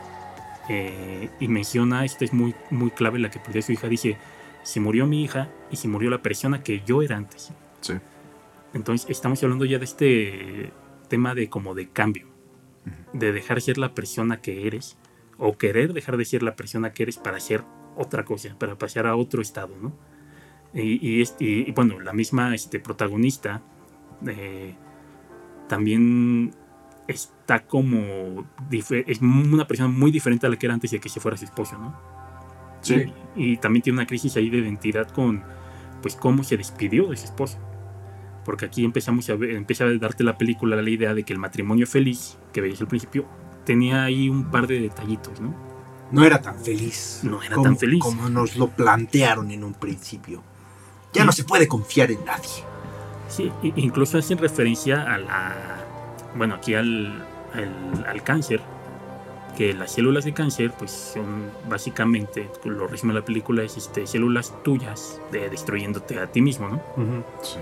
eh, 0.70 1.30
y 1.42 1.48
menciona, 1.50 2.06
esta 2.06 2.24
es 2.24 2.32
muy, 2.34 2.56
muy 2.72 2.90
clave, 2.90 3.20
la 3.20 3.30
que 3.30 3.38
perdió 3.40 3.60
a 3.60 3.64
su 3.64 3.74
hija. 3.74 3.88
Dice, 3.90 4.18
se 4.64 4.80
murió 4.80 5.06
mi 5.06 5.24
hija 5.24 5.50
y 5.70 5.76
se 5.76 5.90
murió 5.90 6.10
la 6.10 6.22
persona 6.22 6.64
que 6.64 6.82
yo 6.86 7.02
era 7.02 7.18
antes. 7.18 7.52
Sí. 7.82 7.94
Entonces 8.74 9.10
estamos 9.10 9.44
hablando 9.44 9.66
ya 9.66 9.78
de 9.78 9.86
este 9.86 10.72
tema 11.10 11.36
de 11.36 11.50
como 11.50 11.76
de 11.76 11.90
cambio. 11.90 12.28
De 13.12 13.32
dejar 13.32 13.62
ser 13.62 13.78
la 13.78 13.94
persona 13.94 14.42
que 14.42 14.66
eres. 14.68 14.98
O 15.38 15.58
querer 15.58 15.94
dejar 15.94 16.16
de 16.18 16.26
ser 16.26 16.44
la 16.44 16.56
persona 16.56 16.94
que 16.94 17.04
eres 17.04 17.18
para 17.18 17.40
ser 17.40 17.64
otra 17.96 18.26
cosa, 18.26 18.56
para 18.58 18.78
pasar 18.78 19.08
a 19.08 19.16
otro 19.16 19.42
estado, 19.42 19.76
¿no? 19.82 19.94
Y, 20.74 21.00
y 21.08 21.22
este- 21.22 21.44
y- 21.46 21.72
bueno, 21.72 22.00
la 22.00 22.14
misma 22.14 22.56
este, 22.56 22.80
protagonista 22.80 23.62
eh, 24.26 24.76
también 25.68 26.52
está 27.08 27.66
como 27.66 28.46
es 28.72 29.22
una 29.22 29.68
persona 29.68 29.90
muy 29.90 30.12
diferente 30.12 30.48
a 30.48 30.50
la 30.50 30.56
que 30.56 30.66
era 30.66 30.74
antes 30.74 30.92
de 30.92 31.00
que 31.00 31.10
se 31.10 31.20
fuera 31.20 31.38
su 31.38 31.46
esposo, 31.46 31.78
¿no? 31.78 31.96
Sí. 32.82 33.06
Y, 33.36 33.54
y 33.54 33.58
también 33.58 33.84
tiene 33.84 34.00
una 34.00 34.08
crisis 34.08 34.36
ahí 34.38 34.50
de 34.50 34.58
identidad 34.58 35.08
con, 35.10 35.44
pues, 36.02 36.16
cómo 36.16 36.44
se 36.44 36.58
despidió 36.58 37.08
de 37.08 37.18
su 37.18 37.26
esposo. 37.26 37.60
Porque 38.46 38.66
aquí 38.66 38.84
empezamos 38.84 39.30
a 39.30 39.36
ver, 39.36 39.52
empieza 39.52 39.86
a 39.86 39.94
darte 39.98 40.24
la 40.24 40.38
película 40.38 40.76
la 40.82 40.90
idea 40.90 41.14
de 41.14 41.24
que 41.24 41.32
el 41.34 41.40
matrimonio 41.40 41.88
feliz, 41.88 42.38
que 42.52 42.60
veías 42.62 42.82
al 42.82 42.88
principio, 42.88 43.26
tenía 43.66 44.04
ahí 44.04 44.28
un 44.28 44.52
par 44.52 44.68
de 44.68 44.82
detallitos, 44.82 45.40
¿no? 45.40 45.56
No 46.14 46.24
era 46.26 46.42
tan 46.42 46.58
feliz. 46.60 47.20
No 47.24 47.42
era 47.44 47.56
como- 47.56 47.66
tan 47.66 47.78
feliz. 47.78 48.00
Como 48.02 48.30
nos 48.30 48.56
lo 48.56 48.68
plantearon 48.70 49.52
en 49.52 49.64
un 49.64 49.74
principio. 49.74 50.42
Ya 51.14 51.26
no 51.26 51.32
se 51.32 51.44
puede 51.44 51.68
confiar 51.68 52.12
en 52.12 52.24
nadie. 52.26 52.50
Sí, 53.30 53.52
incluso 53.76 54.18
hacen 54.18 54.38
referencia 54.38 55.02
a 55.14 55.18
la. 55.18 55.56
Bueno, 56.36 56.56
aquí 56.56 56.74
al, 56.76 57.26
al, 57.54 58.06
al 58.08 58.24
cáncer. 58.24 58.62
Que 59.58 59.72
las 59.74 59.92
células 59.92 60.26
de 60.26 60.34
cáncer, 60.34 60.72
pues 60.78 60.90
son 61.14 61.52
básicamente, 61.70 62.50
lo 62.64 62.88
resume 62.88 63.14
la 63.14 63.24
película, 63.24 63.62
es 63.62 63.78
este, 63.78 64.08
células 64.08 64.52
tuyas 64.64 65.20
de, 65.32 65.48
destruyéndote 65.50 66.20
a 66.20 66.26
ti 66.26 66.42
mismo, 66.42 66.70
¿no? 66.70 66.82
Sí. 67.44 67.58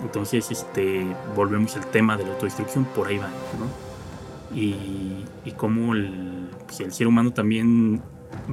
Entonces, 0.00 0.50
este, 0.50 1.06
volvemos 1.36 1.76
al 1.76 1.86
tema 1.86 2.16
de 2.16 2.24
la 2.24 2.32
autodestrucción, 2.32 2.86
por 2.86 3.06
ahí 3.06 3.18
va, 3.18 3.28
¿no? 3.28 4.56
Y, 4.56 5.24
y 5.44 5.52
cómo 5.56 5.94
el, 5.94 6.37
pues, 6.68 6.80
el 6.80 6.92
ser 6.92 7.06
humano 7.06 7.32
también 7.32 8.02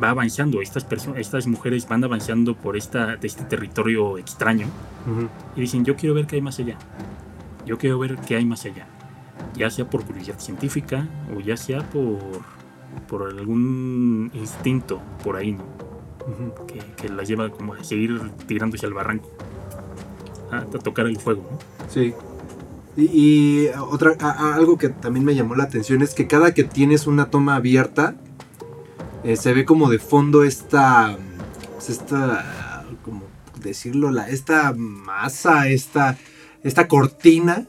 va 0.01 0.09
avanzando, 0.09 0.61
estas, 0.61 0.85
personas, 0.85 1.19
estas 1.19 1.47
mujeres 1.47 1.85
van 1.87 2.01
avanzando 2.03 2.55
por 2.55 2.77
esta, 2.77 3.17
de 3.17 3.27
este 3.27 3.43
territorio 3.43 4.17
extraño 4.17 4.67
y 5.55 5.61
dicen, 5.61 5.83
yo 5.83 5.97
quiero 5.97 6.15
ver 6.15 6.25
qué 6.25 6.37
hay 6.37 6.41
más 6.41 6.57
allá, 6.59 6.77
yo 7.65 7.77
quiero 7.77 7.99
ver 7.99 8.17
qué 8.25 8.37
hay 8.37 8.45
más 8.45 8.63
allá, 8.65 8.87
ya 9.53 9.69
sea 9.69 9.89
por 9.89 10.05
curiosidad 10.05 10.39
científica 10.39 11.07
o 11.35 11.41
ya 11.41 11.57
sea 11.57 11.81
por, 11.89 12.19
por 13.07 13.27
algún 13.27 14.31
instinto 14.33 15.01
por 15.23 15.35
ahí, 15.35 15.51
¿no? 15.51 15.65
Que, 16.65 16.79
que 16.95 17.09
las 17.09 17.27
lleva 17.27 17.49
como 17.49 17.73
a 17.73 17.83
seguir 17.83 18.31
tirándose 18.47 18.85
al 18.85 18.93
barranco, 18.93 19.29
a, 20.51 20.59
a 20.59 20.65
tocar 20.65 21.05
el 21.05 21.17
fuego, 21.17 21.43
¿no? 21.51 21.59
Sí. 21.89 22.13
Y, 22.97 23.03
y 23.13 23.67
otra, 23.89 24.13
a- 24.19 24.31
a- 24.51 24.55
algo 24.55 24.77
que 24.77 24.89
también 24.89 25.25
me 25.25 25.35
llamó 25.35 25.55
la 25.55 25.65
atención 25.65 26.01
es 26.01 26.13
que 26.13 26.27
cada 26.27 26.53
que 26.53 26.63
tienes 26.63 27.07
una 27.07 27.29
toma 27.29 27.55
abierta, 27.55 28.15
eh, 29.23 29.35
se 29.35 29.53
ve 29.53 29.65
como 29.65 29.89
de 29.89 29.99
fondo 29.99 30.43
esta, 30.43 31.17
pues 31.73 31.89
esta, 31.89 32.85
como 33.03 33.23
decirlo, 33.61 34.11
la, 34.11 34.29
esta 34.29 34.73
masa, 34.77 35.67
esta, 35.67 36.17
esta 36.63 36.87
cortina, 36.87 37.65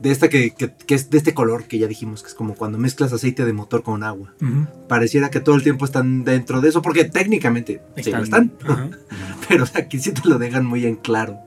de 0.00 0.10
esta 0.10 0.28
que, 0.28 0.50
que- 0.50 0.74
que 0.74 0.94
es 0.96 1.08
de 1.10 1.18
este 1.18 1.34
color 1.34 1.64
que 1.64 1.78
ya 1.78 1.86
dijimos 1.86 2.22
que 2.22 2.28
es 2.28 2.34
como 2.34 2.54
cuando 2.56 2.78
mezclas 2.78 3.12
aceite 3.12 3.44
de 3.44 3.52
motor 3.52 3.82
con 3.84 4.02
agua. 4.02 4.34
Pareciera 4.88 5.30
que 5.30 5.38
todo 5.40 5.54
el 5.54 5.62
tiempo 5.62 5.84
están 5.84 6.24
dentro 6.24 6.60
de 6.60 6.70
eso, 6.70 6.82
porque 6.82 7.04
técnicamente 7.04 7.80
sí 8.02 8.10
lo 8.10 8.24
están, 8.24 8.52
pero 9.48 9.64
aquí 9.74 10.00
sí 10.00 10.10
te 10.12 10.28
lo 10.28 10.38
dejan 10.38 10.66
muy 10.66 10.84
en 10.84 10.96
claro. 10.96 11.38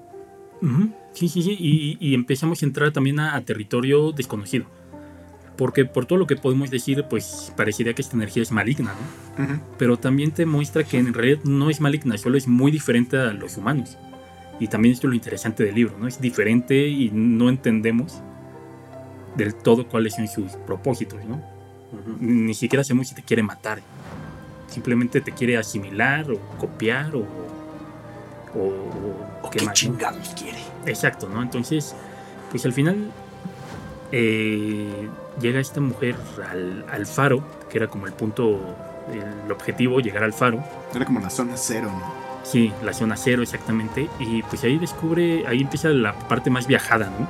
Ujú. 0.62 0.90
Sí, 1.18 1.28
sí, 1.30 1.42
sí. 1.42 1.58
Y, 1.60 1.98
y 2.00 2.14
empezamos 2.14 2.62
a 2.62 2.66
entrar 2.66 2.92
también 2.92 3.20
a, 3.20 3.36
a 3.36 3.42
territorio 3.42 4.12
desconocido. 4.12 4.66
Porque 5.58 5.86
por 5.86 6.06
todo 6.06 6.20
lo 6.20 6.28
que 6.28 6.36
podemos 6.36 6.70
decir, 6.70 7.04
pues 7.10 7.52
parecería 7.58 7.94
que 7.94 8.04
esta 8.04 8.16
energía 8.16 8.44
es 8.44 8.52
maligna, 8.52 8.94
¿no? 8.94 9.44
Ujú. 9.44 9.60
Pero 9.80 9.98
también 9.98 10.32
te 10.32 10.46
muestra 10.46 10.84
que 10.84 11.00
en 11.00 11.12
realidad 11.12 11.40
no 11.46 11.72
es 11.72 11.82
maligna, 11.82 12.16
solo 12.20 12.38
es 12.38 12.48
muy 12.48 12.72
diferente 12.72 13.18
a 13.18 13.34
los 13.34 13.58
humanos. 13.58 13.98
Y 14.60 14.68
también 14.68 14.94
esto 14.94 15.08
es 15.08 15.10
lo 15.10 15.16
interesante 15.16 15.64
del 15.64 15.74
libro, 15.74 15.98
¿no? 15.98 16.08
Es 16.08 16.22
diferente 16.22 16.88
y 16.88 17.10
no 17.12 17.50
entendemos 17.50 18.22
del 19.36 19.56
todo 19.56 19.88
cuáles 19.88 20.16
son 20.16 20.28
sus 20.28 20.52
propósitos, 20.68 21.26
¿no? 21.26 21.42
Ni 22.20 22.54
siquiera 22.54 22.84
sabemos 22.84 23.08
si 23.08 23.16
te 23.16 23.24
quiere 23.24 23.42
matar. 23.42 23.82
Simplemente 24.68 25.22
te 25.22 25.32
quiere 25.32 25.58
asimilar 25.58 26.30
o 26.30 26.40
copiar 26.60 27.16
o... 27.16 27.22
o, 28.54 29.27
o 29.42 29.48
¿O 29.48 29.50
qué 29.50 29.60
qué 29.60 29.68
chingados 29.74 30.30
quiere? 30.30 30.60
Exacto, 30.86 31.28
¿no? 31.30 31.42
Entonces, 31.42 31.96
pues 32.52 32.66
al 32.66 32.74
final 32.74 33.12
eh, 34.12 35.08
llega 35.42 35.60
esta 35.60 35.82
mujer 35.82 36.16
al, 36.50 36.86
al 36.92 37.06
faro, 37.06 37.44
que 37.70 37.78
era 37.78 37.88
como 37.88 38.08
el 38.08 38.14
punto, 38.14 38.60
el 39.12 39.52
objetivo, 39.52 40.00
llegar 40.00 40.24
al 40.24 40.34
faro. 40.34 40.64
Era 40.96 41.06
como 41.06 41.20
la 41.20 41.30
zona 41.30 41.54
cero, 41.58 41.92
¿no? 41.92 42.28
Sí, 42.44 42.72
la 42.84 42.94
zona 42.94 43.18
cero 43.18 43.42
exactamente. 43.44 44.10
Y 44.20 44.42
pues 44.44 44.64
ahí 44.64 44.78
descubre, 44.78 45.46
ahí 45.48 45.62
empieza 45.62 45.90
la 45.90 46.14
parte 46.14 46.50
más 46.50 46.68
viajada, 46.68 47.10
¿no? 47.20 47.28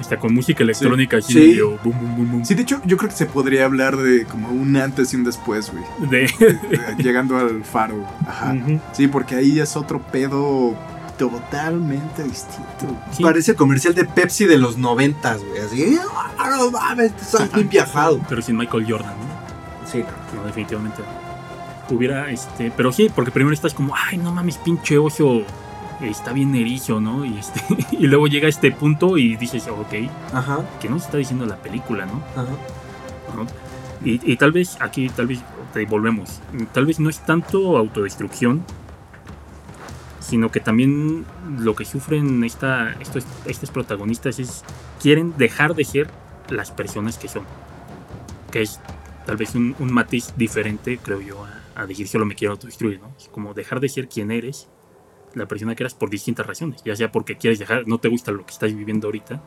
Hasta 0.00 0.16
con 0.18 0.34
música 0.34 0.64
electrónica 0.64 1.18
así 1.18 1.34
Sí. 1.34 1.38
medio 1.38 1.78
bum, 1.84 2.30
bum. 2.32 2.44
Sí, 2.44 2.54
de 2.54 2.62
hecho, 2.62 2.80
yo 2.84 2.96
creo 2.96 3.10
que 3.10 3.16
se 3.16 3.26
podría 3.26 3.64
hablar 3.64 3.96
de 3.96 4.24
como 4.24 4.48
un 4.48 4.76
antes 4.76 5.12
y 5.12 5.16
un 5.16 5.22
después, 5.24 5.70
güey. 5.70 5.84
De, 6.10 6.24
Eh, 6.40 6.94
Llegando 6.98 7.36
al 7.36 7.62
faro. 7.62 8.04
Ajá. 8.26 8.56
Sí, 8.92 9.06
porque 9.06 9.36
ahí 9.36 9.60
es 9.60 9.76
otro 9.76 10.00
pedo 10.00 10.74
totalmente 11.18 12.22
distinto. 12.24 12.86
Sí. 13.12 13.22
Parece 13.22 13.54
comercial 13.54 13.94
de 13.94 14.04
Pepsi 14.04 14.44
de 14.46 14.58
los 14.58 14.76
noventas, 14.78 15.42
güey. 15.44 15.60
Así, 15.60 15.98
"Ah, 16.38 16.50
no 16.58 16.70
mames, 16.70 17.12
estás 17.20 17.52
bien 17.52 17.68
viajado. 17.68 18.20
Pero 18.28 18.42
sin 18.42 18.56
Michael 18.56 18.86
Jordan, 18.88 19.14
¿no? 19.16 19.88
Sí, 19.90 20.04
No, 20.34 20.44
definitivamente. 20.44 20.98
no. 21.02 21.94
Hubiera, 21.96 22.30
este, 22.30 22.70
pero 22.74 22.92
sí, 22.92 23.10
porque 23.14 23.30
primero 23.30 23.52
estás 23.54 23.74
como, 23.74 23.94
ay, 23.94 24.16
no 24.16 24.32
mames, 24.32 24.56
pinche 24.56 24.96
oso, 24.98 25.42
está 26.00 26.32
bien 26.32 26.54
erizo, 26.54 26.98
¿no? 27.00 27.24
Y, 27.26 27.36
este, 27.38 27.60
y 27.92 28.06
luego 28.06 28.26
llega 28.26 28.48
este 28.48 28.72
punto 28.72 29.18
y 29.18 29.36
dices, 29.36 29.68
ok, 29.68 30.10
Ajá, 30.32 30.60
¿qué 30.80 30.88
nos 30.88 31.04
está 31.04 31.18
diciendo 31.18 31.44
la 31.46 31.56
película, 31.56 32.06
no? 32.06 32.22
ajá. 32.32 32.48
¿No? 33.36 33.46
Y, 34.04 34.20
y 34.32 34.36
tal 34.36 34.52
vez 34.52 34.76
aquí, 34.80 35.08
tal 35.10 35.26
vez, 35.26 35.40
te 35.72 35.84
volvemos, 35.86 36.40
tal 36.72 36.86
vez 36.86 36.98
no 37.00 37.10
es 37.10 37.18
tanto 37.20 37.76
autodestrucción, 37.76 38.64
sino 40.24 40.50
que 40.50 40.60
también 40.60 41.26
lo 41.58 41.74
que 41.76 41.84
sufren 41.84 42.44
esta, 42.44 42.92
estos, 43.00 43.26
estos 43.44 43.70
protagonistas 43.70 44.38
es, 44.38 44.64
quieren 45.00 45.36
dejar 45.36 45.74
de 45.74 45.84
ser 45.84 46.08
las 46.48 46.70
personas 46.70 47.18
que 47.18 47.28
son, 47.28 47.44
que 48.50 48.62
es 48.62 48.80
tal 49.26 49.36
vez 49.36 49.54
un, 49.54 49.76
un 49.78 49.92
matiz 49.92 50.32
diferente, 50.36 50.98
creo 50.98 51.20
yo, 51.20 51.44
a, 51.44 51.60
a 51.74 51.86
decir 51.86 52.08
solo 52.08 52.24
me 52.24 52.34
quiero 52.34 52.52
autodestruir, 52.52 53.00
¿no? 53.00 53.14
Es 53.18 53.28
como 53.28 53.52
dejar 53.52 53.80
de 53.80 53.88
ser 53.88 54.08
quien 54.08 54.30
eres, 54.30 54.68
la 55.34 55.46
persona 55.46 55.74
que 55.74 55.82
eras 55.82 55.94
por 55.94 56.08
distintas 56.08 56.46
razones, 56.46 56.82
ya 56.84 56.96
sea 56.96 57.12
porque 57.12 57.36
quieres 57.36 57.58
dejar, 57.58 57.86
no 57.86 57.98
te 57.98 58.08
gusta 58.08 58.32
lo 58.32 58.46
que 58.46 58.52
estás 58.52 58.74
viviendo 58.74 59.08
ahorita, 59.08 59.42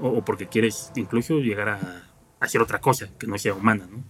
o, 0.00 0.08
o 0.08 0.24
porque 0.24 0.48
quieres 0.48 0.92
incluso 0.96 1.38
llegar 1.38 1.70
a, 1.70 1.76
a 1.76 2.44
hacer 2.44 2.60
otra 2.60 2.80
cosa 2.80 3.08
que 3.18 3.26
no 3.26 3.38
sea 3.38 3.54
humana, 3.54 3.86
¿no? 3.90 4.04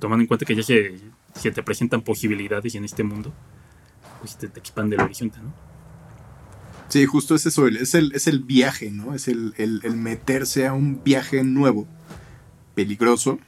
Tomando 0.00 0.22
en 0.22 0.26
cuenta 0.26 0.44
que 0.44 0.56
ya 0.56 0.64
se, 0.64 0.98
se 1.34 1.52
te 1.52 1.62
presentan 1.62 2.02
posibilidades 2.02 2.74
en 2.74 2.84
este 2.84 3.04
mundo, 3.04 3.32
pues 4.22 4.36
te, 4.38 4.48
te 4.48 4.60
expande 4.60 4.94
el 4.96 5.02
horizonte, 5.02 5.38
¿no? 5.42 5.52
Sí, 6.88 7.04
justo 7.06 7.34
es 7.34 7.44
eso, 7.46 7.66
es 7.66 7.94
el, 7.94 8.12
es 8.14 8.26
el 8.26 8.40
viaje, 8.40 8.90
¿no? 8.90 9.14
Es 9.14 9.26
el, 9.28 9.54
el- 9.58 9.80
el 9.82 9.96
meterse 9.96 10.66
a 10.66 10.72
un 10.74 11.02
viaje 11.02 11.42
nuevo, 11.42 11.86
peligroso, 12.74 13.38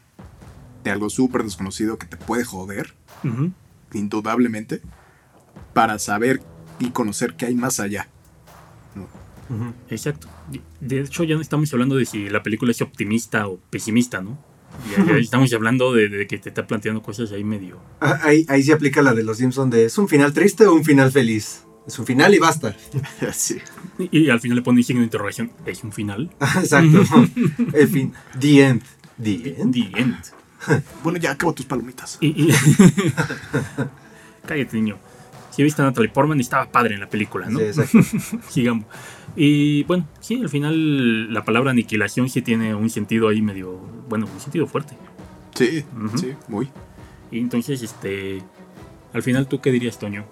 de 0.83 0.91
algo 0.91 1.09
súper 1.11 1.45
desconocido 1.45 1.99
que 1.99 2.07
te 2.07 2.17
puede 2.17 2.45
joder, 2.45 2.95
indudablemente, 3.93 4.81
para 5.73 5.99
saber 5.99 6.43
y 6.79 6.91
conocer 6.91 7.35
qué 7.37 7.47
hay 7.47 7.55
más 7.55 7.81
allá. 7.81 8.09
Exacto. 9.91 10.29
De 10.81 11.01
hecho, 11.01 11.23
ya 11.25 11.35
no 11.35 11.41
estamos 11.43 11.73
hablando 11.73 11.97
de 11.97 12.07
si 12.07 12.29
la 12.31 12.43
película 12.43 12.71
es 12.73 12.81
optimista 12.83 13.47
o 13.47 13.59
pesimista, 13.71 14.21
¿no? 14.23 14.39
Ya, 14.97 15.05
ya 15.07 15.17
estamos 15.17 15.53
hablando 15.55 15.93
de, 15.95 16.09
de 16.09 16.27
que 16.27 16.39
te 16.39 16.51
está 16.51 16.67
planteando 16.67 17.03
cosas 17.03 17.33
ahí 17.33 17.43
medio. 17.45 17.79
Ah, 18.01 18.19
Ahí, 18.23 18.45
ahí 18.49 18.63
se 18.63 18.73
aplica 18.73 19.01
la 19.03 19.15
de 19.15 19.23
los 19.23 19.39
Simpsons 19.39 19.71
de 19.73 19.87
¿es 19.87 19.97
un 19.99 20.09
final 20.09 20.33
triste 20.33 20.67
o 20.67 20.75
un 20.75 20.85
final 20.85 21.11
feliz? 21.11 21.65
Es 21.87 21.99
un 21.99 22.07
final 22.07 22.35
y 22.35 22.39
basta. 22.39 22.75
sí. 23.33 23.59
Y, 23.99 24.19
y 24.21 24.31
al 24.31 24.41
final 24.41 24.57
le 24.57 24.63
pone 24.63 24.79
un 24.81 24.85
signo 24.85 25.01
de 25.01 25.07
interrogación. 25.07 25.51
¿Es 25.67 25.83
un 25.85 25.93
final? 25.93 26.31
Exacto. 26.59 27.03
El 27.73 27.89
fin. 27.89 28.13
The 28.39 28.63
end. 28.67 28.83
The 29.23 29.57
end. 29.59 29.73
The 29.75 30.01
end. 30.01 30.17
Bueno, 31.03 31.19
ya 31.19 31.33
acabo 31.33 31.53
tus 31.55 31.67
palomitas. 31.67 32.17
Y, 32.21 32.29
y- 32.29 32.55
Cállate, 34.47 34.77
niño. 34.77 34.99
Si 35.51 35.63
viste 35.63 35.83
a 35.83 35.85
Natalie 35.85 36.11
Portman, 36.11 36.41
estaba 36.41 36.67
padre 36.71 36.95
en 36.95 37.01
la 37.01 37.09
película, 37.09 37.49
¿no? 37.49 37.59
Sí, 37.61 37.65
exacto. 37.67 37.99
Sigamos. 38.51 38.87
Y 39.37 39.83
bueno, 39.85 40.07
sí, 40.21 40.41
al 40.41 40.49
final 40.49 41.33
la 41.33 41.45
palabra 41.45 41.73
aniquilación 41.73 42.29
sí 42.29 42.41
tiene 42.43 42.75
un 42.75 42.89
sentido 42.91 43.29
ahí 43.29 43.43
medio. 43.43 43.73
Bueno, 44.09 44.27
un 44.33 44.41
sentido 44.41 44.67
fuerte. 44.67 44.97
Sí, 45.55 45.85
sí, 46.17 46.35
muy. 46.49 46.69
Y 47.31 47.39
entonces, 47.41 47.83
este. 47.83 48.43
Al 49.13 49.23
final, 49.23 49.47
¿tú 49.49 49.61
qué 49.61 49.71
dirías, 49.73 49.99
Toño? 49.99 50.25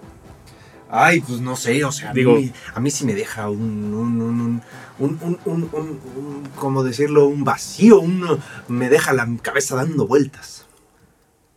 Ay, 0.89 1.21
pues 1.21 1.39
no 1.41 1.55
sé, 1.55 1.83
o 1.85 1.91
sea, 1.91 2.11
a, 2.11 2.13
Digo- 2.13 2.35
mí, 2.35 2.51
a 2.75 2.79
mí 2.79 2.91
sí 2.91 3.03
me 3.05 3.15
deja 3.15 3.49
un, 3.49 3.93
un, 3.93 4.21
un, 4.21 4.39
un, 4.39 4.61
un, 4.99 5.19
un, 5.19 5.39
un- 5.45 5.69
un- 5.73 5.99
un- 6.15 6.49
¿cómo 6.55 6.83
decirlo? 6.83 7.25
Un 7.25 7.43
vacío, 7.43 7.99
un, 7.99 8.23
me 8.67 8.89
deja 8.89 9.11
la 9.13 9.27
cabeza 9.41 9.75
dando 9.75 10.05
vueltas. 10.07 10.67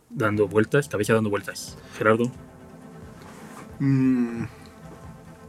Dando 0.09 0.47
vueltas, 0.47 0.87
cabeza 0.87 1.13
dando 1.13 1.29
vueltas. 1.29 1.77
Gerardo. 1.97 2.31
Mm, 3.79 4.43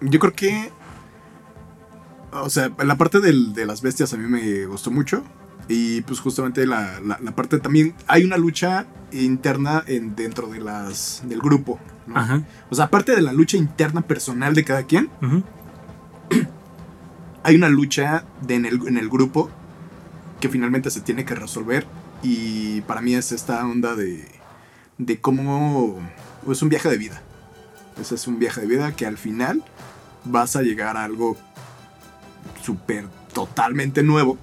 yo 0.03 0.19
creo 0.19 0.33
que. 0.35 0.71
O 2.33 2.51
sea, 2.51 2.71
la 2.85 2.97
parte 2.97 3.21
del- 3.21 3.53
de 3.55 3.67
las 3.67 3.83
bestias 3.83 4.13
a 4.13 4.17
mí 4.17 4.29
me 4.29 4.67
gustó 4.67 4.91
mucho. 4.91 5.23
Y 5.69 6.01
pues 6.03 6.21
justamente 6.21 6.67
la, 6.67 7.01
la- 7.01 7.19
la 7.23 7.33
parte 7.37 7.59
también, 7.59 7.95
hay 8.07 8.25
una 8.25 8.37
lucha 8.39 8.87
interna 9.13 9.85
en, 9.87 10.15
dentro 10.17 10.49
de 10.49 10.61
las, 10.61 11.23
del 11.27 11.41
grupo. 11.41 11.79
¿no? 12.07 12.17
Ajá. 12.17 12.43
O 12.71 12.75
sea, 12.75 12.87
aparte 12.87 13.15
de 13.15 13.21
la 13.23 13.33
lucha 13.33 13.57
interna 13.59 14.01
personal 14.03 14.55
de 14.55 14.65
cada 14.65 14.85
quien, 14.85 15.11
hay 17.43 17.57
una 17.57 17.69
lucha 17.69 18.25
de- 18.43 18.55
en, 18.57 18.67
el, 18.67 18.87
en 18.87 18.99
el 18.99 19.09
grupo 19.09 19.51
que 20.41 20.49
finalmente 20.49 20.91
se 20.91 21.01
tiene 21.01 21.25
que 21.25 21.35
resolver. 21.35 21.87
Y 22.23 22.81
para 22.83 23.01
mí 23.01 23.15
es 23.15 23.33
esta 23.33 23.65
onda 23.67 23.95
de, 23.95 24.27
de 24.99 25.21
cómo 25.21 25.99
es 26.51 26.63
un 26.63 26.69
viaje 26.69 26.89
de 26.91 26.99
vida. 26.99 27.23
Ese 28.01 28.15
es 28.17 28.27
un 28.27 28.39
viaje 28.39 28.61
de 28.61 28.67
vida 28.67 28.95
que 28.95 29.07
al 29.07 29.17
final 29.19 29.65
vas 30.25 30.57
a 30.57 30.63
llegar 30.63 30.97
a 30.97 31.05
algo 31.05 31.37
súper 32.69 33.07
totalmente 33.33 34.03
nuevo. 34.03 34.37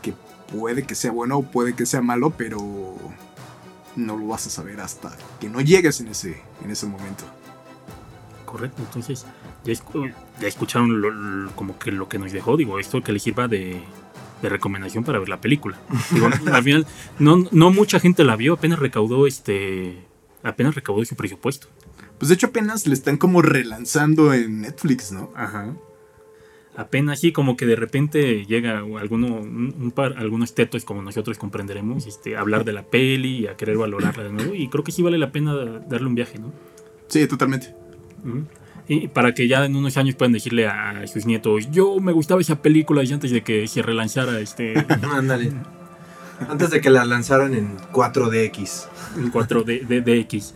Que 0.00 0.14
puede 0.50 0.84
que 0.86 0.94
sea 0.94 1.10
bueno 1.12 1.36
o 1.38 1.42
puede 1.42 1.74
que 1.74 1.84
sea 1.84 2.00
malo, 2.00 2.30
pero 2.30 2.58
no 3.94 4.16
lo 4.16 4.26
vas 4.28 4.46
a 4.46 4.50
saber 4.50 4.80
hasta 4.80 5.14
que 5.38 5.48
no 5.50 5.60
llegues 5.60 6.00
en 6.00 6.08
ese, 6.08 6.40
en 6.64 6.70
ese 6.70 6.86
momento. 6.86 7.24
Correcto, 8.46 8.80
entonces 8.82 9.26
ya, 9.64 9.72
escu- 9.74 10.14
ya 10.40 10.48
escucharon 10.48 11.00
lo- 11.02 11.10
lo- 11.10 11.50
como 11.56 11.78
que 11.78 11.90
lo 11.92 12.08
que 12.08 12.18
nos 12.18 12.32
dejó, 12.32 12.56
digo, 12.56 12.78
esto 12.78 13.02
que 13.02 13.12
les 13.12 13.22
sirva 13.22 13.48
de, 13.48 13.82
de 14.40 14.48
recomendación 14.48 15.04
para 15.04 15.18
ver 15.18 15.28
la 15.28 15.40
película. 15.40 15.76
Digo, 16.12 16.28
al 16.52 16.62
final, 16.62 16.86
no, 17.18 17.44
no 17.50 17.70
mucha 17.70 18.00
gente 18.00 18.24
la 18.24 18.36
vio, 18.36 18.54
apenas 18.54 18.78
recaudó 18.78 19.26
este 19.26 20.06
apenas 20.42 20.74
recaudó 20.74 21.04
su 21.04 21.16
presupuesto. 21.16 21.66
Pues 22.18 22.28
de 22.30 22.34
hecho 22.36 22.46
apenas 22.46 22.86
le 22.86 22.94
están 22.94 23.18
como 23.18 23.42
relanzando 23.42 24.32
en 24.32 24.62
Netflix, 24.62 25.10
¿no? 25.12 25.30
Ajá. 25.34 25.74
Apenas 26.76 27.20
sí, 27.20 27.32
como 27.32 27.56
que 27.56 27.64
de 27.64 27.74
repente 27.76 28.44
llega 28.44 28.78
alguno, 28.80 29.28
un, 29.40 29.74
un 29.80 29.90
par, 29.92 30.14
algunos 30.18 30.54
tetos 30.54 30.84
como 30.84 31.00
nosotros 31.02 31.38
comprenderemos, 31.38 32.06
este, 32.06 32.36
a 32.36 32.40
hablar 32.40 32.64
de 32.64 32.72
la 32.74 32.82
peli 32.84 33.38
y 33.40 33.46
a 33.46 33.56
querer 33.56 33.78
valorarla 33.78 34.24
de 34.24 34.32
nuevo. 34.32 34.54
Y 34.54 34.68
creo 34.68 34.84
que 34.84 34.92
sí 34.92 35.02
vale 35.02 35.16
la 35.18 35.32
pena 35.32 35.54
darle 35.88 36.06
un 36.06 36.14
viaje, 36.14 36.38
¿no? 36.38 36.52
Sí, 37.08 37.26
totalmente. 37.26 37.74
Ujú. 38.24 38.44
Y 38.88 39.08
para 39.08 39.32
que 39.34 39.48
ya 39.48 39.64
en 39.64 39.74
unos 39.74 39.96
años 39.96 40.14
puedan 40.16 40.32
decirle 40.32 40.66
a 40.68 41.06
sus 41.06 41.26
nietos, 41.26 41.70
yo 41.72 41.98
me 41.98 42.12
gustaba 42.12 42.40
esa 42.40 42.60
película 42.62 43.02
y 43.02 43.12
antes 43.12 43.30
de 43.30 43.42
que 43.42 43.66
se 43.68 43.82
relanzara 43.82 44.38
este 44.40 44.74
Ándale. 45.12 45.52
Antes 46.48 46.70
de 46.70 46.80
que 46.82 46.90
la 46.90 47.04
lanzaran 47.06 47.54
en 47.54 47.78
4DX. 47.92 48.86
en 49.16 49.32
4D 49.32 49.86
de- 49.86 50.00
DX. 50.02 50.54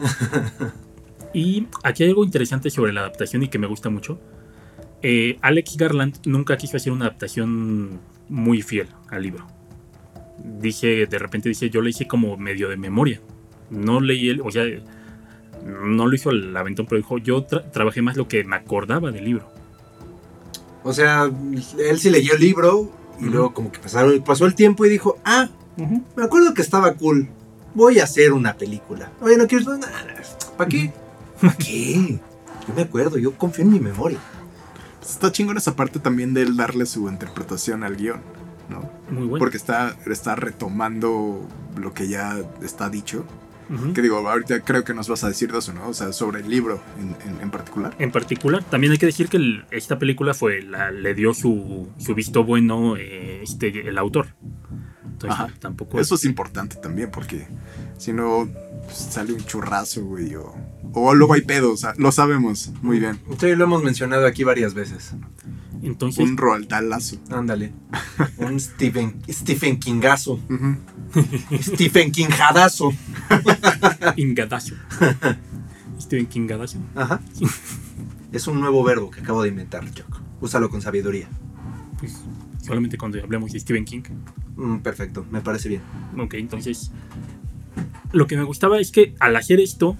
Y 1.33 1.66
aquí 1.83 2.02
hay 2.02 2.11
algo 2.11 2.24
interesante 2.24 2.70
sobre 2.70 2.92
la 2.92 3.00
adaptación 3.00 3.42
y 3.42 3.48
que 3.48 3.59
me 3.59 3.66
gusta 3.66 3.88
mucho. 3.88 4.20
Eh, 5.02 5.38
Alex 5.40 5.76
Garland 5.76 6.18
nunca 6.26 6.56
quiso 6.56 6.76
hacer 6.76 6.92
una 6.92 7.06
adaptación 7.06 8.00
muy 8.28 8.62
fiel 8.62 8.88
al 9.08 9.22
libro. 9.22 9.46
Dice, 10.60 11.06
de 11.06 11.18
repente 11.18 11.48
dice, 11.48 11.70
yo 11.70 11.80
le 11.82 11.90
hice 11.90 12.06
como 12.06 12.36
medio 12.36 12.68
de 12.68 12.76
memoria. 12.76 13.20
No 13.70 14.00
leí 14.00 14.28
el, 14.30 14.40
o 14.40 14.50
sea, 14.50 14.64
no 15.64 16.06
lo 16.06 16.14
hizo 16.14 16.30
al 16.30 16.56
aventón, 16.56 16.86
pero 16.86 16.98
dijo, 16.98 17.18
yo 17.18 17.46
tra- 17.46 17.70
trabajé 17.70 18.02
más 18.02 18.16
lo 18.16 18.28
que 18.28 18.44
me 18.44 18.56
acordaba 18.56 19.10
del 19.10 19.24
libro. 19.24 19.48
O 20.82 20.92
sea, 20.92 21.30
él 21.78 21.98
sí 21.98 22.10
leyó 22.10 22.34
el 22.34 22.40
libro 22.40 22.90
y 23.20 23.24
luego 23.26 23.52
como 23.52 23.70
que 23.70 23.78
pasaron, 23.78 24.22
pasó 24.22 24.46
el 24.46 24.54
tiempo 24.54 24.86
y 24.86 24.88
dijo, 24.88 25.18
ah, 25.24 25.48
me 26.16 26.24
acuerdo 26.24 26.54
que 26.54 26.62
estaba 26.62 26.94
cool. 26.94 27.28
Voy 27.74 28.00
a 28.00 28.04
hacer 28.04 28.32
una 28.32 28.54
película. 28.54 29.12
Oye, 29.20 29.36
no 29.36 29.46
quieres... 29.46 29.68
¿Para 30.56 30.68
qué? 30.68 30.92
¿Para 31.40 31.54
qué? 31.54 32.18
Yo 32.66 32.74
me 32.74 32.82
acuerdo, 32.82 33.18
yo 33.18 33.32
confío 33.36 33.64
en 33.64 33.70
mi 33.72 33.80
memoria. 33.80 34.18
Está 35.12 35.32
chingón 35.32 35.56
esa 35.56 35.76
parte 35.76 35.98
también 35.98 36.34
de 36.34 36.42
él 36.42 36.56
darle 36.56 36.86
su 36.86 37.08
interpretación 37.08 37.82
al 37.84 37.96
guion, 37.96 38.20
¿no? 38.68 38.90
Muy 39.10 39.26
bueno. 39.26 39.38
Porque 39.38 39.56
está, 39.56 39.96
está 40.06 40.36
retomando 40.36 41.46
lo 41.76 41.92
que 41.94 42.08
ya 42.08 42.38
está 42.62 42.88
dicho. 42.90 43.24
Que 43.94 44.02
digo, 44.02 44.16
ahorita 44.28 44.62
creo 44.62 44.82
que 44.82 44.92
nos 44.94 45.08
vas 45.08 45.22
a 45.22 45.28
decir 45.28 45.52
de 45.52 45.58
eso, 45.60 45.72
¿no? 45.72 45.86
O 45.90 45.94
sea, 45.94 46.12
sobre 46.12 46.40
el 46.40 46.50
libro 46.50 46.82
en, 46.98 47.10
en- 47.30 47.40
en 47.40 47.50
particular. 47.52 47.94
En 48.00 48.10
particular, 48.10 48.64
también 48.64 48.90
hay 48.92 48.98
que 48.98 49.06
decir 49.06 49.28
que 49.28 49.36
el- 49.36 49.64
esta 49.70 49.96
película 49.96 50.34
fue 50.34 50.60
la, 50.62 50.90
le 50.90 51.14
dio 51.14 51.32
su, 51.34 51.88
su 51.96 52.14
visto 52.16 52.42
bueno 52.42 52.96
eh, 52.96 53.42
este, 53.44 53.88
el 53.88 53.96
autor. 53.96 54.34
Entonces 55.04 55.38
Ajá. 55.38 55.50
tampoco 55.60 56.00
Eso 56.00 56.16
es 56.16 56.24
importante 56.24 56.76
también, 56.76 57.12
porque 57.12 57.46
si 57.96 58.12
no 58.12 58.48
pues, 58.90 59.12
sale 59.12 59.33
un 59.33 59.44
churrazo, 59.44 60.05
güey, 60.05 60.35
o, 60.35 60.53
o 60.92 61.14
luego 61.14 61.35
hay 61.35 61.42
pedos, 61.42 61.72
o 61.72 61.76
sea, 61.76 61.94
lo 61.96 62.11
sabemos 62.11 62.72
muy 62.83 62.98
bien. 62.98 63.20
Sí, 63.38 63.55
lo 63.55 63.64
hemos 63.64 63.83
mencionado 63.85 64.26
aquí 64.26 64.42
varias 64.44 64.74
veces. 64.74 65.14
Entonces, 65.83 66.29
Un 66.29 66.37
roldalazo. 66.37 67.16
Ándale. 67.31 67.72
Un 68.38 68.59
Stephen, 68.59 69.22
Stephen 69.29 69.79
Kingazo. 69.79 70.40
Stephen 71.62 72.11
Kinghadazo. 72.12 72.92
Ingadacio. 74.16 74.76
Steven 76.00 76.26
Kingadacio. 76.26 76.81
Ajá. 76.94 77.20
Es 78.33 78.46
un 78.46 78.61
nuevo 78.61 78.83
verbo 78.83 79.11
que 79.11 79.20
acabo 79.20 79.42
de 79.42 79.48
inventar, 79.50 79.88
Chuck. 79.92 80.20
Úsalo 80.40 80.68
con 80.68 80.83
sabiduría. 80.83 81.29
Pues, 81.98 82.14
solamente 82.62 82.98
cuando 82.98 83.22
hablemos 83.22 83.53
de 83.53 83.61
Stephen 83.61 83.85
King. 83.85 84.03
Mm, 84.57 84.79
perfecto, 84.79 85.24
me 85.31 85.40
parece 85.40 85.68
bien. 85.68 85.83
Ok, 86.18 86.35
entonces. 86.35 86.90
Lo 88.12 88.26
que 88.26 88.36
me 88.36 88.44
gustaba 88.44 88.78
es 88.80 88.90
que 88.90 89.14
al 89.20 89.36
hacer 89.36 89.60
esto, 89.60 89.96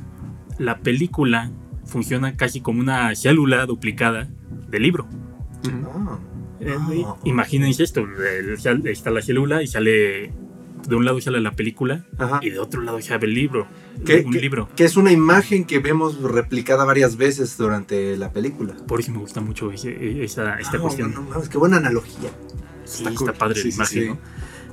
la 0.58 0.78
película 0.78 1.50
funciona 1.84 2.36
casi 2.36 2.60
como 2.60 2.80
una 2.80 3.14
célula 3.14 3.66
duplicada 3.66 4.28
del 4.68 4.82
libro. 4.82 5.06
Eh, 6.60 6.74
Ah. 7.06 7.16
Imagínense 7.24 7.82
esto: 7.82 8.06
está 8.84 9.10
la 9.10 9.22
célula 9.22 9.62
y 9.62 9.66
sale. 9.66 10.32
De 10.88 10.96
un 10.96 11.04
lado 11.04 11.20
sale 11.20 11.40
la 11.42 11.52
película 11.52 12.06
Ajá. 12.16 12.40
y 12.42 12.48
de 12.50 12.58
otro 12.58 12.80
lado 12.80 13.00
sale 13.02 13.26
el 13.26 13.34
libro. 13.34 13.66
¿Qué- 14.06 14.22
un 14.24 14.32
qué- 14.32 14.40
libro. 14.40 14.68
Que 14.76 14.84
es 14.84 14.96
una 14.96 15.12
imagen 15.12 15.64
que 15.66 15.78
vemos 15.78 16.20
replicada 16.22 16.86
varias 16.86 17.16
veces 17.18 17.58
durante 17.58 18.16
la 18.16 18.32
película. 18.32 18.74
Por 18.88 18.98
eso 19.00 19.12
me 19.12 19.18
gusta 19.18 19.42
mucho 19.42 19.70
ese- 19.72 20.24
esa, 20.24 20.58
esta 20.58 20.78
Ah, 20.78 20.80
cuestión. 20.80 21.12
no, 21.12 21.20
no 21.20 21.28
mames, 21.30 21.50
qué 21.50 21.58
buena 21.58 21.76
analogía. 21.76 22.30
Sí, 22.84 22.98
Está 23.04 23.10
está, 23.10 23.24
cool. 23.26 23.32
padre 23.34 23.60
Sí, 23.60 23.68
la 23.68 23.74
imagen, 23.74 24.02
sí. 24.02 24.08
¿no? 24.08 24.18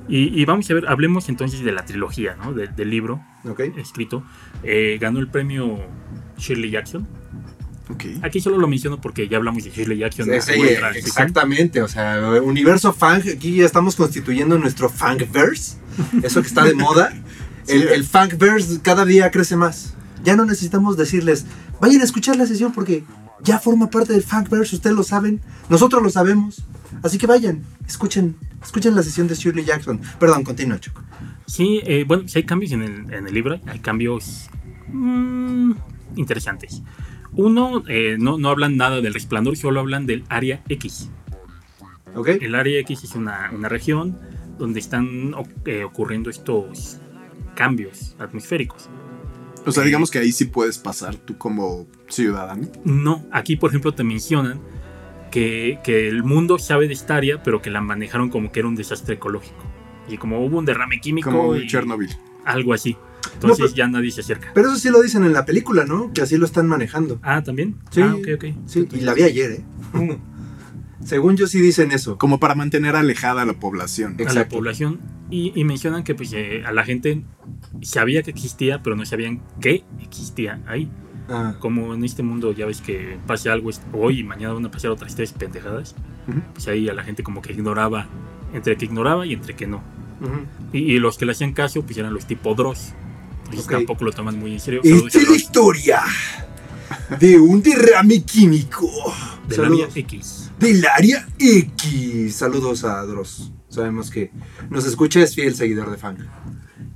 Y, 0.09 0.39
y 0.41 0.45
vamos 0.45 0.69
a 0.71 0.73
ver, 0.73 0.87
hablemos 0.87 1.27
entonces 1.29 1.63
de 1.63 1.71
la 1.71 1.83
trilogía, 1.85 2.35
¿no? 2.41 2.53
De- 2.53 2.67
del 2.67 2.89
libro 2.89 3.21
¿Ok? 3.45 3.59
escrito. 3.77 4.23
Eh, 4.63 4.97
ganó 5.01 5.19
el 5.19 5.27
premio 5.27 5.79
Shirley 6.37 6.71
Jackson. 6.71 7.07
Ok. 7.89 8.03
Aquí 8.21 8.39
solo 8.41 8.57
lo 8.57 8.67
menciono 8.67 8.99
porque 8.99 9.27
ya 9.27 9.37
hablamos 9.37 9.63
de 9.63 9.71
Shirley 9.71 9.97
Jackson. 9.97 10.25
Sí, 10.41 10.53
sí, 10.53 10.61
exactamente, 10.95 11.81
o 11.81 11.87
sea, 11.87 12.41
universo 12.43 12.91
fang, 12.93 13.21
aquí 13.33 13.55
ya 13.55 13.65
estamos 13.65 13.95
constituyendo 13.95 14.57
nuestro 14.57 14.89
fangverse, 14.89 15.77
eso 16.23 16.41
que 16.41 16.47
está 16.47 16.63
de 16.63 16.73
moda. 16.73 17.13
El, 17.67 17.81
Sí. 17.81 17.87
el 17.91 18.03
fangverse 18.05 18.79
cada 18.81 19.03
día 19.03 19.29
crece 19.29 19.57
más. 19.57 19.93
Ya 20.23 20.37
no 20.37 20.45
necesitamos 20.45 20.95
decirles, 20.95 21.45
vayan 21.81 21.99
a 21.99 22.05
escuchar 22.05 22.37
la 22.37 22.45
sesión 22.45 22.71
porque 22.71 23.03
ya 23.43 23.59
forma 23.59 23.89
parte 23.89 24.13
del 24.13 24.23
fangverse, 24.23 24.75
ustedes 24.75 24.95
lo 24.95 25.03
saben, 25.03 25.41
nosotros 25.69 26.01
lo 26.01 26.09
sabemos. 26.09 26.63
Así 27.03 27.17
que 27.17 27.27
vayan, 27.27 27.63
escuchen, 27.85 28.35
escuchen 28.63 28.95
la 28.95 29.03
sesión 29.03 29.27
de 29.27 29.35
Shirley 29.35 29.65
Jackson. 29.65 30.01
Perdón, 30.19 30.43
continúa, 30.43 30.79
Choco. 30.79 31.01
Sí, 31.45 31.81
eh, 31.85 32.03
bueno, 32.07 32.27
sí 32.27 32.39
hay 32.39 32.45
cambios 32.45 32.71
en 32.71 32.81
el, 32.81 33.13
en 33.13 33.27
el 33.27 33.33
libro, 33.33 33.59
hay 33.67 33.79
cambios 33.79 34.49
mm, 34.87 35.71
interesantes. 36.15 36.81
Uno, 37.33 37.83
eh, 37.87 38.17
no, 38.19 38.37
no 38.37 38.49
hablan 38.49 38.77
nada 38.77 39.01
del 39.01 39.13
resplandor, 39.13 39.57
solo 39.57 39.79
hablan 39.79 40.05
del 40.05 40.23
área 40.29 40.61
X. 40.69 41.09
¿Ok? 42.15 42.29
El 42.41 42.55
área 42.55 42.79
X 42.79 43.03
es 43.03 43.15
una, 43.15 43.51
una 43.53 43.69
región 43.69 44.17
donde 44.57 44.79
están 44.79 45.35
eh, 45.65 45.83
ocurriendo 45.83 46.29
estos 46.29 46.99
cambios 47.55 48.15
atmosféricos. 48.19 48.89
O 49.67 49.71
sea, 49.71 49.83
digamos 49.83 50.09
que 50.11 50.19
ahí 50.19 50.31
sí 50.31 50.45
puedes 50.45 50.77
pasar 50.77 51.15
tú 51.15 51.37
como 51.37 51.87
ciudadano. 52.07 52.67
No, 52.83 53.25
aquí 53.31 53.55
por 53.55 53.69
ejemplo 53.71 53.93
te 53.93 54.03
mencionan 54.03 54.59
que, 55.31 55.79
que 55.83 56.07
el 56.07 56.23
mundo 56.23 56.57
sabe 56.57 56.87
de 56.87 56.93
esta 56.93 57.15
área, 57.15 57.43
pero 57.43 57.61
que 57.61 57.69
la 57.69 57.81
manejaron 57.81 58.29
como 58.29 58.51
que 58.51 58.59
era 58.59 58.67
un 58.69 58.75
desastre 58.75 59.15
ecológico. 59.15 59.63
Y 60.09 60.17
como 60.17 60.43
hubo 60.45 60.57
un 60.57 60.65
derrame 60.65 60.99
químico 61.01 61.29
Como 61.29 61.57
Chernobyl. 61.67 62.09
algo 62.45 62.73
así. 62.73 62.95
Entonces 63.33 63.59
pues- 63.59 63.73
ya 63.73 63.87
nadie 63.87 64.09
se 64.11 64.21
acerca. 64.21 64.51
Pero 64.53 64.69
eso 64.69 64.77
sí 64.77 64.89
lo 64.89 65.01
dicen 65.01 65.23
en 65.25 65.33
la 65.33 65.45
película, 65.45 65.85
¿no? 65.85 66.11
Que 66.13 66.21
así 66.21 66.37
lo 66.37 66.45
están 66.45 66.67
manejando. 66.67 67.19
Ah, 67.21 67.43
también. 67.43 67.75
Sí. 67.91 68.01
Ah, 68.01 68.15
ok, 68.15 68.27
ok. 68.35 68.45
Sí, 68.65 68.87
y 68.93 69.01
la 69.01 69.13
vi 69.13 69.23
ayer, 69.23 69.51
¿eh? 69.51 70.17
Según 71.03 71.37
yo 71.37 71.47
sí 71.47 71.59
dicen 71.61 71.91
eso. 71.91 72.17
Como 72.17 72.39
para 72.39 72.55
mantener 72.55 72.95
alejada 72.95 73.43
a 73.43 73.45
la 73.45 73.53
población. 73.53 74.13
A 74.13 74.17
la 74.17 74.23
Exacto. 74.23 74.55
población. 74.55 74.99
Y, 75.29 75.51
y 75.55 75.63
mencionan 75.63 76.03
que 76.03 76.15
pues, 76.15 76.33
eh, 76.33 76.63
a 76.65 76.71
la 76.71 76.83
gente 76.83 77.23
sabía 77.81 78.23
que 78.23 78.31
existía, 78.31 78.81
pero 78.81 78.95
no 78.95 79.05
sabían 79.05 79.41
que 79.61 79.83
existía 80.01 80.59
ahí. 80.67 80.89
Ah, 81.29 81.55
Como 81.59 81.93
en 81.93 82.03
este 82.05 82.23
mundo 82.23 82.53
ya 82.53 82.65
ves 82.65 82.79
que 82.81 83.17
pase 83.27 83.49
algo 83.49 83.69
hoy 83.93 84.19
y 84.21 84.23
mañana 84.23 84.53
van 84.53 84.65
a 84.65 84.71
pasar 84.71 84.91
otras 84.91 85.15
tres 85.15 85.33
pendejadas. 85.33 85.93
Ujú. 86.27 86.39
Pues 86.53 86.67
ahí 86.67 86.87
a 86.89 86.93
la 86.93 87.03
gente 87.03 87.21
como 87.23 87.41
que 87.41 87.51
ignoraba, 87.53 88.07
entre 88.53 88.77
que 88.77 88.85
ignoraba 88.85 89.25
y 89.25 89.33
entre 89.33 89.55
que 89.55 89.67
no. 89.67 89.83
Y, 90.73 90.79
y 90.79 90.99
los 90.99 91.17
que 91.17 91.25
le 91.25 91.33
hacían 91.33 91.53
caso, 91.53 91.83
pues 91.83 91.97
eran 91.97 92.13
los 92.13 92.25
tipo 92.25 92.55
Dross. 92.55 92.93
Entonces 93.43 93.65
Ok. 93.65 93.71
tampoco 93.71 94.03
lo 94.05 94.11
toman 94.13 94.39
muy 94.39 94.53
en 94.53 94.59
serio. 94.59 94.81
Esta 94.83 95.19
es 95.19 95.29
la 95.29 95.35
historia 95.35 96.01
de 97.19 97.37
un 97.37 97.61
derrame 97.61 98.23
químico 98.23 98.89
Del 99.47 99.57
Saludos. 99.57 99.89
área 99.91 100.01
X. 100.01 100.46
del 100.59 100.83
X. 101.39 102.35
Saludos 102.35 102.83
a 102.83 103.01
Dross. 103.03 103.51
Sabemos 103.69 104.09
que 104.09 104.31
nos 104.69 104.85
escucha, 104.85 105.21
es 105.21 105.35
fiel 105.35 105.55
seguidor 105.55 105.91
de 105.91 105.97
Fang. 105.97 106.17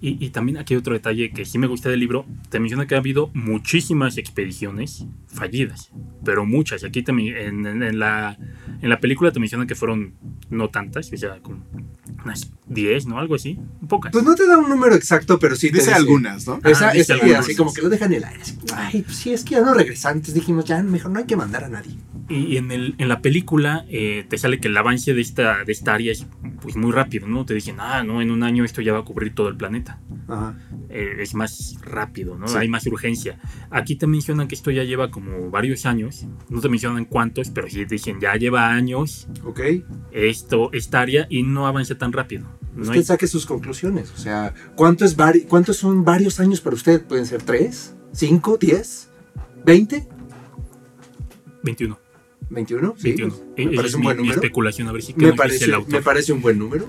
Y, 0.03 0.17
y 0.25 0.29
también 0.31 0.57
aquí 0.57 0.73
hay 0.73 0.79
otro 0.79 0.93
detalle 0.93 1.29
que 1.29 1.45
sí 1.45 1.59
me 1.59 1.67
gusta 1.67 1.89
del 1.89 1.99
libro. 1.99 2.25
Te 2.49 2.59
menciona 2.59 2.87
que 2.87 2.95
ha 2.95 2.97
habido 2.97 3.29
muchísimas 3.35 4.17
expediciones 4.17 5.05
fallidas, 5.27 5.91
pero 6.25 6.43
muchas. 6.45 6.83
Aquí 6.83 7.03
también 7.03 7.37
en, 7.37 7.65
en- 7.67 7.83
en 7.83 7.99
la, 7.99 8.35
en 8.81 8.89
la 8.89 8.99
película 8.99 9.31
te 9.31 9.39
mencionan 9.39 9.67
que 9.67 9.75
fueron 9.75 10.13
no 10.49 10.69
tantas, 10.69 11.13
o 11.13 11.17
sea, 11.17 11.37
como 11.41 11.63
unas 12.25 12.51
10, 12.67 13.05
¿no? 13.05 13.19
Algo 13.19 13.35
así, 13.35 13.59
pocas. 13.87 14.11
Pues 14.11 14.23
no 14.25 14.33
te 14.35 14.47
da 14.47 14.57
un 14.57 14.69
número 14.69 14.95
exacto, 14.95 15.37
pero 15.39 15.55
sí 15.55 15.69
te 15.71 15.77
Dice 15.77 15.93
algunas, 15.93 16.47
¿no? 16.47 16.59
Esa, 16.65 16.89
Ah, 16.89 16.93
dice 16.93 17.13
esa- 17.13 17.13
algunas. 17.13 17.39
así 17.41 17.55
como 17.55 17.71
que 17.73 17.81
lo 17.83 17.89
deja 17.89 18.05
en 18.05 18.13
el 18.13 18.23
aire. 18.23 18.43
Ay, 18.75 19.03
pues 19.03 19.17
sí, 19.17 19.31
es 19.33 19.43
que 19.43 19.51
ya 19.51 19.61
no 19.61 19.73
regresaron. 19.75 20.17
Entonces 20.17 20.33
dijimos, 20.35 20.65
ya 20.65 20.81
mejor 20.81 21.11
no 21.11 21.19
hay 21.19 21.25
que 21.25 21.35
mandar 21.35 21.63
a 21.63 21.69
nadie. 21.69 21.95
Y, 22.27 22.35
y 22.53 22.57
en, 22.57 22.71
el, 22.71 22.95
en 22.97 23.07
la 23.07 23.21
película 23.21 23.85
eh, 23.89 24.25
te 24.27 24.37
sale 24.37 24.59
que 24.59 24.67
el 24.67 24.77
avance 24.77 25.13
de 25.13 25.21
esta, 25.21 25.63
de 25.63 25.71
esta 25.71 25.93
área 25.93 26.11
es 26.11 26.25
pues, 26.61 26.75
muy 26.75 26.91
rápido, 26.91 27.27
¿no? 27.27 27.45
Te 27.45 27.53
dicen, 27.53 27.75
ah, 27.79 28.03
no, 28.03 28.21
en 28.21 28.31
un 28.31 28.43
año 28.43 28.63
esto 28.63 28.81
ya 28.81 28.93
va 28.93 28.99
a 28.99 29.03
cubrir 29.03 29.33
todo 29.35 29.47
el 29.49 29.57
planeta. 29.57 29.90
Ajá. 30.31 30.57
Eh, 30.89 31.17
es 31.19 31.33
más 31.35 31.75
rápido, 31.81 32.37
¿no? 32.37 32.47
Sí. 32.47 32.57
Hay 32.57 32.67
más 32.69 32.85
urgencia. 32.87 33.37
Aquí 33.69 33.95
te 33.95 34.07
mencionan 34.07 34.47
que 34.47 34.55
esto 34.55 34.71
ya 34.71 34.83
lleva 34.83 35.11
como 35.11 35.49
varios 35.49 35.85
años, 35.85 36.25
no 36.49 36.61
te 36.61 36.69
mencionan 36.69 37.05
cuántos, 37.05 37.49
pero 37.49 37.69
sí 37.69 37.83
dicen, 37.85 38.19
ya 38.21 38.35
lleva 38.35 38.69
años 38.69 39.27
Ok. 39.45 39.59
esto, 40.11 40.69
esta 40.73 41.01
área 41.01 41.27
y 41.29 41.43
no 41.43 41.67
avanza 41.67 41.95
tan 41.97 42.13
rápido. 42.13 42.45
No 42.75 42.83
Usted 42.83 42.95
hay 42.95 43.03
saque 43.03 43.27
sus 43.27 43.45
conclusiones. 43.45 44.11
O 44.11 44.17
sea, 44.17 44.53
¿cuánto 44.75 45.03
es 45.03 45.17
vari- 45.17 45.45
¿cuántos 45.47 45.75
son 45.77 46.05
varios 46.05 46.39
años 46.39 46.61
para 46.61 46.75
usted? 46.77 47.03
¿Pueden 47.05 47.25
ser 47.25 47.41
tres? 47.43 47.93
¿Cinco? 48.13 48.57
¿Diez? 48.57 49.09
¿Veinte? 49.65 50.07
21. 51.63 51.97
¿21? 52.49 52.93
Sí, 52.97 53.03
21. 53.09 53.33
pues, 53.35 53.47
me 53.57 53.63
esa 53.63 53.75
parece 53.75 53.87
es 53.87 53.93
un 53.95 53.99
mi, 54.01 54.05
buen 54.05 54.17
mi 54.17 54.23
número. 54.23 54.41
especulación, 54.41 54.87
a 54.87 54.91
ver 54.91 55.01
si 55.01 55.13
Me 55.15 55.33
parece, 55.33 55.65
el 55.65 55.73
autor. 55.73 55.93
me 55.93 56.01
parece 56.01 56.33
un 56.33 56.41
buen 56.41 56.57
número. 56.57 56.87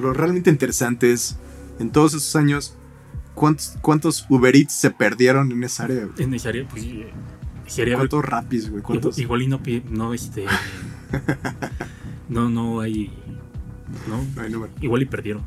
Lo 0.00 0.12
realmente 0.12 0.50
interesante 0.50 1.12
es, 1.12 1.36
en 1.78 1.90
todos 1.90 2.14
esos 2.14 2.34
años, 2.36 2.76
¿cuántos, 3.34 3.76
cuántos 3.82 4.26
Uber 4.28 4.54
Eats 4.56 4.74
se 4.74 4.90
perdieron 4.90 5.52
en 5.52 5.64
esa 5.64 5.84
área? 5.84 6.06
güey? 6.06 6.22
En 6.24 6.34
esa 6.34 6.48
área, 6.50 6.66
pues 6.68 6.84
eh, 6.84 7.12
¿Cuántos 7.94 8.24
rapis, 8.24 8.70
güey? 8.70 8.82
¿Cuántos? 8.82 9.18
Igual, 9.18 9.42
y 9.42 9.46
no, 9.48 9.60
no, 9.90 10.14
este. 10.14 10.44
no, 12.28 12.48
no 12.48 12.80
hay. 12.80 13.10
No, 14.08 14.24
No 14.34 14.42
hay 14.42 14.50
número. 14.50 14.72
igual 14.80 15.02
y 15.02 15.06
perdieron. 15.06 15.42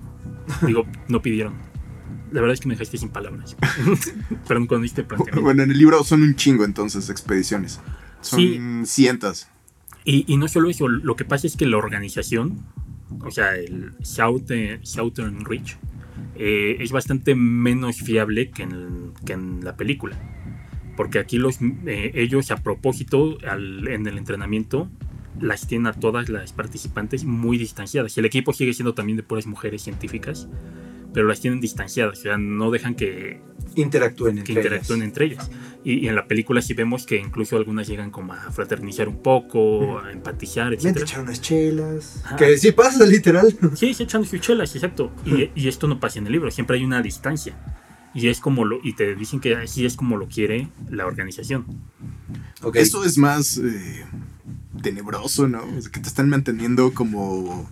Digo, 0.65 0.85
no 1.07 1.21
pidieron. 1.21 1.53
La 2.31 2.41
verdad 2.41 2.53
es 2.53 2.59
que 2.59 2.67
me 2.67 2.75
dejaste 2.75 2.97
sin 2.97 3.09
palabras. 3.09 3.55
Perdón 4.47 4.67
cuando 4.67 4.83
diste 4.83 5.03
planteamiento. 5.03 5.41
Bueno, 5.41 5.63
en 5.63 5.71
el 5.71 5.77
libro 5.77 6.03
son 6.03 6.21
un 6.21 6.35
chingo 6.35 6.63
entonces 6.63 7.09
expediciones. 7.09 7.79
Son 8.21 8.39
Sí. 8.39 8.59
cientos. 8.85 9.47
Y, 10.05 10.25
y 10.31 10.37
no 10.37 10.47
solo 10.47 10.69
eso, 10.69 10.87
lo 10.87 11.15
que 11.15 11.25
pasa 11.25 11.47
es 11.47 11.55
que 11.55 11.65
la 11.65 11.77
organización, 11.77 12.65
o 13.21 13.31
sea, 13.31 13.55
el 13.55 13.93
South, 14.01 14.49
eh, 14.49 14.79
Southern 14.83 15.43
Reach, 15.45 15.77
eh, 16.35 16.77
es 16.79 16.91
bastante 16.91 17.35
menos 17.35 17.97
fiable 17.97 18.49
que 18.49 18.63
en, 18.63 19.13
que 19.25 19.33
en 19.33 19.63
la 19.63 19.75
película. 19.75 20.17
Porque 20.95 21.19
aquí 21.19 21.37
los, 21.37 21.59
eh, 21.85 22.11
ellos 22.15 22.51
a 22.51 22.57
propósito 22.57 23.37
en 23.41 24.05
el 24.07 24.17
entrenamiento 24.17 24.89
las 25.39 25.67
tienen 25.67 25.87
a 25.87 25.93
todas 25.93 26.29
las 26.29 26.53
participantes 26.53 27.23
muy 27.23 27.57
distanciadas. 27.57 28.17
El 28.17 28.25
equipo 28.25 28.53
sigue 28.53 28.73
siendo 28.73 28.93
también 28.93 29.17
de 29.17 29.23
puras 29.23 29.47
mujeres 29.47 29.81
científicas, 29.81 30.49
pero 31.13 31.27
las 31.27 31.39
tienen 31.39 31.59
distanciadas, 31.59 32.19
o 32.19 32.21
sea, 32.21 32.37
no 32.37 32.71
dejan 32.71 32.95
que, 32.95 33.41
Interactúen 33.75 34.35
que 34.35 34.39
entre 34.39 34.53
interactúen 34.55 34.99
ellas. 34.99 35.07
entre 35.07 35.25
ellas. 35.25 35.51
Y, 35.83 35.99
y 36.05 36.07
en 36.07 36.15
la 36.15 36.27
película 36.27 36.61
sí 36.61 36.73
vemos 36.73 37.05
que 37.05 37.17
incluso 37.17 37.55
algunas 37.55 37.87
llegan 37.87 38.11
como 38.11 38.33
a 38.33 38.51
fraternizar 38.51 39.07
un 39.07 39.21
poco, 39.21 39.99
a 39.99 40.11
empatizar, 40.11 40.69
Vente 40.71 40.87
a 40.87 40.91
etc. 40.91 41.01
echar 41.01 41.21
unas 41.21 41.41
chelas. 41.41 42.21
Ajá. 42.25 42.35
Que 42.35 42.57
sí 42.57 42.71
pasa, 42.71 43.05
literal. 43.05 43.55
Sí, 43.75 43.93
se 43.93 44.03
echan 44.03 44.25
sus 44.25 44.41
chelas, 44.41 44.75
exacto. 44.75 45.11
Y, 45.25 45.49
y 45.55 45.67
esto 45.67 45.87
no 45.87 45.99
pasa 45.99 46.19
en 46.19 46.25
el 46.27 46.33
libro, 46.33 46.51
siempre 46.51 46.77
hay 46.77 46.83
una 46.83 47.01
distancia. 47.01 47.55
Y 48.13 48.27
es 48.27 48.39
como 48.39 48.65
lo, 48.65 48.79
y 48.83 48.93
te 48.93 49.15
dicen 49.15 49.39
que 49.39 49.55
así 49.55 49.85
es 49.85 49.95
como 49.95 50.17
lo 50.17 50.27
quiere 50.27 50.67
la 50.89 51.05
organización. 51.05 51.65
Ok. 52.63 52.77
Eso 52.77 53.05
es 53.05 53.17
más 53.17 53.57
eh, 53.57 54.05
tenebroso, 54.81 55.47
¿no? 55.47 55.63
O 55.63 55.81
sea, 55.81 55.91
que 55.91 55.99
te 55.99 56.07
están 56.07 56.27
manteniendo 56.27 56.91
como 56.93 57.69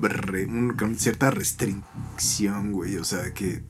re- 0.00 0.46
un- 0.46 0.74
con 0.76 0.96
cierta 0.96 1.30
restricción, 1.30 2.72
güey. 2.72 2.96
O 2.96 3.04
sea, 3.04 3.32
que 3.34 3.62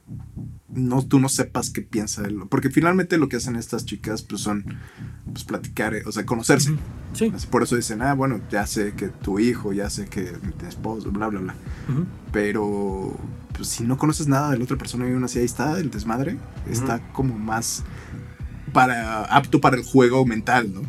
no, 0.68 1.02
tú 1.06 1.18
no 1.20 1.28
sepas 1.28 1.70
qué 1.70 1.82
piensa 1.82 2.26
él. 2.26 2.38
Porque 2.48 2.70
finalmente 2.70 3.18
lo 3.18 3.28
que 3.28 3.36
hacen 3.36 3.56
estas 3.56 3.84
chicas, 3.86 4.22
pues 4.22 4.40
son 4.42 4.64
pues, 5.32 5.44
platicar, 5.44 5.94
eh, 5.94 6.02
o 6.06 6.12
sea, 6.12 6.26
conocerse. 6.26 6.74
Sí. 7.12 7.32
Por 7.50 7.62
eso 7.62 7.76
dicen, 7.76 8.02
ah, 8.02 8.14
bueno, 8.14 8.40
ya 8.50 8.66
sé 8.66 8.92
que 8.94 9.08
tu 9.08 9.38
hijo, 9.38 9.72
ya 9.72 9.88
sé 9.90 10.06
que 10.06 10.22
tu 10.58 10.66
esposo, 10.66 11.10
bla, 11.10 11.28
bla, 11.28 11.40
bla. 11.40 11.54
Pero 12.32 13.16
pues, 13.54 13.68
si 13.68 13.84
no 13.84 13.96
conoces 13.96 14.26
nada 14.28 14.50
de 14.50 14.58
la 14.58 14.64
otra 14.64 14.76
persona 14.76 15.08
y 15.08 15.12
aún 15.12 15.24
así 15.24 15.38
ahí 15.38 15.44
está, 15.46 15.78
el 15.80 15.90
desmadre, 15.90 16.36
está 16.68 17.00
como 17.12 17.38
más 17.38 17.84
para 18.72 19.22
apto 19.24 19.60
para 19.60 19.76
el 19.76 19.82
juego 19.84 20.26
mental, 20.26 20.72
¿no? 20.74 20.82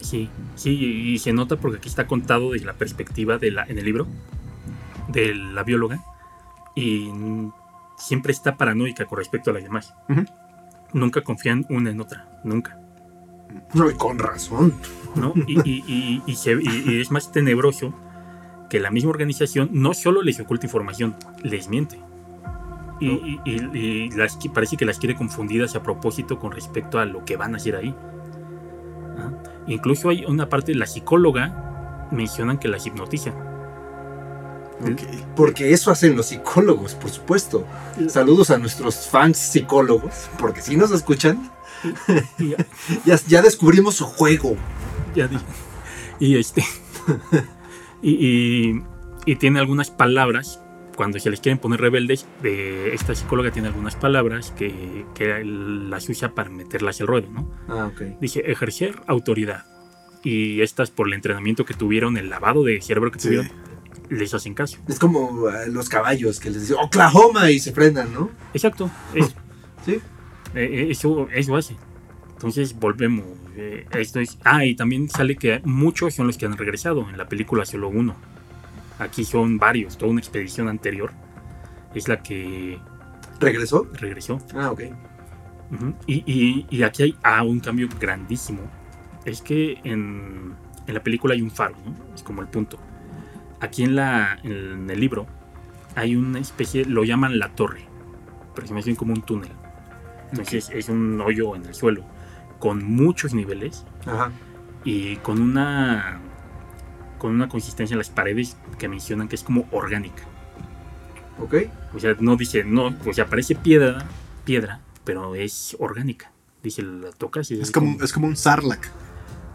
Sí, 0.00 0.28
sí, 0.54 0.70
y, 0.70 1.14
y 1.14 1.18
se 1.18 1.32
nota 1.32 1.56
porque 1.58 1.78
aquí 1.78 1.88
está 1.88 2.06
contado 2.06 2.52
desde 2.52 2.66
la 2.66 2.74
perspectiva 2.74 3.38
de 3.38 3.50
la, 3.50 3.64
en 3.64 3.78
el 3.78 3.84
libro 3.86 4.06
de 5.08 5.34
la 5.34 5.62
bióloga 5.62 6.00
y 6.74 7.10
siempre 7.96 8.32
está 8.32 8.56
paranoica 8.56 9.04
con 9.06 9.18
respecto 9.18 9.50
a 9.50 9.54
las 9.54 9.62
demás. 9.62 9.94
Ujú. 10.08 10.24
Nunca 10.92 11.22
confían 11.22 11.66
una 11.70 11.90
en 11.90 12.00
otra, 12.00 12.40
nunca. 12.44 12.78
No, 13.72 13.88
y 13.90 13.94
con 13.94 14.18
razón. 14.18 14.74
¿no? 15.14 15.32
Y, 15.46 15.60
y- 15.64 16.22
y- 16.26 16.34
se- 16.34 17.00
es 17.00 17.10
más 17.12 17.30
tenebroso 17.30 17.94
que 18.68 18.80
la 18.80 18.90
misma 18.90 19.10
organización 19.10 19.68
no 19.72 19.94
solo 19.94 20.22
les 20.22 20.40
oculta 20.40 20.66
información, 20.66 21.14
les 21.42 21.68
miente. 21.68 22.00
Y, 23.00 23.08
y- 23.10 23.40
y- 23.44 23.78
y 23.78 24.10
las, 24.10 24.38
parece 24.52 24.76
que 24.76 24.84
las 24.84 24.98
quiere 24.98 25.14
confundidas 25.14 25.76
a 25.76 25.82
propósito 25.82 26.38
con 26.40 26.50
respecto 26.52 26.98
a 26.98 27.04
lo 27.04 27.24
que 27.24 27.36
van 27.36 27.54
a 27.54 27.58
hacer 27.58 27.76
ahí. 27.76 27.94
Ajá. 29.16 29.32
Incluso 29.68 30.08
hay 30.08 30.24
una 30.24 30.48
parte 30.48 30.72
de 30.72 30.78
la 30.78 30.86
psicóloga, 30.86 32.08
mencionan 32.10 32.58
que 32.58 32.68
las 32.68 32.86
hipnotiza. 32.86 33.32
Ok. 34.92 35.00
Porque 35.36 35.72
eso 35.72 35.90
hacen 35.90 36.16
los 36.16 36.26
psicólogos, 36.26 36.94
por 36.94 37.10
supuesto. 37.10 37.66
Saludos 38.08 38.50
a 38.50 38.58
nuestros 38.58 39.08
fans 39.08 39.38
psicólogos, 39.38 40.28
porque 40.38 40.60
si 40.60 40.76
nos 40.76 40.90
escuchan, 40.92 41.50
ya, 43.04 43.16
ya, 43.26 43.42
descubrimos 43.42 43.94
su 43.96 44.04
juego. 44.04 44.56
ya 45.14 45.26
dije. 45.28 45.44
Y 46.20 46.36
este. 46.38 46.64
y, 48.02 48.10
y- 48.12 48.82
y 49.26 49.36
tiene 49.36 49.58
algunas 49.58 49.90
palabras. 49.90 50.60
Cuando 50.96 51.18
se 51.18 51.28
les 51.28 51.40
quieren 51.40 51.58
poner 51.58 51.80
rebeldes, 51.80 52.24
de 52.40 52.94
esta 52.94 53.16
psicóloga 53.16 53.50
tiene 53.50 53.66
algunas 53.66 53.96
palabras 53.96 54.52
que, 54.56 55.04
que 55.16 55.42
las 55.44 56.08
usa 56.08 56.36
para 56.36 56.50
meterlas 56.50 57.00
al 57.00 57.08
ruedo, 57.08 57.28
¿no? 57.32 57.50
Ah, 57.66 57.86
ok. 57.92 58.20
Dice 58.20 58.44
ejercer 58.46 59.00
autoridad. 59.08 59.64
Y 60.22 60.60
estas, 60.62 60.90
por 60.92 61.08
el 61.08 61.14
entrenamiento 61.14 61.64
que 61.64 61.74
tuvieron, 61.74 62.16
el 62.16 62.30
lavado 62.30 62.62
de 62.62 62.80
cerebro 62.80 63.10
que 63.10 63.18
Sí. 63.18 63.26
tuvieron, 63.26 63.50
les 64.10 64.32
hacen 64.34 64.54
caso. 64.54 64.78
Es 64.88 64.98
como 64.98 65.46
ah, 65.48 65.66
los 65.68 65.88
caballos 65.88 66.40
que 66.40 66.50
les 66.50 66.62
dicen 66.62 66.76
Oklahoma 66.80 67.50
y 67.50 67.58
se 67.58 67.72
frenan, 67.72 68.12
¿no? 68.12 68.30
Exacto. 68.52 68.90
es- 69.14 69.34
Sí. 69.84 69.92
eh, 69.92 70.00
eh, 70.54 70.86
eso, 70.90 71.28
eso 71.32 71.56
hace. 71.56 71.76
Entonces 72.32 72.74
volvemos. 72.78 73.24
eh, 73.56 73.86
esto 73.92 74.18
es, 74.20 74.38
ah, 74.44 74.64
y 74.64 74.74
también 74.74 75.08
sale 75.08 75.36
que 75.36 75.60
muchos 75.64 76.14
son 76.14 76.26
los 76.26 76.36
que 76.38 76.46
han 76.46 76.56
regresado. 76.56 77.08
En 77.10 77.16
la 77.18 77.28
película 77.28 77.64
solo 77.66 77.88
uno. 77.88 78.14
Aquí 78.98 79.24
son 79.24 79.58
varios. 79.58 79.98
Toda 79.98 80.10
una 80.10 80.20
expedición 80.20 80.68
anterior 80.68 81.12
es 81.94 82.08
la 82.08 82.22
que 82.22 82.78
¿Regresó? 83.40 83.86
regresó. 83.92 84.40
Ah, 84.54 84.70
ok. 84.70 84.82
Y- 86.06 86.66
y 86.70 86.82
aquí 86.82 87.02
hay 87.02 87.16
ah, 87.22 87.42
un 87.42 87.60
cambio 87.60 87.88
grandísimo. 88.00 88.60
Es 89.24 89.40
que 89.42 89.78
en, 89.84 90.54
en 90.86 90.94
la 90.94 91.02
película 91.02 91.34
hay 91.34 91.42
un 91.42 91.50
faro, 91.50 91.74
¿no? 91.84 92.14
Es 92.14 92.22
como 92.22 92.40
el 92.42 92.48
punto. 92.48 92.78
Aquí 93.60 93.84
en, 93.84 93.96
la, 93.96 94.38
en 94.42 94.88
el 94.90 95.00
libro 95.00 95.26
hay 95.94 96.16
una 96.16 96.38
especie, 96.38 96.84
lo 96.84 97.04
llaman 97.04 97.38
la 97.38 97.50
torre, 97.50 97.86
pero 98.54 98.66
se 98.66 98.74
me 98.74 98.96
como 98.96 99.12
un 99.12 99.22
túnel. 99.22 99.50
Entonces 100.30 100.70
es 100.74 100.88
un 100.88 101.20
hoyo 101.20 101.54
en 101.54 101.64
el 101.64 101.74
suelo 101.74 102.04
con 102.58 102.82
muchos 102.82 103.34
niveles 103.34 103.84
Ajá. 104.06 104.32
y 104.84 105.16
con 105.16 105.40
una 105.40 106.20
con 107.18 107.32
una 107.32 107.48
consistencia 107.48 107.94
en 107.94 107.98
las 107.98 108.10
paredes 108.10 108.56
que 108.78 108.88
mencionan 108.88 109.28
que 109.28 109.36
es 109.36 109.42
como 109.42 109.66
orgánica. 109.70 110.24
Ok. 111.38 111.54
O 111.94 111.98
sea, 111.98 112.14
no 112.20 112.36
dice, 112.36 112.64
no, 112.64 112.94
o 113.06 113.12
sea, 113.12 113.26
parece 113.26 113.54
piedra, 113.54 114.04
piedra, 114.44 114.80
pero 115.04 115.34
es 115.34 115.76
orgánica. 115.78 116.32
Dice, 116.62 116.82
la 116.82 117.12
tocas 117.12 117.50
y 117.50 117.60
Es 117.60 117.70
como, 117.70 118.02
es 118.02 118.12
como 118.12 118.26
un 118.26 118.36
Sarlacc. 118.36 118.86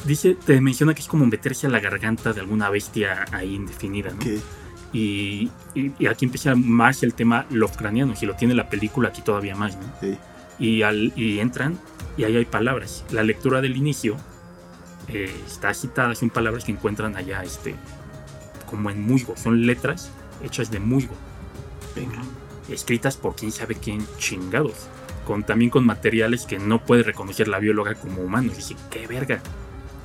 Dice, 0.06 0.36
te 0.36 0.60
menciona 0.62 0.93
que 0.93 1.02
es 1.02 1.08
como 1.08 1.26
meterse 1.26 1.68
a 1.68 1.70
la 1.70 1.80
garganta 1.80 2.32
de 2.34 2.39
alguna 2.39 2.70
bestia 2.70 3.26
ahí 3.32 3.56
indefinida, 3.56 4.12
¿no? 4.12 4.20
que 4.20 4.39
Y, 4.93 5.52
y- 5.76 5.91
y 6.00 6.08
aquí 6.08 6.26
empieza 6.26 6.56
más 6.56 7.04
el 7.04 7.14
tema 7.14 7.45
Lovecraftiano, 7.52 8.16
si 8.16 8.26
lo 8.26 8.36
tiene 8.36 8.56
la 8.56 8.70
película 8.70 9.10
aquí 9.10 9.22
todavía 9.22 9.56
más, 9.56 9.76
¿no? 9.78 9.84
sí. 10.02 10.18
Y, 10.58 10.82
al, 10.82 11.14
y 11.16 11.39
entran 11.39 11.78
y 12.18 12.24
ahí 12.26 12.36
hay 12.36 12.45
palabras. 12.45 13.06
La 13.12 13.24
lectura 13.24 13.62
del 13.62 13.78
inicio 13.78 14.18
eh, 15.08 15.34
está 15.47 15.74
citada, 15.74 16.16
son 16.16 16.30
palabras 16.30 16.64
que 16.66 16.72
encuentran 16.72 17.16
allá 17.16 17.43
este, 17.43 17.76
como 18.70 18.89
en 18.89 19.02
musgo, 19.02 19.36
son 19.38 19.66
letras 19.66 20.12
hechas 20.43 20.70
de 20.72 20.80
musgo, 20.80 21.14
Venga. 21.95 22.22
escritas 22.70 23.16
por 23.18 23.36
quién 23.36 23.52
sabe 23.52 23.76
quién 23.76 24.06
chingados, 24.18 24.88
con, 25.26 25.43
también 25.43 25.70
con 25.72 25.86
materiales 25.86 26.45
que 26.45 26.58
no 26.60 26.84
puede 26.84 27.04
reconocer 27.04 27.47
la 27.47 27.60
bióloga 27.60 27.95
como 27.95 28.22
humanos. 28.22 28.56
Dice, 28.58 28.76
qué 28.89 29.06
verga. 29.08 29.41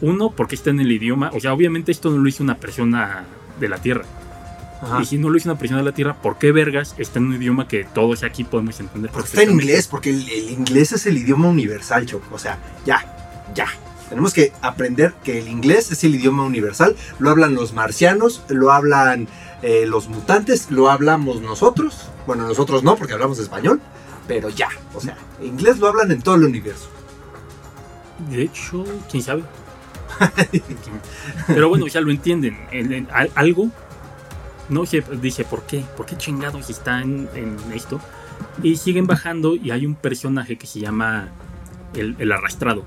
Uno, 0.00 0.30
porque 0.30 0.54
está 0.54 0.70
en 0.70 0.80
el 0.80 0.90
idioma, 0.90 1.30
o 1.34 1.40
sea, 1.40 1.52
obviamente 1.52 1.92
esto 1.92 2.10
no 2.10 2.18
lo 2.18 2.28
hizo 2.28 2.42
una 2.42 2.56
persona 2.56 3.24
de 3.60 3.68
la 3.68 3.78
Tierra. 3.78 4.04
Ajá. 4.82 5.00
Y 5.00 5.06
si 5.06 5.18
no 5.18 5.30
lo 5.30 5.36
hizo 5.36 5.48
una 5.48 5.58
persona 5.58 5.78
de 5.78 5.84
la 5.84 5.92
Tierra, 5.92 6.20
¿por 6.20 6.36
qué 6.38 6.52
vergas 6.52 6.94
está 6.98 7.18
en 7.18 7.26
un 7.26 7.34
idioma 7.34 7.68
que 7.68 7.84
todos 7.84 8.22
aquí 8.22 8.44
podemos 8.44 8.78
entender? 8.80 9.10
Porque 9.10 9.28
está 9.28 9.42
en 9.42 9.52
inglés, 9.52 9.88
porque 9.88 10.10
el, 10.10 10.28
el 10.28 10.50
inglés 10.50 10.92
es 10.92 11.06
el 11.06 11.16
idioma 11.16 11.48
universal, 11.48 12.04
Choco. 12.06 12.34
O 12.34 12.38
sea, 12.38 12.58
ya, 12.84 13.02
ya. 13.54 13.66
Tenemos 14.08 14.34
que 14.34 14.52
aprender 14.60 15.14
que 15.24 15.38
el 15.38 15.48
inglés 15.48 15.90
es 15.90 16.04
el 16.04 16.14
idioma 16.14 16.44
universal. 16.44 16.94
Lo 17.18 17.30
hablan 17.30 17.54
los 17.54 17.72
marcianos, 17.72 18.42
lo 18.48 18.70
hablan 18.72 19.28
eh, 19.62 19.86
los 19.86 20.08
mutantes, 20.08 20.70
lo 20.70 20.90
hablamos 20.90 21.40
nosotros. 21.40 22.10
Bueno, 22.26 22.46
nosotros 22.46 22.82
no, 22.82 22.96
porque 22.96 23.14
hablamos 23.14 23.38
español. 23.38 23.80
Pero 24.28 24.48
ya, 24.48 24.68
o 24.94 25.00
sea, 25.00 25.16
inglés 25.42 25.78
lo 25.78 25.88
hablan 25.88 26.10
en 26.10 26.22
todo 26.22 26.34
el 26.34 26.44
universo. 26.44 26.88
De 28.30 28.42
hecho, 28.42 28.84
quién 29.10 29.22
sabe. 29.22 29.42
Pero 31.46 31.68
bueno, 31.68 31.86
ya 31.86 32.00
lo 32.00 32.10
entienden. 32.10 32.58
En- 32.70 32.92
en- 32.92 33.08
al- 33.12 33.30
algo 33.34 33.70
no 34.68 34.86
se 34.86 35.02
dice 35.20 35.44
por 35.44 35.62
qué, 35.66 35.84
por 35.96 36.06
qué 36.06 36.16
chingados 36.16 36.70
están 36.70 37.28
en 37.34 37.56
esto. 37.74 38.00
Y 38.62 38.76
siguen 38.76 39.06
bajando 39.06 39.54
y 39.56 39.70
hay 39.70 39.86
un 39.86 39.94
personaje 39.94 40.56
que 40.58 40.66
se 40.66 40.80
llama 40.80 41.28
el, 41.94 42.16
el 42.18 42.32
arrastrado. 42.32 42.84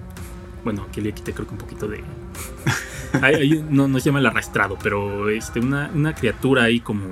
Bueno, 0.63 0.85
aquí 0.89 1.01
le 1.01 1.13
quité 1.13 1.33
creo 1.33 1.47
que 1.47 1.53
un 1.53 1.59
poquito 1.59 1.87
de... 1.87 2.03
Hay- 3.21 3.35
hay- 3.35 3.65
no, 3.69 3.87
no 3.87 3.99
se 3.99 4.07
llama 4.07 4.19
el 4.19 4.25
arrastrado, 4.25 4.77
pero 4.83 5.29
este, 5.29 5.59
una, 5.61 5.89
una 5.95 6.13
criatura 6.13 6.63
ahí 6.63 6.81
como 6.81 7.05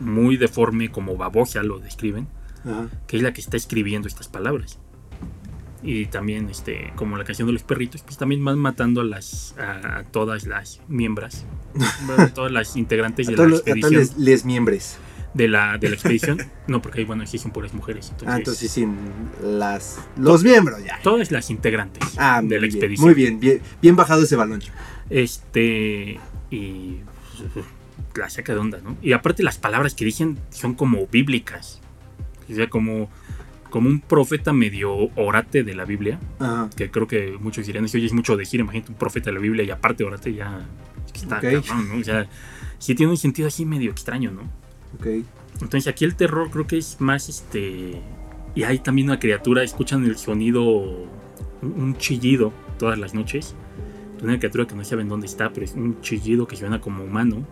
muy 0.00 0.36
deforme, 0.36 0.90
como 0.90 1.16
babosa 1.16 1.62
lo 1.62 1.78
describen, 1.78 2.26
que 3.06 3.16
es 3.16 3.22
la 3.22 3.32
que 3.32 3.40
está 3.40 3.56
escribiendo 3.56 4.08
estas 4.08 4.26
palabras. 4.28 4.78
Y 5.82 6.06
también, 6.06 6.50
este, 6.50 6.92
como 6.96 7.16
la 7.16 7.24
canción 7.24 7.46
de 7.46 7.52
los 7.54 7.62
perritos, 7.62 8.02
pues 8.02 8.18
también 8.18 8.44
van 8.44 8.58
matando 8.58 9.00
a 9.00 9.04
las 9.04 9.54
a 9.58 10.04
todas 10.10 10.46
las 10.46 10.80
miembros, 10.88 11.44
a 12.18 12.28
todas 12.28 12.52
las 12.52 12.76
integrantes 12.76 13.28
A 13.28 13.30
de 13.30 13.36
todos 13.36 13.50
la 13.50 13.56
a 13.56 13.60
todos 13.60 13.68
expedición. 13.68 14.00
les, 14.00 14.18
les 14.18 14.44
miembros. 14.44 14.96
De 15.32 15.46
la, 15.46 15.78
de 15.78 15.88
la 15.88 15.94
expedición. 15.94 16.38
No, 16.66 16.82
porque 16.82 17.00
ahí, 17.00 17.04
bueno, 17.04 17.24
sí 17.26 17.38
son 17.38 17.52
puras 17.52 17.72
mujeres. 17.72 18.08
Entonces, 18.10 18.28
Ah, 18.34 18.38
entonces 18.38 18.70
sin 18.70 18.96
las... 19.42 19.98
Los 20.16 20.42
miembros, 20.44 20.84
ya. 20.84 20.98
Todas 21.02 21.30
las 21.30 21.50
integrantes 21.50 22.02
Ah, 22.18 22.40
de 22.44 22.60
la 22.60 22.66
expedición. 22.66 23.06
Muy 23.06 23.14
bien, 23.14 23.38
bien, 23.40 23.60
bien 23.80 23.94
bajado 23.96 24.22
ese 24.24 24.34
balón. 24.36 24.60
Este. 25.08 26.18
Y. 26.50 26.96
La 28.16 28.28
saca 28.28 28.52
de 28.54 28.58
onda, 28.58 28.80
¿no? 28.82 28.96
Y 29.02 29.12
aparte, 29.12 29.42
las 29.42 29.56
palabras 29.58 29.94
que 29.94 30.04
dicen 30.04 30.38
son 30.50 30.74
como 30.74 31.06
bíblicas. 31.06 31.80
O 32.50 32.54
sea, 32.54 32.68
como. 32.68 33.08
Como 33.70 33.88
un 33.88 34.00
profeta 34.00 34.52
medio 34.52 34.92
orate 35.16 35.62
de 35.62 35.74
la 35.74 35.84
Biblia. 35.84 36.18
Ajá. 36.38 36.68
Que 36.76 36.90
creo 36.90 37.06
que 37.06 37.36
muchos 37.40 37.66
dirían, 37.66 37.84
oye, 37.84 38.04
es 38.04 38.12
mucho 38.12 38.36
decir, 38.36 38.60
imagínate 38.60 38.92
un 38.92 38.98
profeta 38.98 39.26
de 39.30 39.34
la 39.34 39.40
Biblia 39.40 39.64
y 39.64 39.70
aparte 39.70 40.04
orate 40.04 40.34
ya. 40.34 40.66
Está 41.14 41.36
Ok. 41.38 41.42
cabrón, 41.42 41.88
¿no? 41.88 42.00
O 42.00 42.04
sea, 42.04 42.26
sí 42.78 42.94
tiene 42.94 43.10
un 43.12 43.16
sentido 43.18 43.48
así 43.48 43.64
medio 43.64 43.90
extraño, 43.90 44.30
¿no? 44.32 44.42
Ok. 44.98 45.24
Entonces 45.62 45.86
aquí 45.88 46.04
el 46.04 46.14
terror 46.16 46.50
creo 46.50 46.66
que 46.66 46.78
es 46.78 47.00
más 47.00 47.28
este. 47.28 48.00
Y 48.54 48.62
hay 48.64 48.78
también 48.80 49.08
una 49.08 49.18
criatura, 49.20 49.62
escuchan 49.62 50.04
el 50.04 50.16
sonido, 50.16 50.62
un, 50.64 51.08
un 51.62 51.96
chillido 51.98 52.52
todas 52.78 52.98
las 52.98 53.14
noches. 53.14 53.54
Una 54.22 54.38
criatura 54.38 54.66
que 54.66 54.74
no 54.74 54.84
saben 54.84 55.08
dónde 55.08 55.26
está, 55.26 55.50
pero 55.52 55.64
es 55.64 55.72
un 55.74 56.00
chillido 56.00 56.46
que 56.46 56.56
suena 56.56 56.80
como 56.80 57.04
humano. 57.04 57.46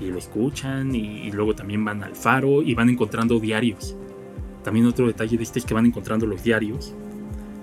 Y 0.00 0.06
lo 0.06 0.18
escuchan 0.18 0.94
y, 0.94 1.22
y 1.26 1.32
luego 1.32 1.54
también 1.54 1.84
van 1.84 2.02
al 2.02 2.14
faro 2.16 2.62
y 2.62 2.74
van 2.74 2.88
encontrando 2.90 3.38
diarios. 3.40 3.96
También 4.66 4.84
otro 4.86 5.06
detalle 5.06 5.36
de 5.36 5.44
este 5.44 5.60
es 5.60 5.64
que 5.64 5.74
van 5.74 5.86
encontrando 5.86 6.26
los 6.26 6.42
diarios 6.42 6.92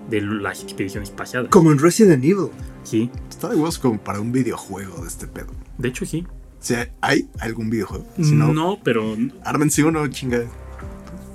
de 0.10 0.22
las 0.22 0.64
expediciones 0.64 1.10
pasadas. 1.10 1.50
Como 1.50 1.70
en 1.74 1.78
Resident 1.80 2.24
Evil. 2.24 2.48
Sí, 2.86 3.10
Está 3.30 3.50
de 3.50 3.58
huevos 3.58 3.78
como 3.78 4.00
para 4.00 4.22
un 4.22 4.32
videojuego 4.32 5.02
de 5.02 5.10
este 5.10 5.28
pedo. 5.28 5.48
de 5.78 5.90
hecho 5.90 6.06
sí. 6.06 6.26
Sea, 6.60 6.90
¿hay 7.02 7.28
algún 7.42 7.70
videojuego? 7.70 8.06
Si 8.16 8.32
no, 8.32 8.54
no, 8.54 8.80
pero 8.82 9.18
ármense 9.44 9.84
uno, 9.84 10.08
chinga. 10.08 10.44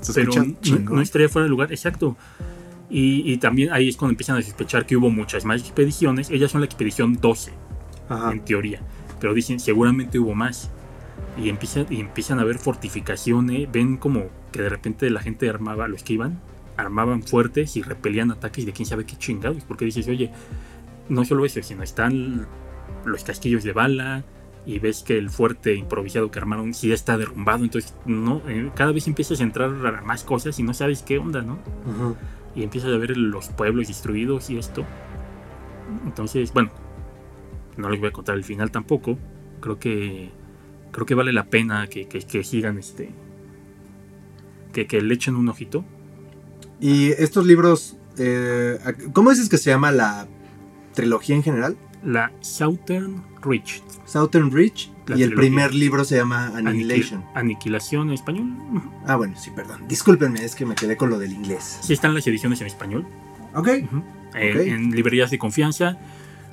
Se 0.01 0.15
pero 0.15 0.33
no, 0.33 0.79
no 0.91 1.03
estaría 1.03 1.29
fuera 1.29 1.45
de 1.45 1.51
lugar, 1.51 1.71
exacto. 1.71 2.17
Y, 2.89 3.31
y 3.31 3.37
también 3.37 3.71
ahí 3.71 3.91
es 3.91 3.99
cuando 3.99 4.13
empiezan 4.13 4.39
a 4.39 4.43
sospechar 4.43 4.87
que 4.87 4.97
hubo 4.97 5.11
muchas 5.11 5.45
más 5.45 5.61
expediciones. 5.61 6.31
Ellas 6.31 6.51
son 6.51 6.63
la 6.63 6.65
expedición 6.65 7.19
12, 7.21 7.53
Ajá. 8.09 8.33
en 8.33 8.41
teoría. 8.43 8.81
Pero 9.21 9.35
dicen, 9.35 9.61
seguramente 9.61 10.19
hubo 10.19 10.35
más. 10.35 10.71
Y 11.37 11.51
empiezan, 11.51 11.85
y 11.91 12.01
empiezan 12.01 12.39
a 12.39 12.45
ver 12.45 12.59
fortificaciones. 12.59 13.71
Ven 13.71 13.99
como 13.99 14.31
que 14.53 14.63
de 14.63 14.69
repente 14.69 15.11
la 15.11 15.21
gente 15.21 15.49
armaba, 15.49 15.89
los 15.89 16.03
que 16.03 16.15
iban, 16.15 16.41
armaban 16.77 17.23
fuertes 17.23 17.77
y 17.77 17.83
repelían 17.83 18.31
ataques 18.31 18.65
de 18.67 18.73
quién 18.73 18.87
sabe 18.87 19.05
qué 19.05 19.17
chingados. 19.17 19.65
Porque 19.65 19.85
dices, 19.85 20.07
oye, 20.09 20.31
no 21.09 21.25
solo 21.25 21.45
eso, 21.45 21.63
sino 21.63 21.83
están 21.83 22.47
los 23.05 23.25
casquillos 23.25 23.65
de 23.65 23.73
bala. 23.73 24.25
Y 24.67 24.81
ves 24.81 25.03
que 25.03 25.17
el 25.17 25.31
fuerte 25.31 25.75
improvisado 25.75 26.31
que 26.31 26.39
armaron 26.39 26.75
sí 26.75 26.93
está 26.93 27.17
derrumbado. 27.17 27.65
Entonces, 27.65 27.95
no, 28.05 28.43
eh, 28.49 28.71
cada 28.75 28.93
vez 28.93 29.07
empiezas 29.09 29.41
a 29.41 29.45
entrar 29.45 29.71
a 29.87 30.03
más 30.03 30.25
cosas 30.25 30.59
y 30.59 30.63
no 30.63 30.75
sabes 30.75 31.03
qué 31.03 31.19
onda, 31.19 31.41
¿no? 31.41 31.59
Y 32.55 32.65
empiezas 32.65 32.93
a 32.93 32.99
ver 32.99 33.17
los 33.17 33.49
pueblos 33.49 33.89
destruidos 33.89 34.51
y 34.51 34.59
esto. 34.59 34.85
Entonces, 36.05 36.53
bueno, 36.53 36.71
no 37.77 37.89
les 37.89 37.99
voy 38.01 38.09
a 38.11 38.13
contar 38.13 38.37
el 38.37 38.45
final 38.45 38.71
tampoco. 38.71 39.19
Creo 39.61 39.79
que 39.79 40.31
creo 40.93 41.07
que 41.07 41.15
vale 41.15 41.33
la 41.33 41.45
pena 41.45 41.87
que, 41.87 42.09
que- 42.09 42.21
que 42.21 42.45
sigan 42.45 42.79
este 42.79 43.11
que, 44.73 44.87
que 44.87 45.01
le 45.01 45.15
echen 45.15 45.37
un 45.37 45.49
ojito. 45.49 45.85
Y 46.81 47.09
estos 47.13 47.47
libros, 47.47 47.97
eh, 48.19 48.79
¿cómo 49.13 49.31
dices 49.31 49.49
que 49.49 49.59
se 49.59 49.71
llama 49.71 49.91
la 49.93 50.27
trilogía 50.95 51.35
en 51.37 51.43
general? 51.43 51.77
La 52.05 52.31
Southern 52.41 53.25
Reach. 53.43 53.83
Southern 54.05 54.51
Reach. 54.53 54.89
La 55.07 55.17
y 55.17 55.23
el 55.23 55.35
primer 55.35 55.75
libro 55.75 56.05
se 56.05 56.17
llama 56.17 56.53
Annihilation. 56.55 57.23
Aniquil- 57.23 57.31
Aniquilación 57.35 58.09
en 58.09 58.15
español. 58.15 58.53
Ah, 59.07 59.17
bueno, 59.17 59.35
sí, 59.39 59.51
perdón. 59.55 59.89
Discúlpenme, 59.89 60.45
es 60.45 60.55
que 60.55 60.67
me 60.67 60.75
quedé 60.75 60.97
con 60.97 61.09
lo 61.11 61.19
del 61.19 61.33
inglés. 61.33 61.79
Sí 61.83 61.93
están 61.95 62.15
las 62.15 62.27
ediciones 62.27 62.61
en 62.61 62.67
español. 62.67 63.07
Ok. 63.55 63.69
Ujú. 63.85 64.03
En- 64.35 64.57
Ok. 64.57 64.67
en 64.67 64.91
librerías 64.91 65.31
de 65.31 65.39
confianza 65.39 65.99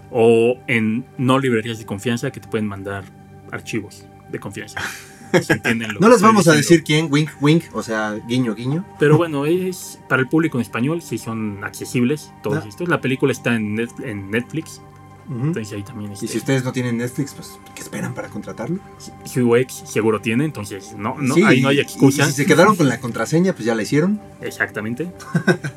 o 0.10 0.58
en 0.68 1.06
no 1.18 1.38
librerías 1.40 1.78
de 1.78 1.86
confianza 1.86 2.32
que 2.32 2.40
te 2.40 2.48
pueden 2.48 2.68
mandar 2.68 3.04
archivos 3.52 4.06
de 4.32 4.40
confianza. 4.40 4.80
¿Se 5.42 5.54
entienden 5.54 5.94
lo 5.94 6.00
No 6.00 6.08
que 6.08 6.14
les 6.14 6.22
vamos 6.22 6.48
a 6.48 6.54
decir 6.54 6.84
quién, 6.84 7.08
wink, 7.12 7.30
wink, 7.42 7.64
o 7.74 7.84
sea, 7.84 8.14
guiño, 8.28 8.56
guiño. 8.56 8.86
Pero 9.00 9.18
bueno, 9.18 9.46
es 9.46 10.00
para 10.08 10.22
el 10.22 10.28
público 10.30 10.58
en 10.58 10.62
español, 10.62 11.02
sí 11.02 11.18
son 11.18 11.64
accesibles 11.64 12.32
todos 12.44 12.64
Ah. 12.64 12.68
estos. 12.70 12.88
La 12.88 13.02
película 13.02 13.32
está 13.32 13.56
en, 13.56 13.76
Net- 13.76 14.04
en 14.04 14.30
Netflix, 14.32 14.82
entonces 15.30 15.74
ahí 15.74 15.82
también 15.84 16.12
Y 16.12 16.16
si 16.16 16.26
este, 16.26 16.38
ustedes 16.38 16.64
no 16.64 16.72
tienen 16.72 16.98
Netflix, 16.98 17.34
pues, 17.34 17.60
¿qué 17.74 17.82
esperan 17.82 18.14
para 18.14 18.30
contratarlo? 18.30 18.80
su 19.26 19.56
ex 19.56 19.74
seguro 19.86 20.22
tiene, 20.22 20.46
entonces 20.46 20.96
no, 20.98 21.16
no 21.20 21.34
Sí, 21.36 21.44
ahí 21.44 21.62
no 21.62 21.70
hay 21.70 21.80
excusa. 21.80 22.24
Y 22.24 22.28
si 22.28 22.34
se 22.34 22.46
quedaron 22.46 22.76
con 22.76 22.88
la 22.88 23.00
contraseña, 23.00 23.54
pues 23.54 23.66
ya 23.66 23.74
la 23.76 23.82
hicieron. 23.84 24.22
Exactamente. 24.42 25.12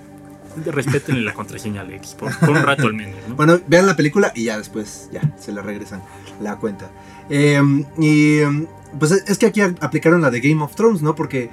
Respétenle 0.67 1.23
la 1.23 1.35
contraseña 1.35 1.83
al 1.83 1.93
ex, 1.93 2.15
por, 2.15 2.37
por 2.37 2.51
un 2.51 2.57
rato 2.63 2.87
al 2.89 2.95
menos, 2.95 3.17
¿no? 3.29 3.37
Bueno, 3.37 3.61
vean 3.69 3.87
la 3.87 3.95
película 3.95 4.33
y 4.35 4.45
ya 4.45 4.59
después, 4.59 5.09
ya, 5.13 5.21
se 5.39 5.53
le 5.53 5.63
regresan 5.63 6.03
la 6.41 6.57
cuenta. 6.57 6.91
Eh, 7.31 7.63
y 7.99 8.39
em, 8.39 8.67
pues 8.99 9.13
es 9.13 9.39
que 9.39 9.47
aquí 9.47 9.61
aplicaron 9.61 10.21
la 10.21 10.31
de 10.31 10.41
Game 10.41 10.63
of 10.63 10.75
Thrones, 10.75 11.03
¿no? 11.03 11.15
Porque, 11.15 11.51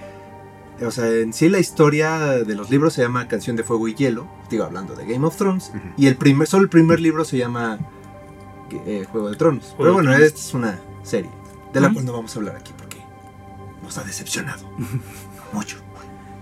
o 0.82 0.92
sea, 0.92 1.08
en 1.10 1.34
sí 1.34 1.50
la 1.50 1.60
historia 1.60 2.20
de 2.20 2.56
los 2.56 2.70
libros 2.70 2.94
se 2.94 3.02
llama 3.02 3.28
Canción 3.28 3.56
de 3.56 3.64
Fuego 3.64 3.88
y 3.88 3.96
Hielo, 3.96 4.28
digo, 4.50 4.64
hablando 4.64 4.96
de 4.96 5.06
Game 5.06 5.26
of 5.26 5.36
Thrones, 5.36 5.72
y 5.98 6.08
el 6.08 6.16
primer, 6.16 6.48
solo 6.48 6.64
el 6.64 6.70
primer 6.70 7.00
libro 7.00 7.26
se 7.26 7.38
llama 7.38 7.80
eh, 8.86 9.06
Juego 9.12 9.30
de 9.30 9.36
Tronos. 9.36 9.76
Pero 9.78 9.94
bueno, 9.94 10.12
Tronos. 10.12 10.28
esta 10.28 10.40
es 10.40 10.54
una 10.54 10.80
serie 11.04 11.32
de 11.74 11.82
la 11.82 11.92
cual 11.92 12.06
no 12.06 12.14
vamos 12.14 12.36
a 12.36 12.40
hablar 12.40 12.56
aquí 12.56 12.74
porque 12.78 12.98
nos 13.84 13.98
ha 13.98 14.04
decepcionado 14.04 14.70
mucho. 15.54 15.78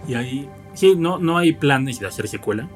Y 0.08 0.16
ahí, 0.16 0.50
sí, 0.74 0.96
no, 0.96 1.18
no 1.18 1.38
hay 1.38 1.54
planes 1.54 2.00
de 2.00 2.08
hacer 2.08 2.28
secuela 2.28 2.68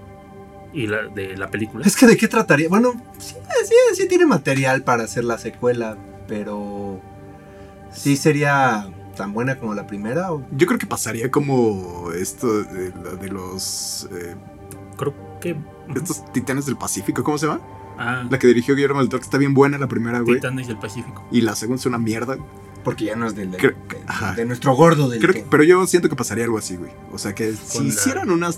y 0.74 0.88
la, 0.88 1.04
de 1.08 1.38
la 1.38 1.50
película. 1.50 1.86
Es 1.86 1.96
que 1.96 2.08
de 2.08 2.18
qué 2.18 2.28
trataría. 2.28 2.70
Bueno, 2.70 2.94
sí, 3.20 3.36
sí, 3.66 3.76
sí 3.94 4.08
tiene 4.08 4.26
material 4.26 4.84
para 4.84 5.04
hacer 5.04 5.24
la 5.24 5.38
secuela, 5.38 5.98
pero 6.28 7.02
sí 7.98 8.16
sería 8.16 8.90
tan 9.16 9.34
buena 9.34 9.58
como 9.58 9.74
la 9.74 9.88
primera. 9.88 10.32
¿o? 10.32 10.46
Yo 10.52 10.68
creo 10.68 10.80
que 10.80 10.86
pasaría 10.88 11.30
como 11.32 12.12
esto 12.16 12.64
de, 12.64 12.92
la- 12.92 13.16
de 13.16 13.30
los 13.30 14.08
eh, 14.12 14.36
Creo 14.98 15.14
que... 15.42 15.56
estos 15.96 16.32
titanes 16.34 16.66
del 16.66 16.78
Pacífico, 16.78 17.24
¿cómo 17.24 17.38
se 17.38 17.48
llama? 17.48 17.62
Ah, 18.00 18.26
La 18.30 18.38
que 18.38 18.48
dirigió 18.48 18.76
Guillermo 18.76 19.00
del 19.00 19.10
Toro, 19.10 19.22
que 19.22 19.26
está 19.26 19.38
bien 19.40 19.54
buena 19.56 19.78
la 19.80 19.88
primera, 19.88 20.20
güey. 20.20 20.36
Titanes 20.36 20.68
del 20.68 20.78
Pacífico. 20.78 21.26
Y 21.32 21.42
la 21.42 21.56
segunda 21.56 21.80
es 21.80 21.86
una 21.88 21.98
mierda. 21.98 22.38
Porque 22.84 23.06
ya 23.06 23.16
no 23.16 23.26
es 23.28 23.36
del, 23.36 23.52
del- 23.52 23.60
Creo- 23.60 24.36
de, 24.36 24.46
nuestro 24.46 24.74
gordo 24.76 25.10
del 25.10 25.20
Creo 25.20 25.34
que- 25.34 25.46
pero 25.50 25.64
yo 25.64 25.86
siento 25.88 26.08
que 26.10 26.16
pasaría 26.16 26.46
algo 26.46 26.58
así, 26.58 26.78
güey. 26.78 26.92
O 27.12 27.18
sea 27.18 27.34
que 27.36 27.54
si 27.54 27.80
la- 27.80 27.86
hicieran 27.90 28.30
una 28.30 28.50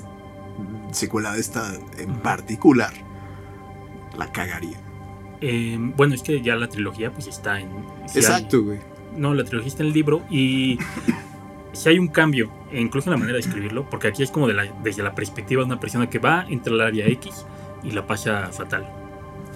secuela 0.92 1.34
de 1.34 1.40
esta 1.40 1.74
en 1.98 2.16
particular, 2.20 2.94
la 4.18 4.32
cagaría. 4.32 4.78
Eh, 5.42 5.78
bueno, 5.96 6.16
es 6.16 6.22
que 6.22 6.42
ya 6.42 6.56
la 6.56 6.68
trilogía 6.68 7.12
pues 7.14 7.28
está 7.28 7.60
en... 7.60 7.70
Exacto, 8.14 8.62
güey. 8.64 8.80
No, 9.16 9.34
la 9.34 9.44
trilogía 9.44 9.68
está 9.70 9.84
en 9.84 9.88
el 9.88 9.94
libro 9.94 10.22
y 10.30 10.78
si 11.74 11.90
hay 11.90 12.00
un 12.00 12.08
cambio, 12.08 12.50
e 12.72 12.80
incluso 12.82 13.10
en 13.10 13.12
la 13.12 13.18
manera 13.18 13.36
de 13.36 13.42
escribirlo, 13.42 13.90
porque 13.90 14.08
aquí 14.08 14.24
es 14.24 14.32
como 14.32 14.48
de 14.48 14.54
la- 14.54 14.72
desde 14.84 15.04
la 15.04 15.14
perspectiva 15.16 15.62
de 15.62 15.66
una 15.68 15.80
persona 15.80 16.10
que 16.10 16.20
va 16.20 16.46
entre 16.50 16.74
el 16.74 16.82
área 16.82 17.06
X 17.08 17.46
y 17.84 17.92
la 17.92 18.06
pasa 18.08 18.50
fatal. 18.52 18.88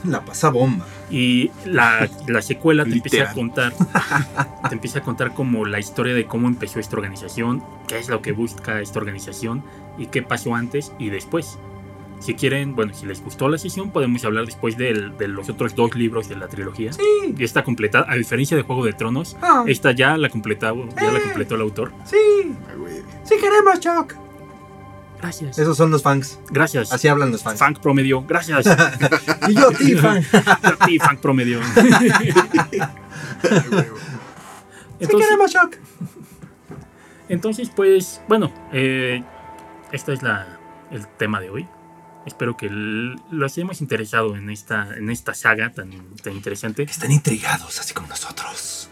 La 0.05 0.19
pasa 0.25 0.49
bomba. 0.49 0.85
Y 1.09 1.49
la, 1.65 2.09
la 2.27 2.41
secuela 2.41 2.83
te 2.83 2.91
empieza 2.91 3.17
a 3.31 3.33
contar, 3.33 3.73
te 4.69 4.75
empieza 4.75 4.99
a 4.99 5.01
contar 5.01 5.33
como 5.33 5.65
la 5.65 5.79
historia 5.79 6.13
de 6.13 6.25
cómo 6.25 6.47
empezó 6.49 6.79
esta 6.79 6.97
organización, 6.97 7.63
qué 7.87 7.99
es 7.99 8.09
lo 8.09 8.21
que 8.21 8.33
busca 8.33 8.81
esta 8.81 8.99
organización 8.99 9.63
y 9.97 10.07
qué 10.07 10.21
pasó 10.21 10.55
antes 10.55 10.91
y 10.99 11.09
después. 11.09 11.57
Si 12.23 12.35
quieren, 12.35 12.73
bueno, 12.75 12.93
si 12.93 13.05
les 13.05 13.21
gustó 13.21 13.49
la 13.49 13.57
sesión, 13.57 13.91
podemos 13.91 14.23
hablar 14.23 14.45
después 14.45 14.77
del- 14.77 15.17
de 15.17 15.27
los 15.27 15.49
otros 15.49 15.75
dos 15.75 15.93
libros 15.95 16.29
de 16.29 16.37
la 16.37 16.47
trilogía. 16.47 16.93
Sí. 16.93 17.03
Y 17.37 17.43
está 17.43 17.63
completada, 17.65 18.05
a 18.09 18.15
diferencia 18.15 18.55
de 18.55 18.63
Juego 18.63 18.85
de 18.85 18.93
Tronos, 18.93 19.35
Ah, 19.41 19.65
esta 19.67 19.91
ya 19.91 20.15
la 20.17 20.29
completó, 20.29 20.87
ya 20.95 21.11
la 21.11 21.19
Eh. 21.19 21.21
completó 21.23 21.55
el 21.55 21.61
autor. 21.61 21.91
sí. 22.05 22.17
Sí 23.25 23.35
queremos, 23.39 23.79
Chuck. 23.79 24.13
Gracias. 25.21 25.57
Esos 25.57 25.77
son 25.77 25.89
los 25.91 26.01
fans. 26.03 26.39
Gracias. 26.49 26.91
Así 26.91 27.07
hablan 27.07 27.31
los 27.31 27.43
fans. 27.43 27.57
Funk 27.59 27.79
promedio. 27.79 28.23
Gracias. 28.27 28.65
Y 29.49 29.53
yo, 29.55 29.71
ti, 29.71 29.93
fan. 29.95 30.21
Sí, 30.85 30.99
funk 30.99 31.19
promedio. 31.19 31.59
Güey. 31.75 32.11
Sí 33.41 35.05
Entonces, 35.05 35.27
queremos, 35.29 35.51
Chuck. 35.51 35.75
entonces, 37.29 37.69
pues, 37.75 38.21
bueno, 38.27 38.51
eh, 38.71 39.23
este 39.91 40.13
es 40.13 40.21
la, 40.23 40.59
el 40.91 41.05
tema 41.17 41.39
de 41.41 41.49
hoy. 41.49 41.67
Espero 42.25 42.55
que 42.55 42.67
l- 42.67 43.15
los 43.31 43.51
hayamos 43.57 43.81
interesado 43.81 44.35
en 44.35 44.49
esta, 44.49 44.95
en 44.95 45.09
esta 45.09 45.33
saga 45.33 45.71
tan, 45.73 45.91
tan 46.23 46.33
interesante. 46.33 46.83
Están 46.83 47.11
intrigados, 47.11 47.79
así 47.79 47.93
como 47.93 48.07
nosotros. 48.07 48.89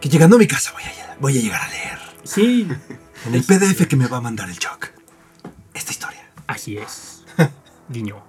Que 0.00 0.08
llegando 0.08 0.36
a 0.36 0.38
mi 0.38 0.46
casa 0.46 0.72
voy 0.72 0.82
a, 0.82 1.16
voy 1.20 1.38
a 1.38 1.42
llegar 1.42 1.60
a 1.62 1.68
leer. 1.68 1.98
Sí, 2.24 2.66
En 3.24 3.34
el 3.34 3.44
PDF 3.44 3.86
que 3.86 3.96
me 3.96 4.06
va 4.08 4.16
a 4.16 4.20
mandar 4.20 4.48
el 4.50 4.58
Chuck. 4.58 4.88
Esta 5.74 5.92
historia. 5.92 6.30
así 6.48 6.76
es. 6.76 7.24
Guiño. 7.88 8.22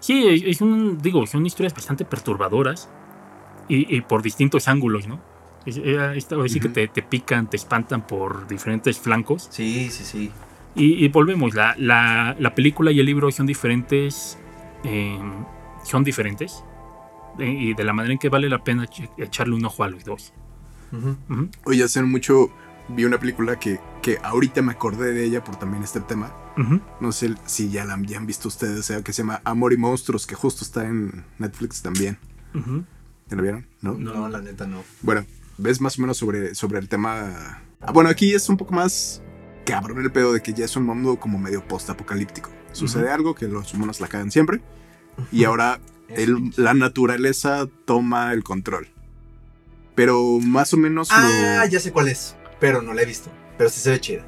Sí, 0.00 0.26
es 0.28 0.42
es 0.56 0.60
un, 0.60 0.98
digo, 0.98 1.26
son 1.26 1.46
historias 1.46 1.74
bastante 1.74 2.04
perturbadoras 2.04 2.88
y, 3.68 3.96
y 3.96 4.00
por 4.02 4.22
distintos 4.22 4.68
ángulos, 4.68 5.06
¿no? 5.08 5.20
Es, 5.64 5.78
eh, 5.78 6.12
esta 6.16 6.36
vez 6.36 6.52
sí 6.52 6.60
que 6.60 6.68
te, 6.68 6.86
te 6.86 7.02
pican, 7.02 7.50
te 7.50 7.56
espantan 7.56 8.06
por 8.06 8.46
diferentes 8.46 8.98
flancos. 9.00 9.48
Sí, 9.50 9.90
sí, 9.90 10.04
sí. 10.04 10.30
Y, 10.76 11.04
y 11.04 11.08
volvemos, 11.08 11.54
la, 11.54 11.74
la- 11.78 12.36
la 12.38 12.54
película 12.54 12.90
y 12.92 13.00
el 13.00 13.06
libro 13.06 13.30
son 13.32 13.46
diferentes, 13.46 14.38
eh, 14.84 15.18
son 15.84 16.04
diferentes, 16.04 16.62
eh, 17.38 17.48
y 17.50 17.74
de 17.74 17.84
la 17.84 17.92
manera 17.94 18.12
en 18.12 18.18
que 18.18 18.28
vale 18.28 18.48
la 18.50 18.62
pena 18.62 18.86
echarle 19.16 19.54
un 19.54 19.64
ojo 19.64 19.84
a 19.84 19.88
los 19.88 20.04
dos. 20.04 20.32
Ujú. 20.92 21.16
Ujú, 21.28 21.48
Oye, 21.64 21.82
hace 21.84 22.02
mucho 22.02 22.50
vi 22.88 23.04
una 23.04 23.18
película 23.18 23.58
que, 23.58 23.80
que 24.02 24.18
ahorita 24.22 24.62
me 24.62 24.72
acordé 24.72 25.12
de 25.12 25.24
ella 25.24 25.42
por 25.42 25.56
también 25.56 25.82
este 25.82 26.00
tema. 26.00 26.32
ujú. 26.58 26.80
No 27.00 27.10
sé 27.10 27.34
si 27.46 27.70
ya 27.70 27.84
la 27.84 27.94
han- 27.94 28.04
ya 28.06 28.18
han 28.18 28.26
visto 28.26 28.46
ustedes, 28.48 28.78
o 28.78 28.82
sea, 28.82 29.02
que 29.02 29.12
se 29.12 29.22
llama 29.22 29.40
Amor 29.44 29.72
y 29.72 29.76
Monstruos, 29.78 30.26
que 30.26 30.34
justo 30.34 30.62
está 30.62 30.84
en 30.86 31.24
Netflix 31.38 31.82
también. 31.82 32.18
¿Ya 33.28 33.36
la 33.36 33.42
vieron? 33.42 33.66
¿No? 33.82 33.94
No. 33.94 34.14
No, 34.14 34.28
la 34.28 34.40
neta 34.40 34.66
no. 34.66 34.82
Bueno, 35.02 35.24
ves 35.58 35.80
más 35.80 35.98
o 35.98 36.02
menos 36.02 36.16
sobre, 36.18 36.54
sobre 36.54 36.78
el 36.78 36.88
tema. 36.88 37.60
Ah, 37.80 37.92
bueno, 37.92 38.08
aquí 38.08 38.32
es 38.32 38.48
un 38.48 38.56
poco 38.56 38.72
más 38.74 39.20
cabrón 39.66 40.00
el 40.02 40.10
pedo 40.12 40.32
de 40.32 40.40
que 40.42 40.54
ya 40.54 40.64
es 40.64 40.76
un 40.76 40.84
mundo 40.84 41.16
como 41.20 41.38
medio 41.38 41.66
post-apocalíptico. 41.66 42.50
Sucede 42.72 43.10
algo 43.10 43.34
que 43.34 43.46
los 43.48 43.72
humanos 43.74 44.00
la 44.00 44.08
cagan 44.08 44.30
siempre 44.30 44.60
y 45.32 45.44
ahora 45.44 45.80
el- 46.08 46.52
la 46.56 46.72
naturaleza 46.74 47.66
toma 47.84 48.32
el 48.32 48.42
control. 48.44 48.88
Pero 49.94 50.38
más 50.40 50.72
o 50.74 50.76
menos 50.76 51.08
Ah, 51.10 51.62
lo- 51.64 51.70
ya 51.70 51.80
sé 51.80 51.90
cuál 51.92 52.08
es. 52.08 52.36
Pero 52.60 52.82
no 52.82 52.92
la 52.94 53.02
he 53.02 53.06
visto. 53.06 53.30
Pero 53.58 53.70
sí 53.70 53.80
se 53.80 53.90
ve 53.90 54.00
chida. 54.00 54.26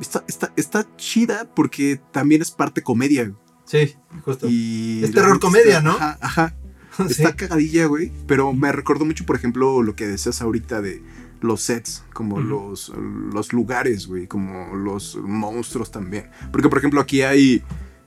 está, 0.00 0.22
está, 0.28 0.52
está 0.56 0.86
chida 0.96 1.48
porque 1.56 2.00
también 2.12 2.40
es 2.42 2.50
parte 2.52 2.82
comedia. 2.82 3.32
Sí, 3.64 3.96
justo. 4.24 4.46
Y 4.48 5.02
Es 5.02 5.10
terror 5.12 5.40
comedia, 5.40 5.78
está- 5.78 5.80
¿no? 5.82 5.92
Ajá, 5.96 6.18
ajá. 6.20 6.54
Sí. 7.08 7.22
Está 7.22 7.34
cagadilla, 7.36 7.86
güey. 7.86 8.12
Pero 8.26 8.52
me 8.52 8.70
recordó 8.72 9.04
mucho, 9.04 9.24
por 9.24 9.36
ejemplo, 9.36 9.82
lo 9.82 9.94
que 9.96 10.06
decías 10.06 10.42
ahorita 10.42 10.80
de 10.82 11.00
los 11.40 11.62
sets, 11.62 12.04
como 12.12 12.40
los, 12.40 12.92
los 13.32 13.52
lugares, 13.52 14.06
güey, 14.06 14.26
como 14.26 14.74
los 14.74 15.16
monstruos 15.16 15.90
también. 15.90 16.30
Porque, 16.50 16.68
por 16.68 16.78
ejemplo, 16.78 17.00
aquí 17.00 17.22
hay 17.22 17.62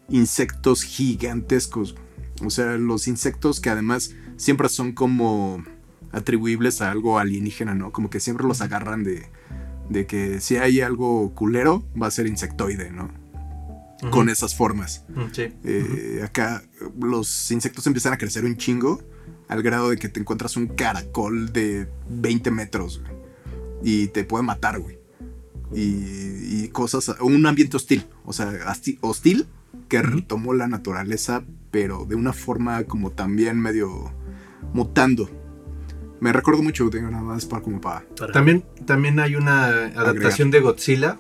insectos 0.10 0.84
gigantescos. 0.84 1.96
O 2.46 2.50
sea, 2.50 2.78
los 2.78 3.08
insectos 3.08 3.60
que 3.60 3.70
además 3.70 4.14
siempre 4.38 4.68
son 4.70 4.94
como 4.94 5.64
atribuibles 6.12 6.82
a 6.82 6.92
algo 6.92 7.20
alienígena, 7.20 7.74
¿no? 7.74 7.92
Como 7.92 8.10
que 8.10 8.20
siempre 8.20 8.46
los 8.46 8.62
agarran 8.62 9.04
de, 9.04 9.28
de 9.90 10.06
que 10.06 10.42
si 10.42 10.58
hay 10.58 10.82
algo 10.82 11.34
culero, 11.34 11.86
va 12.00 12.08
a 12.08 12.12
ser 12.12 12.28
insectoide, 12.28 12.92
¿no? 12.92 13.10
Con 14.10 14.30
esas 14.30 14.56
formas. 14.56 15.06
Sí. 15.32 15.54
Eh, 15.64 16.22
acá 16.26 16.64
los 17.00 17.52
insectos 17.52 17.86
empiezan 17.86 18.14
a 18.14 18.18
crecer 18.18 18.46
un 18.46 18.58
chingo 18.58 19.04
al 19.48 19.62
grado 19.62 19.92
de 19.92 19.98
que 19.98 20.10
te 20.10 20.20
encuentras 20.20 20.58
un 20.58 20.68
caracol 20.68 21.54
de 21.54 21.88
20 22.10 22.50
metros 22.50 23.00
güey, 23.04 23.21
y 23.84 24.08
te 24.08 24.24
puede 24.24 24.44
matar, 24.44 24.80
güey. 24.80 25.00
Y, 25.74 26.64
y 26.66 26.70
cosas, 26.72 27.16
un 27.22 27.46
ambiente 27.46 27.78
hostil, 27.78 28.06
o 28.26 28.34
sea, 28.34 28.52
hostil 29.02 29.48
que 29.88 30.02
retomó 30.02 30.54
la 30.54 30.68
naturaleza, 30.68 31.44
pero 31.72 32.06
de 32.06 32.16
una 32.16 32.34
forma 32.34 32.84
como 32.84 33.12
también 33.12 33.60
medio 33.60 34.12
mutando. 34.74 35.30
Me 36.20 36.32
recuerdo 36.34 36.62
mucho, 36.62 36.90
tengo 36.90 37.10
nada 37.10 37.24
más 37.24 37.46
para 37.46 37.62
como 37.62 37.80
para... 37.82 38.06
Para- 38.18 38.32
También, 38.34 38.64
también 38.86 39.20
hay 39.20 39.36
una 39.36 39.66
adaptación 39.96 40.52
de 40.52 40.60
Godzilla 40.60 41.18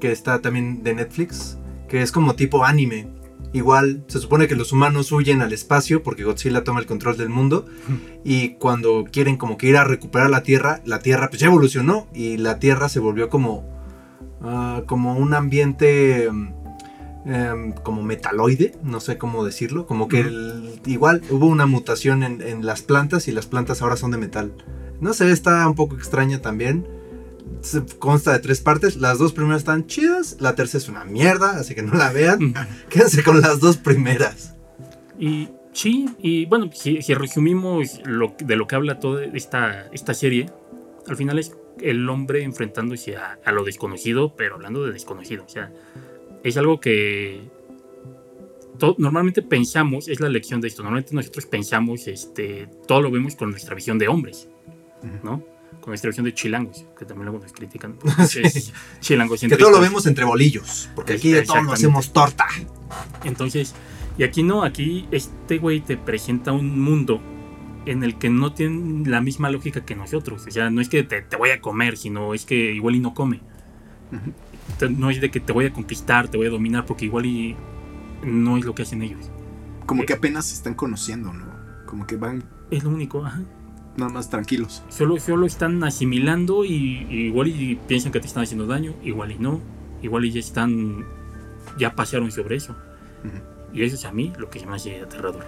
que 0.00 0.10
está 0.12 0.40
también 0.42 0.82
de 0.82 0.94
Netflix, 0.94 1.56
que 1.88 2.02
es 2.02 2.10
como 2.12 2.34
tipo 2.34 2.64
anime. 2.64 3.08
Igual 3.54 4.04
se 4.06 4.18
supone 4.18 4.48
que 4.48 4.56
los 4.56 4.72
humanos 4.72 5.12
huyen 5.12 5.42
al 5.42 5.52
espacio 5.52 6.02
porque 6.02 6.24
Godzilla 6.24 6.64
toma 6.64 6.80
el 6.80 6.86
control 6.86 7.16
del 7.18 7.28
mundo 7.28 7.66
y 8.24 8.50
cuando 8.54 9.04
quieren 9.10 9.36
como 9.36 9.56
que 9.58 9.66
ir 9.68 9.76
a 9.76 9.84
recuperar 9.84 10.30
la 10.30 10.42
Tierra, 10.42 10.80
la 10.86 11.00
Tierra 11.00 11.28
pues 11.28 11.40
ya 11.40 11.48
evolucionó 11.48 12.06
y 12.14 12.38
la 12.38 12.58
Tierra 12.58 12.88
se 12.88 12.98
volvió 13.00 13.28
como 13.28 13.64
ah, 14.42 14.82
como 14.86 15.16
un 15.16 15.34
ambiente 15.34 16.24
em, 16.24 16.52
em, 17.26 17.72
como 17.72 18.02
metaloide, 18.02 18.74
no 18.82 19.00
sé 19.00 19.18
cómo 19.18 19.44
decirlo, 19.44 19.86
como 19.86 20.08
que 20.08 20.20
el- 20.20 20.80
igual 20.86 21.22
hubo 21.30 21.46
una 21.46 21.66
mutación 21.66 22.22
en, 22.22 22.40
en 22.42 22.64
las 22.66 22.82
plantas 22.82 23.28
y 23.28 23.32
las 23.32 23.46
plantas 23.46 23.82
ahora 23.82 23.96
son 23.96 24.10
de 24.12 24.18
metal. 24.18 24.52
No 25.00 25.12
sé, 25.14 25.30
está 25.30 25.66
un 25.68 25.74
poco 25.74 25.94
extraña 25.96 26.40
también. 26.40 26.86
Se- 27.62 27.84
consta 27.98 28.32
de 28.32 28.38
tres 28.40 28.60
partes. 28.60 28.96
Las 28.96 29.18
dos 29.18 29.32
primeras 29.32 29.62
están 29.62 29.86
chidas. 29.86 30.36
La 30.40 30.54
tercera 30.54 30.82
es 30.82 30.88
una 30.88 31.04
mierda, 31.04 31.52
así 31.52 31.74
que 31.74 31.82
no 31.82 31.94
la 31.94 32.12
vean. 32.12 32.42
Ujú. 32.44 32.54
Quédense 32.90 33.22
con 33.22 33.40
las 33.40 33.60
dos 33.60 33.76
primeras. 33.76 34.54
Y 35.18 35.48
sí, 35.72 36.08
y 36.18 36.46
bueno, 36.46 36.70
si, 36.72 37.02
si 37.02 37.14
resumimos 37.14 38.00
lo, 38.04 38.34
de 38.38 38.56
lo 38.56 38.66
que 38.66 38.74
habla 38.74 38.98
toda 39.00 39.24
esta, 39.24 39.86
esta 39.92 40.14
serie, 40.14 40.50
al 41.06 41.16
final 41.16 41.38
es 41.38 41.56
el 41.80 42.08
hombre 42.08 42.42
enfrentándose 42.42 43.16
a, 43.16 43.38
a 43.44 43.52
lo 43.52 43.64
desconocido, 43.64 44.34
pero 44.36 44.56
hablando 44.56 44.84
de 44.84 44.92
desconocido. 44.92 45.44
O 45.44 45.48
sea, 45.48 45.72
es 46.44 46.56
algo 46.56 46.80
que 46.80 47.42
to- 48.78 48.96
normalmente 48.98 49.42
pensamos, 49.42 50.08
es 50.08 50.20
la 50.20 50.28
lección 50.28 50.60
de 50.60 50.68
esto, 50.68 50.82
normalmente 50.82 51.14
nosotros 51.14 51.46
pensamos, 51.46 52.08
este, 52.08 52.68
todo 52.88 53.00
lo 53.02 53.10
vemos 53.10 53.36
con 53.36 53.50
nuestra 53.50 53.74
visión 53.74 53.98
de 53.98 54.08
hombres, 54.08 54.48
¿no? 55.22 55.44
Con 55.82 55.92
visión 55.92 56.24
de 56.24 56.32
chilangos, 56.32 56.86
que 56.96 57.04
también 57.04 57.26
luego 57.26 57.42
nos 57.42 57.52
critican. 57.52 57.96
Es 58.18 58.72
chilangos 59.00 59.40
Que 59.40 59.56
todo 59.56 59.70
lo 59.70 59.80
vemos 59.80 60.06
entre 60.06 60.24
bolillos. 60.24 60.88
Porque 60.94 61.14
aquí 61.14 61.30
de 61.32 61.42
todo 61.42 61.60
lo 61.60 61.72
hacemos 61.72 62.12
torta. 62.12 62.46
Entonces, 63.24 63.74
y 64.16 64.22
aquí 64.22 64.42
no, 64.42 64.62
aquí 64.62 65.08
este 65.10 65.58
güey 65.58 65.80
te 65.80 65.96
presenta 65.96 66.52
un 66.52 66.80
mundo 66.80 67.20
en 67.84 68.04
el 68.04 68.16
que 68.16 68.30
no 68.30 68.52
tiene 68.54 69.10
la 69.10 69.20
misma 69.20 69.50
lógica 69.50 69.84
que 69.84 69.96
nosotros. 69.96 70.46
O 70.46 70.50
sea, 70.50 70.70
no 70.70 70.80
es 70.80 70.88
que 70.88 71.02
te, 71.02 71.20
te 71.20 71.36
voy 71.36 71.50
a 71.50 71.60
comer, 71.60 71.96
sino 71.96 72.32
es 72.32 72.44
que 72.46 72.72
igual 72.72 72.94
y 72.94 73.00
no 73.00 73.12
come. 73.12 73.40
No 74.88 75.10
es 75.10 75.20
de 75.20 75.30
que 75.30 75.40
te 75.40 75.52
voy 75.52 75.66
a 75.66 75.72
conquistar, 75.72 76.28
te 76.28 76.36
voy 76.36 76.46
a 76.46 76.50
dominar, 76.50 76.86
porque 76.86 77.06
igual 77.06 77.26
y 77.26 77.56
no 78.24 78.56
es 78.56 78.64
lo 78.64 78.74
que 78.74 78.82
hacen 78.82 79.02
ellos. 79.02 79.30
Como 79.86 80.04
Eh. 80.04 80.06
que 80.06 80.12
apenas 80.12 80.46
se 80.46 80.54
están 80.54 80.74
conociendo, 80.74 81.32
¿no? 81.32 81.46
Como 81.86 82.06
que 82.06 82.16
van 82.16 82.44
Es 82.70 82.84
lo 82.84 82.90
único, 82.90 83.24
ajá. 83.26 83.42
Nada 83.96 84.12
más 84.12 84.30
tranquilos. 84.30 84.82
Solo, 84.88 85.18
solo 85.18 85.46
están 85.46 85.82
asimilando 85.84 86.64
y, 86.64 87.06
y 87.08 87.26
igual 87.26 87.48
y 87.48 87.76
piensan 87.88 88.12
que 88.12 88.20
te 88.20 88.26
están 88.26 88.42
haciendo 88.44 88.66
daño, 88.66 88.94
igual 89.02 89.32
y 89.32 89.38
no. 89.38 89.60
Igual 90.02 90.24
y 90.24 90.32
ya 90.32 90.40
están, 90.40 91.06
ya 91.78 91.94
pasaron 91.94 92.32
sobre 92.32 92.56
eso. 92.56 92.72
Ujú. 93.24 93.76
Y 93.76 93.84
eso 93.84 93.94
es 93.94 94.04
a 94.04 94.12
mí 94.12 94.32
lo 94.36 94.50
que 94.50 94.58
se 94.58 94.66
me 94.66 94.76
hace 94.76 95.00
aterrador. 95.00 95.44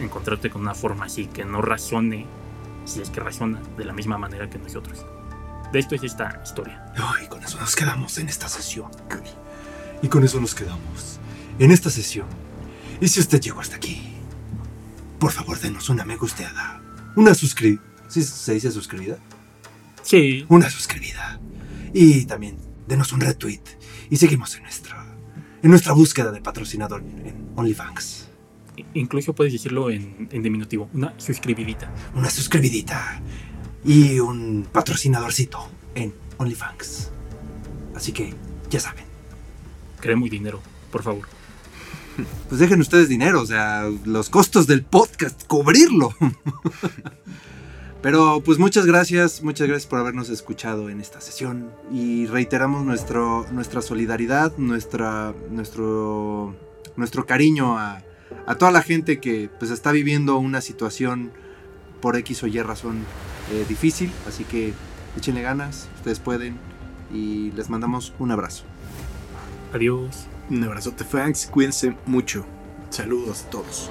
Encontrarte 0.00 0.50
con 0.50 0.62
una 0.62 0.74
forma 0.74 1.06
así 1.06 1.26
que 1.26 1.44
no 1.44 1.60
razone, 1.62 2.26
si 2.84 3.00
es 3.02 3.10
que 3.10 3.20
razona, 3.20 3.60
de 3.76 3.84
la 3.84 3.92
misma 3.92 4.18
manera 4.18 4.48
que 4.48 4.58
nosotros. 4.58 5.04
De 5.72 5.78
esto 5.78 5.96
es 5.96 6.04
esta 6.04 6.40
historia. 6.44 6.92
Ay, 6.96 7.26
con 7.26 7.42
eso 7.42 7.58
nos 7.58 7.74
quedamos 7.74 8.16
en 8.18 8.28
esta 8.28 8.48
sesión. 8.48 8.90
Y 10.00 10.08
con 10.08 10.22
eso 10.24 10.40
nos 10.40 10.54
quedamos 10.54 11.18
en 11.58 11.72
esta 11.72 11.90
sesión. 11.90 12.26
Y 13.00 13.08
si 13.08 13.20
usted 13.20 13.40
llegó 13.40 13.60
hasta 13.60 13.76
aquí, 13.76 14.14
por 15.18 15.32
favor 15.32 15.58
denos 15.58 15.88
una 15.88 16.04
me 16.04 16.16
gusteada. 16.16 16.80
Una 17.16 17.34
suscri... 17.34 17.80
¿Sí 18.08 18.22
se 18.22 18.54
dice 18.54 18.70
suscribida? 18.70 19.18
Sí, 20.02 20.44
Una 20.48 20.70
suscribida. 20.70 21.40
Y 21.92 22.26
también 22.26 22.56
denos 22.86 23.12
un 23.12 23.20
retweet. 23.20 23.62
Y 24.10 24.16
seguimos 24.16 24.54
en 24.54 24.62
nuestra, 24.62 25.04
en 25.62 25.70
nuestra 25.70 25.92
búsqueda 25.92 26.30
de 26.30 26.40
patrocinador 26.40 27.02
en 27.02 27.48
OnlyFans. 27.56 28.28
incluso 28.94 29.34
puedes 29.34 29.52
decirlo 29.52 29.90
en, 29.90 30.28
en 30.30 30.42
diminutivo. 30.42 30.88
Una 30.92 31.14
suscribidita. 31.18 31.92
Una 32.14 32.30
suscribidita. 32.30 33.20
Y 33.84 34.20
un 34.20 34.68
patrocinadorcito 34.70 35.68
en 35.94 36.14
OnlyFans. 36.36 37.10
Así 37.94 38.12
que, 38.12 38.34
ya 38.70 38.78
saben. 38.78 39.04
Queremos 40.00 40.30
dinero, 40.30 40.60
por 40.92 41.02
favor. 41.02 41.35
Pues 42.48 42.60
dejen 42.60 42.80
ustedes 42.80 43.08
dinero, 43.08 43.40
o 43.40 43.46
sea, 43.46 43.90
los 44.04 44.30
costos 44.30 44.66
del 44.66 44.82
podcast, 44.82 45.46
cubrirlo. 45.46 46.14
Pero 48.02 48.40
pues 48.44 48.58
muchas 48.58 48.86
gracias, 48.86 49.42
muchas 49.42 49.66
gracias 49.66 49.88
por 49.88 49.98
habernos 49.98 50.28
escuchado 50.28 50.90
en 50.90 51.00
esta 51.00 51.20
sesión 51.20 51.70
y 51.90 52.26
reiteramos 52.26 52.84
nuestro, 52.84 53.46
nuestra 53.50 53.82
solidaridad, 53.82 54.56
nuestra, 54.58 55.34
nuestro, 55.50 56.54
nuestro 56.96 57.26
cariño 57.26 57.78
a, 57.78 58.02
a 58.46 58.54
toda 58.54 58.70
la 58.70 58.82
gente 58.82 59.18
que 59.18 59.50
pues 59.58 59.72
está 59.72 59.90
viviendo 59.90 60.38
una 60.38 60.60
situación 60.60 61.32
por 62.00 62.16
X 62.16 62.44
o 62.44 62.46
Y 62.46 62.60
razón 62.62 62.98
eh, 63.50 63.64
difícil, 63.68 64.12
así 64.28 64.44
que 64.44 64.72
échenle 65.16 65.42
ganas, 65.42 65.88
ustedes 65.96 66.20
pueden 66.20 66.56
y 67.12 67.50
les 67.52 67.70
mandamos 67.70 68.12
un 68.18 68.30
abrazo. 68.30 68.64
Adiós. 69.72 70.28
Un 70.50 70.62
abrazote, 70.64 71.04
Franks. 71.04 71.48
Cuídense 71.50 71.96
mucho. 72.06 72.44
Saludos 72.90 73.44
a 73.46 73.50
todos. 73.50 73.90